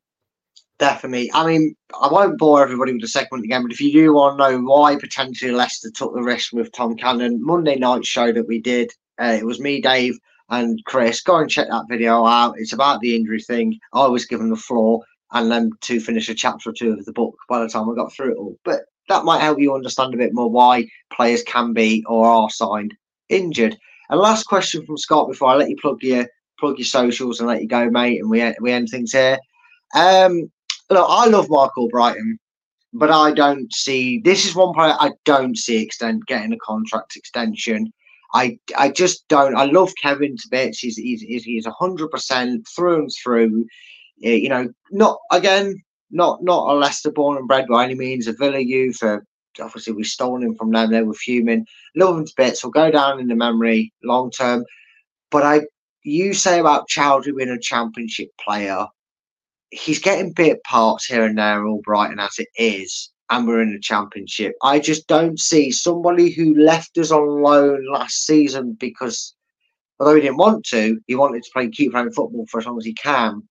Definitely. 0.77 1.31
I 1.33 1.45
mean, 1.45 1.75
I 2.01 2.07
won't 2.09 2.37
bore 2.37 2.61
everybody 2.61 2.91
with 2.91 3.01
the 3.01 3.07
segment 3.07 3.45
again, 3.45 3.61
but 3.61 3.71
if 3.71 3.79
you 3.79 3.93
do 3.93 4.13
want 4.13 4.37
to 4.37 4.51
know 4.51 4.61
why 4.61 4.97
potentially 4.97 5.51
Leicester 5.51 5.89
took 5.91 6.13
the 6.13 6.21
risk 6.21 6.51
with 6.53 6.71
Tom 6.73 6.95
Cannon, 6.95 7.43
Monday 7.43 7.75
night 7.77 8.05
show 8.05 8.31
that 8.33 8.47
we 8.47 8.59
did, 8.59 8.91
uh, 9.21 9.37
it 9.39 9.45
was 9.45 9.59
me, 9.59 9.79
Dave, 9.79 10.17
and 10.49 10.79
Chris. 10.85 11.21
Go 11.21 11.37
and 11.37 11.49
check 11.49 11.67
that 11.69 11.87
video 11.89 12.25
out. 12.25 12.55
It's 12.57 12.73
about 12.73 12.99
the 12.99 13.15
injury 13.15 13.41
thing. 13.41 13.79
I 13.93 14.07
was 14.07 14.25
given 14.25 14.49
the 14.49 14.57
floor 14.57 15.01
and 15.31 15.49
then 15.49 15.71
to 15.81 15.99
finish 15.99 16.29
a 16.29 16.35
chapter 16.35 16.69
or 16.69 16.73
two 16.73 16.91
of 16.91 17.05
the 17.05 17.13
book 17.13 17.35
by 17.47 17.59
the 17.59 17.69
time 17.69 17.89
I 17.89 17.95
got 17.95 18.11
through 18.11 18.33
it 18.33 18.37
all. 18.37 18.57
But 18.65 18.81
that 19.07 19.23
might 19.23 19.41
help 19.41 19.59
you 19.59 19.73
understand 19.73 20.13
a 20.13 20.17
bit 20.17 20.33
more 20.33 20.49
why 20.49 20.87
players 21.11 21.43
can 21.43 21.73
be 21.73 22.03
or 22.07 22.25
are 22.25 22.49
signed 22.49 22.95
injured. 23.29 23.77
And 24.09 24.19
last 24.19 24.43
question 24.45 24.85
from 24.85 24.97
Scott 24.97 25.27
before 25.27 25.49
I 25.49 25.55
let 25.55 25.69
you 25.69 25.75
plug 25.81 26.01
your 26.03 26.27
plug 26.59 26.77
your 26.77 26.85
socials 26.85 27.39
and 27.39 27.47
let 27.49 27.61
you 27.61 27.67
go, 27.67 27.89
mate, 27.89 28.19
and 28.19 28.29
we 28.29 28.53
we 28.61 28.71
end 28.71 28.89
things 28.89 29.11
here. 29.11 29.37
Um, 29.95 30.51
look, 30.89 31.07
I 31.09 31.27
love 31.27 31.49
Marc 31.49 31.73
Albrighton, 31.77 32.37
but 32.93 33.09
I 33.11 33.31
don't 33.31 33.71
see 33.73 34.19
this 34.23 34.45
is 34.45 34.55
one 34.55 34.73
player 34.73 34.95
I 34.99 35.11
don't 35.25 35.57
see 35.57 35.81
extend 35.81 36.25
getting 36.27 36.53
a 36.53 36.57
contract 36.59 37.15
extension. 37.15 37.91
I 38.33 38.59
I 38.77 38.89
just 38.89 39.27
don't. 39.27 39.55
I 39.55 39.65
love 39.65 39.91
Kevin 40.01 40.35
to 40.37 40.47
bits. 40.51 40.79
He's 40.79 40.97
he's 40.97 41.21
he's- 41.21 41.65
hundred 41.79 42.09
percent 42.09 42.67
through 42.75 42.95
and 42.99 43.09
through. 43.23 43.65
Eh, 44.23 44.35
You 44.35 44.49
know, 44.49 44.69
not 44.91 45.17
again, 45.31 45.75
not 46.11 46.43
not 46.43 46.69
a 46.69 46.73
Leicester 46.73 47.11
born 47.11 47.37
and 47.37 47.47
bred 47.47 47.67
by 47.67 47.85
any 47.85 47.95
means. 47.95 48.27
A 48.27 48.33
Villa 48.33 48.59
youth. 48.59 49.01
Uh, 49.01 49.19
obviously, 49.59 49.93
we 49.93 50.03
stole 50.03 50.41
him 50.41 50.55
from 50.55 50.71
them. 50.71 50.91
They 50.91 51.03
were 51.03 51.13
fuming. 51.13 51.65
Love 51.95 52.17
him 52.17 52.25
to 52.25 52.33
bits. 52.35 52.63
Will 52.63 52.71
go 52.71 52.91
down 52.91 53.19
in 53.19 53.27
the 53.27 53.35
memory 53.35 53.93
long 54.03 54.31
term. 54.31 54.65
But 55.31 55.43
I, 55.43 55.61
you 56.03 56.33
say 56.33 56.59
about 56.59 56.89
Choudhury 56.89 57.37
being 57.37 57.49
a 57.49 57.59
championship 57.59 58.29
player 58.39 58.87
he's 59.75 59.99
getting 59.99 60.31
bit 60.31 60.63
parts 60.63 61.05
here 61.05 61.25
and 61.25 61.37
there, 61.37 61.63
Albrighton 61.63 62.19
as 62.19 62.39
it 62.39 62.47
is, 62.57 63.11
and 63.29 63.47
we're 63.47 63.61
in 63.61 63.73
the 63.73 63.79
championship. 63.79 64.55
I 64.63 64.79
just 64.79 65.07
don't 65.07 65.39
see 65.39 65.71
somebody 65.71 66.31
who 66.31 66.55
left 66.55 66.97
us 66.97 67.11
on 67.11 67.41
loan 67.41 67.85
last 67.91 68.25
season 68.25 68.77
because 68.79 69.35
although 69.99 70.15
he 70.15 70.21
didn't 70.21 70.37
want 70.37 70.65
to, 70.67 70.99
he 71.07 71.15
wanted 71.15 71.43
to 71.43 71.49
play 71.51 71.69
keep 71.69 71.91
playing 71.91 72.11
football 72.11 72.45
for 72.49 72.59
as 72.59 72.65
long 72.65 72.77
as 72.77 72.85
he 72.85 72.93
can. 72.93 73.43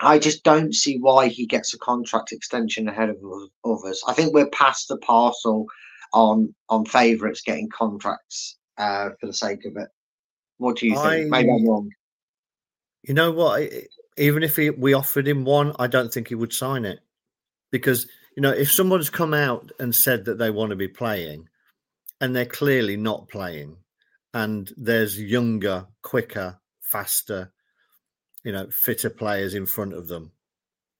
I 0.00 0.18
just 0.18 0.44
don't 0.44 0.74
see 0.74 0.98
why 0.98 1.28
he 1.28 1.44
gets 1.46 1.74
a 1.74 1.78
contract 1.78 2.32
extension 2.32 2.88
ahead 2.88 3.08
of 3.10 3.16
others. 3.64 4.02
I 4.06 4.12
think 4.12 4.32
we're 4.32 4.50
past 4.50 4.88
the 4.88 4.98
parcel 4.98 5.66
on 6.12 6.54
on 6.68 6.84
favourites 6.84 7.42
getting 7.42 7.68
contracts 7.68 8.56
uh, 8.78 9.10
for 9.20 9.26
the 9.26 9.32
sake 9.34 9.64
of 9.64 9.76
it. 9.76 9.88
What 10.58 10.76
do 10.76 10.86
you 10.86 10.96
think? 11.02 11.30
Maybe 11.30 11.50
I'm 11.50 11.66
wrong. 11.68 11.90
You 13.02 13.14
know 13.14 13.30
what? 13.32 13.62
I- 13.62 13.86
Even 14.16 14.42
if 14.42 14.56
he, 14.56 14.70
we 14.70 14.94
offered 14.94 15.28
him 15.28 15.44
one, 15.44 15.74
I 15.78 15.86
don't 15.86 16.12
think 16.12 16.28
he 16.28 16.34
would 16.34 16.52
sign 16.52 16.84
it 16.84 16.98
because 17.70 18.06
you 18.36 18.42
know 18.42 18.50
if 18.50 18.70
someone's 18.72 19.10
come 19.10 19.32
out 19.34 19.70
and 19.78 19.94
said 19.94 20.24
that 20.24 20.38
they 20.38 20.50
want 20.50 20.70
to 20.70 20.76
be 20.76 20.88
playing, 20.88 21.48
and 22.20 22.34
they're 22.34 22.44
clearly 22.46 22.96
not 22.96 23.28
playing, 23.28 23.76
and 24.34 24.72
there's 24.76 25.20
younger, 25.20 25.86
quicker, 26.02 26.58
faster, 26.82 27.52
you 28.48 28.52
know, 28.54 28.66
fitter 28.70 29.10
players 29.10 29.52
in 29.52 29.66
front 29.66 29.92
of 29.92 30.08
them, 30.08 30.32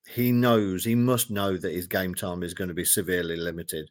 he 0.06 0.32
knows 0.32 0.84
he 0.84 0.94
must 0.94 1.30
know 1.30 1.56
that 1.56 1.72
his 1.72 1.86
game 1.86 2.14
time 2.14 2.42
is 2.42 2.52
going 2.52 2.68
to 2.68 2.74
be 2.74 2.84
severely 2.84 3.36
limited. 3.36 3.88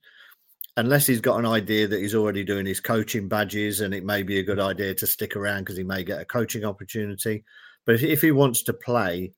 Unless 0.76 1.08
he's 1.08 1.22
got 1.22 1.40
an 1.40 1.48
idea 1.48 1.88
that 1.88 2.00
he's 2.00 2.14
already 2.14 2.44
doing 2.44 2.68
his 2.68 2.80
coaching 2.80 3.28
badges, 3.28 3.82
and 3.82 3.96
it 3.96 4.06
may 4.06 4.22
be 4.22 4.38
a 4.38 4.44
good 4.44 4.60
idea 4.60 4.94
to 4.94 5.08
stick 5.08 5.36
around 5.36 5.62
because 5.62 5.76
he 5.76 5.84
may 5.84 6.04
get 6.04 6.22
a 6.22 6.26
coaching 6.26 6.66
opportunity. 6.66 7.46
But 7.84 7.96
if, 7.96 8.04
if 8.04 8.22
he 8.22 8.30
wants 8.30 8.62
to 8.62 8.74
play, 8.74 9.34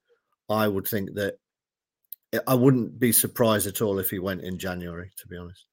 I 0.50 0.68
would 0.68 0.86
think 0.86 1.14
that 1.14 1.36
I 2.46 2.56
wouldn't 2.56 3.00
be 3.00 3.14
surprised 3.14 3.68
at 3.68 3.82
all 3.82 4.00
if 4.00 4.10
he 4.10 4.20
went 4.20 4.42
in 4.42 4.60
January. 4.60 5.12
To 5.20 5.28
be 5.30 5.38
honest, 5.38 5.64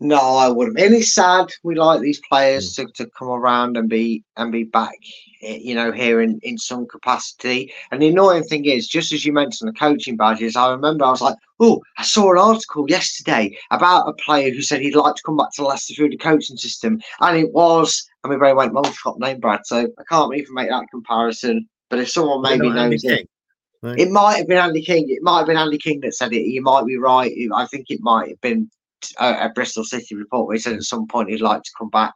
No, 0.00 0.18
I 0.18 0.48
wouldn't. 0.48 0.78
And 0.78 0.94
it's 0.94 1.12
sad. 1.12 1.52
We 1.62 1.76
like 1.76 2.00
these 2.00 2.20
players 2.28 2.74
to, 2.74 2.86
to 2.86 3.06
come 3.16 3.28
around 3.28 3.76
and 3.76 3.88
be 3.88 4.24
and 4.36 4.50
be 4.50 4.64
back, 4.64 4.96
eh, 5.42 5.58
you 5.62 5.74
know, 5.74 5.92
here 5.92 6.20
in, 6.20 6.40
in 6.42 6.58
some 6.58 6.86
capacity. 6.86 7.72
And 7.90 8.02
the 8.02 8.08
annoying 8.08 8.42
thing 8.42 8.64
is, 8.64 8.88
just 8.88 9.12
as 9.12 9.24
you 9.24 9.32
mentioned 9.32 9.68
the 9.68 9.78
coaching 9.78 10.16
badges, 10.16 10.56
I 10.56 10.70
remember 10.72 11.04
I 11.04 11.10
was 11.10 11.20
like, 11.20 11.36
oh, 11.60 11.80
I 11.96 12.02
saw 12.02 12.32
an 12.32 12.38
article 12.38 12.86
yesterday 12.88 13.56
about 13.70 14.08
a 14.08 14.12
player 14.14 14.50
who 14.52 14.62
said 14.62 14.80
he'd 14.80 14.96
like 14.96 15.14
to 15.14 15.22
come 15.24 15.36
back 15.36 15.52
to 15.54 15.64
Leicester 15.64 15.94
through 15.94 16.10
the 16.10 16.16
coaching 16.16 16.56
system, 16.56 17.00
and 17.20 17.38
it 17.38 17.52
was. 17.52 18.04
And 18.24 18.30
we 18.30 18.36
very 18.36 18.54
went, 18.54 18.72
well, 18.72 18.86
it's 18.86 19.00
got 19.00 19.18
name 19.20 19.38
Brad, 19.38 19.64
so 19.64 19.88
I 19.98 20.02
can't 20.08 20.34
even 20.34 20.54
make 20.54 20.70
that 20.70 20.90
comparison. 20.90 21.68
But 21.88 22.00
if 22.00 22.10
someone 22.10 22.42
maybe 22.42 22.68
knows 22.68 23.04
it, 23.04 23.28
Right. 23.82 23.98
it 23.98 24.10
might 24.10 24.38
have 24.38 24.48
been 24.48 24.56
Andy 24.56 24.80
King. 24.80 25.10
It 25.10 25.22
might 25.22 25.40
have 25.40 25.46
been 25.46 25.58
Andy 25.58 25.76
King 25.76 26.00
that 26.00 26.14
said 26.14 26.32
it. 26.32 26.46
You 26.46 26.62
might 26.62 26.86
be 26.86 26.96
right. 26.96 27.30
I 27.54 27.66
think 27.66 27.90
it 27.90 28.00
might 28.00 28.30
have 28.30 28.40
been 28.40 28.70
Uh, 29.18 29.36
a, 29.40 29.46
a 29.46 29.48
Bristol 29.50 29.84
City 29.84 30.14
report 30.14 30.46
where 30.46 30.56
he 30.56 30.60
said 30.60 30.74
at 30.74 30.82
some 30.82 31.06
point 31.06 31.30
he'd 31.30 31.40
like 31.40 31.62
to 31.62 31.70
come 31.78 31.90
back 31.90 32.14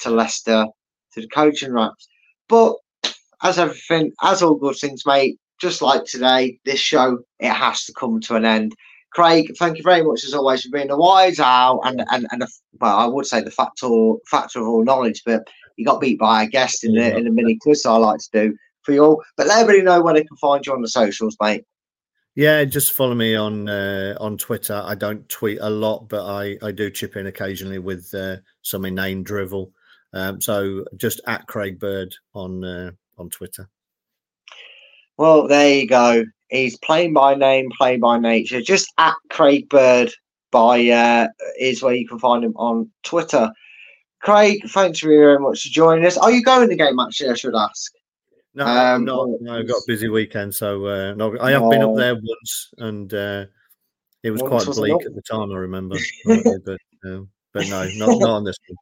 to 0.00 0.10
Leicester 0.10 0.66
to 1.14 1.20
the 1.20 1.28
coaching 1.28 1.72
ranks. 1.72 2.08
But 2.48 2.76
as 3.42 3.58
everything, 3.58 4.12
as 4.22 4.42
all 4.42 4.54
good 4.54 4.76
things, 4.76 5.04
mate, 5.06 5.38
just 5.60 5.82
like 5.82 6.04
today, 6.04 6.58
this 6.64 6.80
show, 6.80 7.18
it 7.38 7.52
has 7.52 7.84
to 7.84 7.92
come 7.92 8.20
to 8.20 8.36
an 8.36 8.44
end. 8.44 8.74
Craig, 9.12 9.54
thank 9.58 9.78
you 9.78 9.82
very 9.82 10.02
much 10.02 10.24
as 10.24 10.34
always 10.34 10.62
for 10.62 10.70
being 10.70 10.90
a 10.90 10.96
wise 10.96 11.40
owl 11.40 11.80
and 11.84 12.04
and, 12.10 12.26
and 12.30 12.42
a, 12.42 12.48
well, 12.80 12.98
I 12.98 13.06
would 13.06 13.24
say 13.24 13.40
the 13.40 13.50
factor 13.50 13.88
factor 14.26 14.60
of 14.60 14.68
all 14.68 14.84
knowledge, 14.84 15.22
but 15.24 15.48
you 15.76 15.86
got 15.86 16.00
beat 16.00 16.18
by 16.18 16.42
a 16.42 16.46
guest 16.46 16.84
in 16.84 16.94
the 16.94 17.16
in 17.16 17.24
the 17.24 17.30
mini 17.30 17.56
quiz 17.60 17.86
I 17.86 17.96
like 17.96 18.20
to 18.20 18.28
do 18.32 18.56
for 18.82 18.92
you 18.92 19.02
all. 19.02 19.22
But 19.36 19.46
let 19.46 19.60
everybody 19.60 19.82
know 19.82 20.02
where 20.02 20.12
they 20.12 20.24
can 20.24 20.36
find 20.36 20.64
you 20.66 20.74
on 20.74 20.82
the 20.82 20.88
socials, 20.88 21.36
mate. 21.40 21.64
Yeah, 22.36 22.64
just 22.66 22.92
follow 22.92 23.14
me 23.14 23.34
on 23.34 23.66
uh, 23.66 24.14
on 24.20 24.36
Twitter. 24.36 24.82
I 24.84 24.94
don't 24.94 25.26
tweet 25.30 25.58
a 25.62 25.70
lot, 25.70 26.06
but 26.10 26.26
I 26.26 26.58
I 26.62 26.70
do 26.70 26.90
chip 26.90 27.16
in 27.16 27.26
occasionally 27.26 27.78
with 27.78 28.14
uh, 28.14 28.36
some 28.60 28.84
inane 28.84 29.24
drivel. 29.24 29.72
Um, 30.12 30.40
so 30.42 30.84
just 30.96 31.22
at 31.26 31.46
Craig 31.46 31.80
Bird 31.80 32.14
on 32.34 32.62
uh, 32.62 32.90
on 33.16 33.30
Twitter. 33.30 33.70
Well, 35.16 35.48
there 35.48 35.76
you 35.76 35.88
go. 35.88 36.26
He's 36.50 36.76
playing 36.78 37.14
by 37.14 37.34
name, 37.34 37.70
playing 37.76 38.00
by 38.00 38.18
nature. 38.18 38.60
Just 38.60 38.92
at 38.98 39.14
Craig 39.30 39.70
Bird 39.70 40.12
by 40.52 40.86
uh, 40.90 41.28
is 41.58 41.82
where 41.82 41.94
you 41.94 42.06
can 42.06 42.18
find 42.18 42.44
him 42.44 42.54
on 42.56 42.90
Twitter. 43.02 43.50
Craig, 44.20 44.60
thanks 44.68 45.00
very 45.00 45.38
much 45.38 45.62
for 45.62 45.68
joining 45.70 46.04
us. 46.04 46.18
Are 46.18 46.30
you 46.30 46.42
going 46.42 46.60
to 46.60 46.66
the 46.66 46.76
game 46.76 47.00
actually? 47.00 47.30
I 47.30 47.34
should 47.34 47.54
ask. 47.54 47.92
No, 48.56 48.66
Um, 48.66 49.04
no, 49.04 49.36
no, 49.42 49.58
I've 49.58 49.68
got 49.68 49.76
a 49.76 49.84
busy 49.86 50.08
weekend, 50.08 50.54
so 50.54 50.86
uh, 50.86 51.12
no, 51.14 51.38
I 51.40 51.50
have 51.50 51.68
been 51.68 51.82
up 51.82 51.94
there 51.94 52.14
once, 52.14 52.70
and 52.78 53.12
uh, 53.12 53.44
it 54.22 54.30
was 54.30 54.40
Once 54.42 54.64
quite 54.64 54.76
bleak 54.76 55.04
at 55.04 55.14
the 55.14 55.20
time. 55.30 55.52
I 55.52 55.56
remember, 55.56 55.98
but 56.24 56.78
um, 57.04 57.28
but 57.52 57.68
no, 57.68 57.86
not, 57.96 58.18
not 58.18 58.30
on 58.30 58.44
this 58.44 58.56
one. 58.66 58.76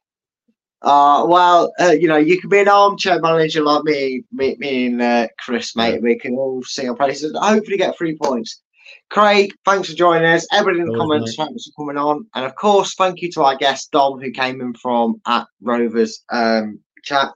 Uh, 0.83 1.27
well, 1.27 1.73
uh, 1.81 1.91
you 1.91 2.07
know, 2.07 2.19
you 2.19 2.41
can 2.41 2.51
be 2.51 2.61
an 2.61 2.69
armchair 2.69 3.21
manager 3.21 3.63
like 3.63 3.83
me, 3.83 4.23
me, 4.31 4.55
me 4.61 4.87
and 4.87 5.03
uh, 5.03 5.27
Chris, 5.41 5.75
mate. 5.75 6.01
We 6.03 6.19
can 6.19 6.35
all 6.35 6.63
sing 6.63 6.89
our 6.89 6.97
and 7.01 7.37
hopefully 7.37 7.77
get 7.77 7.99
three 7.99 8.17
points. 8.17 8.63
Craig, 9.11 9.53
thanks 9.65 9.89
for 9.89 9.97
joining 9.97 10.29
us. 10.29 10.47
Everybody 10.53 10.83
in 10.83 10.93
the 10.93 10.99
comments, 10.99 11.37
mate. 11.37 11.47
thanks 11.47 11.67
for 11.67 11.83
coming 11.83 11.97
on. 11.97 12.27
And 12.35 12.45
of 12.45 12.55
course, 12.55 12.95
thank 12.95 13.23
you 13.23 13.31
to 13.33 13.43
our 13.43 13.57
guest, 13.57 13.91
Dom, 13.91 14.21
who 14.21 14.31
came 14.31 14.61
in 14.61 14.75
from 14.75 15.21
at 15.27 15.47
Rovers 15.63 16.23
um, 16.31 16.79
chat. 17.03 17.33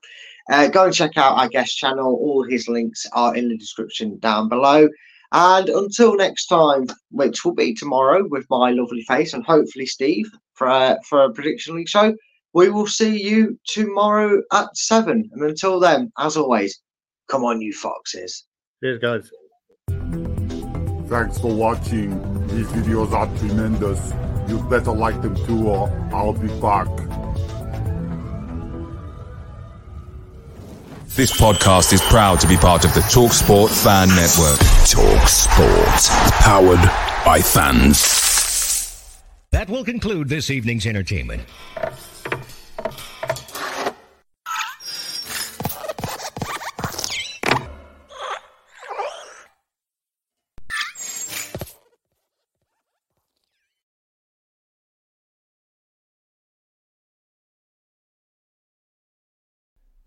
Uh, 0.50 0.68
go 0.68 0.86
and 0.86 0.94
check 0.94 1.16
out 1.16 1.38
our 1.38 1.48
guest 1.48 1.76
channel. 1.76 2.14
All 2.14 2.42
his 2.42 2.68
links 2.68 3.06
are 3.12 3.36
in 3.36 3.48
the 3.48 3.56
description 3.56 4.18
down 4.18 4.48
below. 4.48 4.88
And 5.32 5.68
until 5.68 6.16
next 6.16 6.46
time, 6.46 6.86
which 7.10 7.44
will 7.44 7.54
be 7.54 7.74
tomorrow 7.74 8.26
with 8.28 8.46
my 8.48 8.70
lovely 8.70 9.02
face 9.02 9.34
and 9.34 9.44
hopefully 9.44 9.84
Steve 9.84 10.26
for 10.54 10.68
a, 10.68 10.98
for 11.06 11.24
a 11.24 11.32
prediction 11.32 11.76
league 11.76 11.88
show, 11.88 12.14
we 12.54 12.70
will 12.70 12.86
see 12.86 13.22
you 13.22 13.58
tomorrow 13.66 14.40
at 14.52 14.74
seven. 14.74 15.28
And 15.32 15.42
until 15.42 15.78
then, 15.80 16.10
as 16.18 16.36
always, 16.36 16.80
come 17.28 17.44
on, 17.44 17.60
you 17.60 17.74
foxes. 17.74 18.46
Cheers, 18.82 19.00
guys. 19.00 19.30
Thanks 21.08 21.38
for 21.38 21.54
watching. 21.54 22.10
These 22.48 22.68
videos 22.68 23.12
are 23.12 23.26
tremendous. 23.38 24.12
You 24.48 24.58
better 24.70 24.92
like 24.92 25.20
them 25.20 25.36
too 25.46 25.68
or 25.68 25.90
I'll 26.12 26.32
be 26.32 26.48
back. 26.60 26.88
This 31.18 31.32
podcast 31.32 31.92
is 31.92 32.00
proud 32.00 32.38
to 32.38 32.46
be 32.46 32.56
part 32.56 32.84
of 32.84 32.94
the 32.94 33.00
TalkSport 33.00 33.70
Fan 33.82 34.06
Network. 34.10 34.60
TalkSport. 34.86 36.30
Powered 36.42 36.78
by 37.24 37.40
fans. 37.40 39.18
That 39.50 39.68
will 39.68 39.84
conclude 39.84 40.28
this 40.28 40.48
evening's 40.48 40.86
entertainment. 40.86 41.42